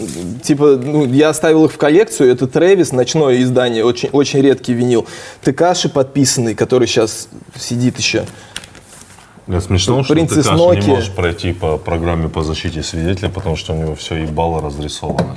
[0.43, 5.05] типа, ну, я оставил их в коллекцию, это Трэвис, ночное издание, очень, очень редкий винил.
[5.45, 8.25] Текаши подписанный, который сейчас сидит еще.
[9.45, 13.57] Да, смешно, что ты Принцесс Каша, не можешь пройти по программе по защите свидетеля, потому
[13.57, 15.35] что у него все ебало разрисовано.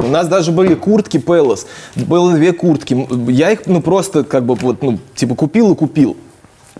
[0.00, 1.66] У нас даже были куртки Пелос.
[1.96, 3.06] Было две куртки.
[3.30, 6.16] Я их, ну, просто как бы вот, ну, типа купил и купил.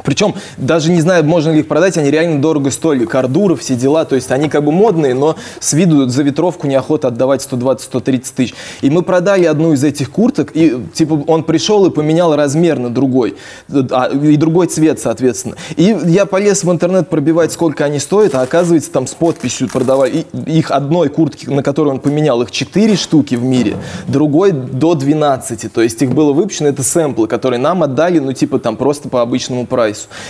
[0.04, 3.04] Причем даже не знаю, можно ли их продать, они реально дорого стоили.
[3.04, 7.08] Кардуры, все дела, то есть они как бы модные, но с виду за ветровку неохота
[7.08, 8.54] отдавать 120-130 тысяч.
[8.80, 12.90] И мы продали одну из этих курток, и типа он пришел и поменял размер на
[12.90, 13.36] другой,
[13.70, 15.56] а, и другой цвет, соответственно.
[15.76, 20.24] И я полез в интернет пробивать, сколько они стоят, а оказывается там с подписью продавали.
[20.44, 23.76] И их одной куртки, на которую он поменял, их 4 штуки в мире,
[24.06, 25.72] другой до 12.
[25.72, 29.22] То есть их было выпущено, это сэмплы, которые нам отдали, ну типа там просто по
[29.22, 29.87] обычному прайсу.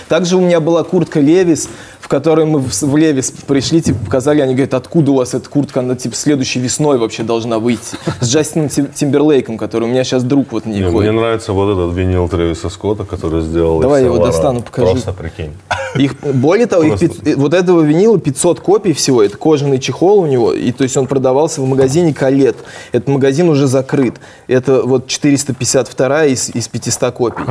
[0.09, 1.69] Также у меня была куртка Левис,
[2.01, 5.81] в которой мы в, Левис пришли, типа показали, они говорят, откуда у вас эта куртка,
[5.81, 7.97] она типа следующей весной вообще должна выйти.
[8.21, 10.81] С Джастином Тим- Тимберлейком, который у меня сейчас друг вот не.
[10.81, 14.93] Мне нравится вот этот винил Трэвиса Скотта, который сделал Давай его достану, покажи.
[14.93, 15.53] Просто прикинь.
[15.97, 17.01] Их, более того, их
[17.37, 19.23] вот этого винила 500 копий всего.
[19.23, 20.53] Это кожаный чехол у него.
[20.53, 22.57] И то есть он продавался в магазине Калет.
[22.93, 24.15] Этот магазин уже закрыт.
[24.47, 27.43] Это вот 452 из, из 500 копий.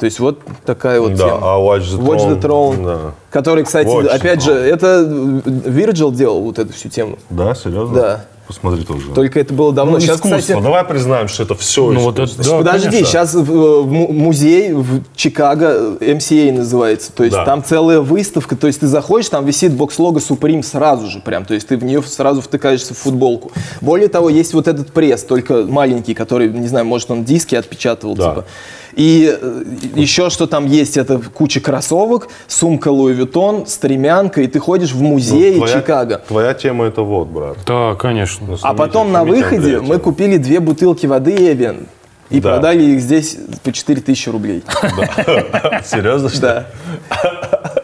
[0.00, 1.38] То есть вот такая вот Да, тема.
[1.42, 2.84] а Watch the Watch the Throne, Throne.
[2.84, 2.98] да.
[3.30, 4.74] Который, кстати, Watch the опять же, Throne.
[4.74, 7.18] это Вирджил делал вот эту всю тему.
[7.28, 7.94] Да, серьезно?
[7.94, 8.24] Да.
[8.46, 9.10] Посмотри тоже.
[9.14, 9.92] Только это было давно.
[9.92, 10.38] Ну, Сейчас, искусство.
[10.38, 13.06] кстати, Давай признаем, что это все Ну, вот это- да, Подожди, конечно.
[13.06, 17.12] сейчас в, в му- музей в Чикаго э, MCA называется.
[17.12, 17.44] То есть Да.
[17.44, 18.56] там целая выставка.
[18.56, 21.44] То есть ты заходишь, там висит бокс-лого Supreme сразу же прям.
[21.44, 23.52] То есть ты в нее сразу втыкаешься в футболку.
[23.82, 28.16] Более того, есть вот этот пресс, только маленький, который, не знаю, может он диски отпечатывал,
[28.16, 28.30] Да.
[28.30, 28.44] типа.
[28.94, 29.62] И э,
[29.94, 35.00] еще что там есть, это куча кроссовок, сумка Луи Vuitton, стремянка, и ты ходишь в
[35.02, 36.18] музей Ну, твоя- Чикаго.
[36.26, 37.56] Твоя тема это вот, брат.
[37.66, 38.46] Да, конечно.
[38.48, 41.86] Ну, А потом на выходе мы купили две бутылки воды Эвиан.
[42.30, 42.50] И Да.
[42.50, 44.62] продали их здесь по 4000 рублей.
[45.84, 46.40] Серьезно, что?
[47.10, 47.72] Да.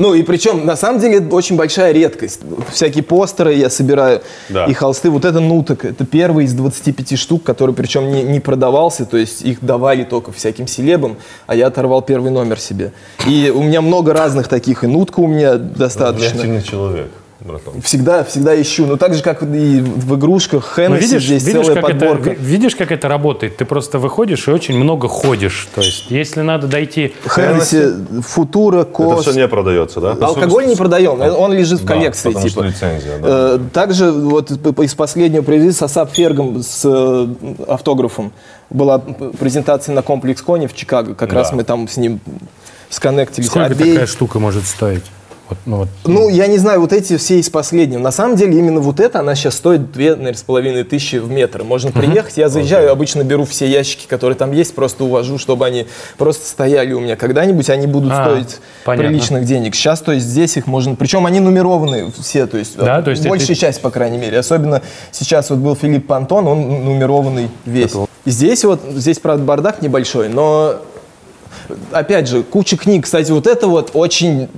[0.00, 2.40] Ну и причем, на самом деле, это очень большая редкость.
[2.72, 4.64] Всякие постеры я собираю Да.
[4.64, 5.10] и холсты.
[5.10, 9.42] Вот это нуток, это первый из 25 штук, который причем не, не продавался, то есть
[9.42, 12.92] их давали только всяким селебам, а я оторвал первый номер себе.
[13.28, 16.30] И у меня много разных таких, и нутка у меня достаточно.
[16.30, 17.10] Влиятельный человек,
[17.44, 17.80] братан.
[17.82, 18.86] Всегда, всегда ищу.
[18.86, 19.46] Ну так же, как и
[19.80, 22.30] в игрушках Ну, Хеннесси, видишь, здесь видишь, целая как это, подборка.
[22.30, 23.56] ви- видишь, как это работает?
[23.56, 25.68] Ты просто выходишь и очень много ходишь.
[25.74, 27.14] То есть, если надо дойти...
[27.26, 29.22] Хеннесси, Футура, Это Кос.
[29.22, 30.12] все не продается, да?
[30.20, 32.28] Алкоголь не продаем, он лежит в Да, коллекции.
[32.28, 32.66] потому что типа.
[32.68, 33.28] лицензия, да.
[33.56, 37.26] Э, Также вот из последнего привезли с Асап Фергом с э,
[37.68, 38.32] автографом.
[38.68, 41.14] Была презентация на комплекс Кони в Чикаго.
[41.14, 41.36] Как Да.
[41.36, 42.20] раз мы там с ним
[42.88, 43.48] сконнектились.
[43.48, 45.02] Сколько Обей- такая штука может стоить?
[45.50, 45.88] Вот, ну, вот.
[46.04, 47.98] Ну, я не знаю, вот эти все из последнего.
[48.00, 51.28] На самом деле, именно вот это, она сейчас стоит две, наверное, с половиной тысячи в
[51.30, 51.64] метр.
[51.64, 55.86] Можно приехать, я заезжаю, обычно беру все ящики, которые там есть, просто увожу, чтобы они
[56.16, 57.16] просто стояли у меня.
[57.16, 59.08] Когда-нибудь они будут А, стоить понятно.
[59.08, 59.74] приличных денег.
[59.74, 60.94] Сейчас, то есть, здесь их можно...
[60.94, 64.38] Причем они нумерованы все, то есть, Да, то есть большая это- часть, по крайней мере.
[64.38, 67.92] Особенно сейчас вот был Филипп Пантон, он нумерованный весь.
[68.24, 70.76] И здесь вот, здесь, правда, бардак небольшой, но
[71.92, 73.04] опять же, куча книг.
[73.04, 74.48] Кстати, вот это вот очень,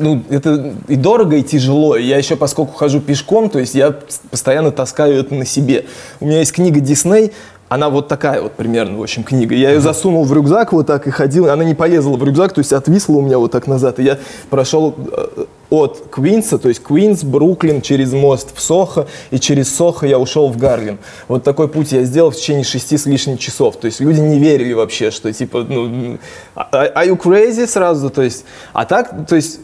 [0.00, 1.96] ну, это и дорого, и тяжело.
[1.96, 3.94] Я еще, поскольку хожу пешком, то есть я
[4.30, 5.86] постоянно таскаю это на себе.
[6.20, 7.32] У меня есть книга Дисней,
[7.70, 9.54] она вот такая вот примерно, в общем, книга.
[9.54, 11.48] Я ее засунул в рюкзак вот так и ходил.
[11.48, 14.00] Она не полезла в рюкзак, то есть отвисла у меня вот так назад.
[14.00, 14.18] И я
[14.50, 20.04] прошел э, от Квинса, то есть Квинс, Бруклин, через мост в Сохо, и через Сохо
[20.04, 20.98] я ушел в Гарлем.
[21.28, 23.76] Вот такой путь я сделал в течение шести с лишним часов.
[23.76, 26.18] То есть люди не верили вообще, что типа, ну,
[26.56, 29.60] а- are you crazy сразу, то есть, а так, то есть,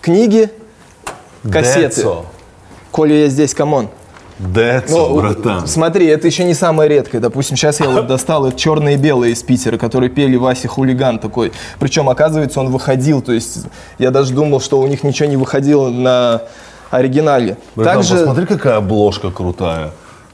[0.00, 0.50] книги,
[1.50, 1.96] кассеты.
[1.96, 2.26] Децл.
[2.90, 3.88] Коля, я здесь, come on.
[4.38, 5.66] Децл, Ну, братан.
[5.66, 7.18] смотри, это еще не самое редкое.
[7.18, 11.18] Допустим, сейчас я вот достал это черные и белые из Питера, которые пели Вася Хулиган
[11.18, 11.52] такой.
[11.80, 13.20] Причем, оказывается, он выходил.
[13.20, 13.64] То есть
[13.98, 16.42] я даже думал, что у них ничего не выходило на
[16.90, 17.56] оригинале.
[17.74, 19.90] Братан, Также посмотри, какая обложка крутая.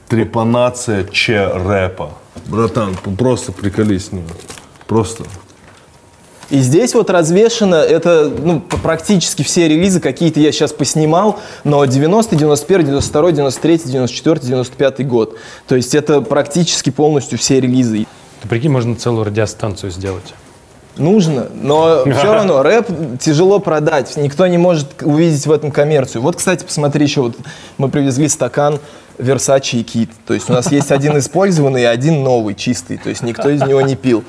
[0.07, 2.11] Трепанация Ч-рэпа.
[2.45, 4.25] Братан, просто приколись с ним.
[4.85, 5.23] Просто.
[6.49, 12.35] И здесь вот развешено, это ну, практически все релизы, какие-то я сейчас поснимал, но 90,
[12.35, 15.37] 91, 92, 93, 94, 95 год.
[15.67, 18.05] То есть это практически полностью все релизы.
[18.41, 20.33] Ты прикинь, можно целую радиостанцию сделать.
[20.97, 24.15] Нужно, но все равно рэп тяжело продать.
[24.15, 26.21] Никто не может увидеть в этом коммерцию.
[26.21, 27.35] Вот, кстати, посмотри еще, вот
[27.77, 28.79] мы привезли стакан
[29.17, 30.09] Versace и Kit.
[30.25, 32.97] То есть у нас есть один использованный и один новый, чистый.
[32.97, 34.23] То есть никто из него не пил.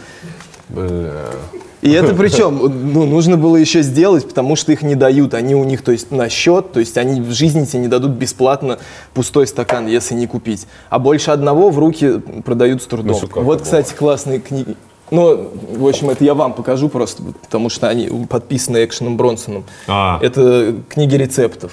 [1.83, 5.35] И это причем ну, нужно было еще сделать, потому что их не дают.
[5.35, 8.13] Они у них, то есть на счет, то есть они в жизни тебе не дадут
[8.13, 8.79] бесплатно
[9.15, 10.67] пустой стакан, если не купить.
[10.91, 13.21] А больше одного в руки продают с трудом.
[13.21, 14.77] Как вот, кстати, классные книги.
[15.11, 19.65] Ну, в общем, это я вам покажу просто, потому что они подписаны Экшеном Бронсоном.
[19.87, 20.19] А.
[20.21, 21.73] Это книги рецептов.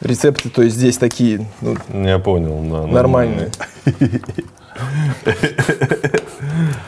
[0.00, 2.86] Рецепты, то есть здесь такие, ну, Я понял, да.
[2.86, 3.50] нормальные.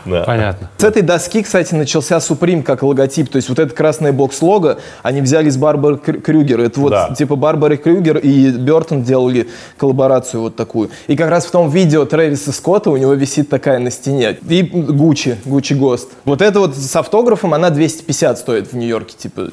[0.07, 0.23] Да.
[0.25, 0.71] Понятно.
[0.79, 3.29] С этой доски, кстати, начался Supreme как логотип.
[3.29, 6.61] То есть вот это красное бокс-лого они взяли с Барбары Крю- Крюгер.
[6.61, 7.15] Это вот Да.
[7.15, 10.91] типа Барбары Крюгер и Бертон делали коллаборацию вот такую.
[11.09, 14.37] И как раз в том видео Трэвиса Скотта у него висит такая на стене.
[14.49, 16.09] И Гуччи, Гуччи Гост.
[16.25, 19.15] Вот это вот с автографом, она 250 стоит в Нью-Йорке.
[19.19, 19.49] Типа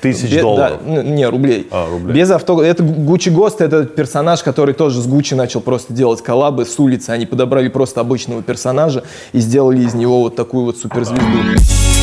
[0.00, 0.78] Тысяч Бе- долларов.
[0.86, 1.66] Да, н- не, рублей.
[1.72, 2.14] А, рублей.
[2.14, 2.70] Без автографа.
[2.70, 7.10] Это Гуччи Гост, это персонаж, который тоже с Гуччи начал просто делать коллабы с улицы.
[7.10, 11.97] Они подобрали просто обычного персонажа и сделали из него вот такую вот суперзвезду.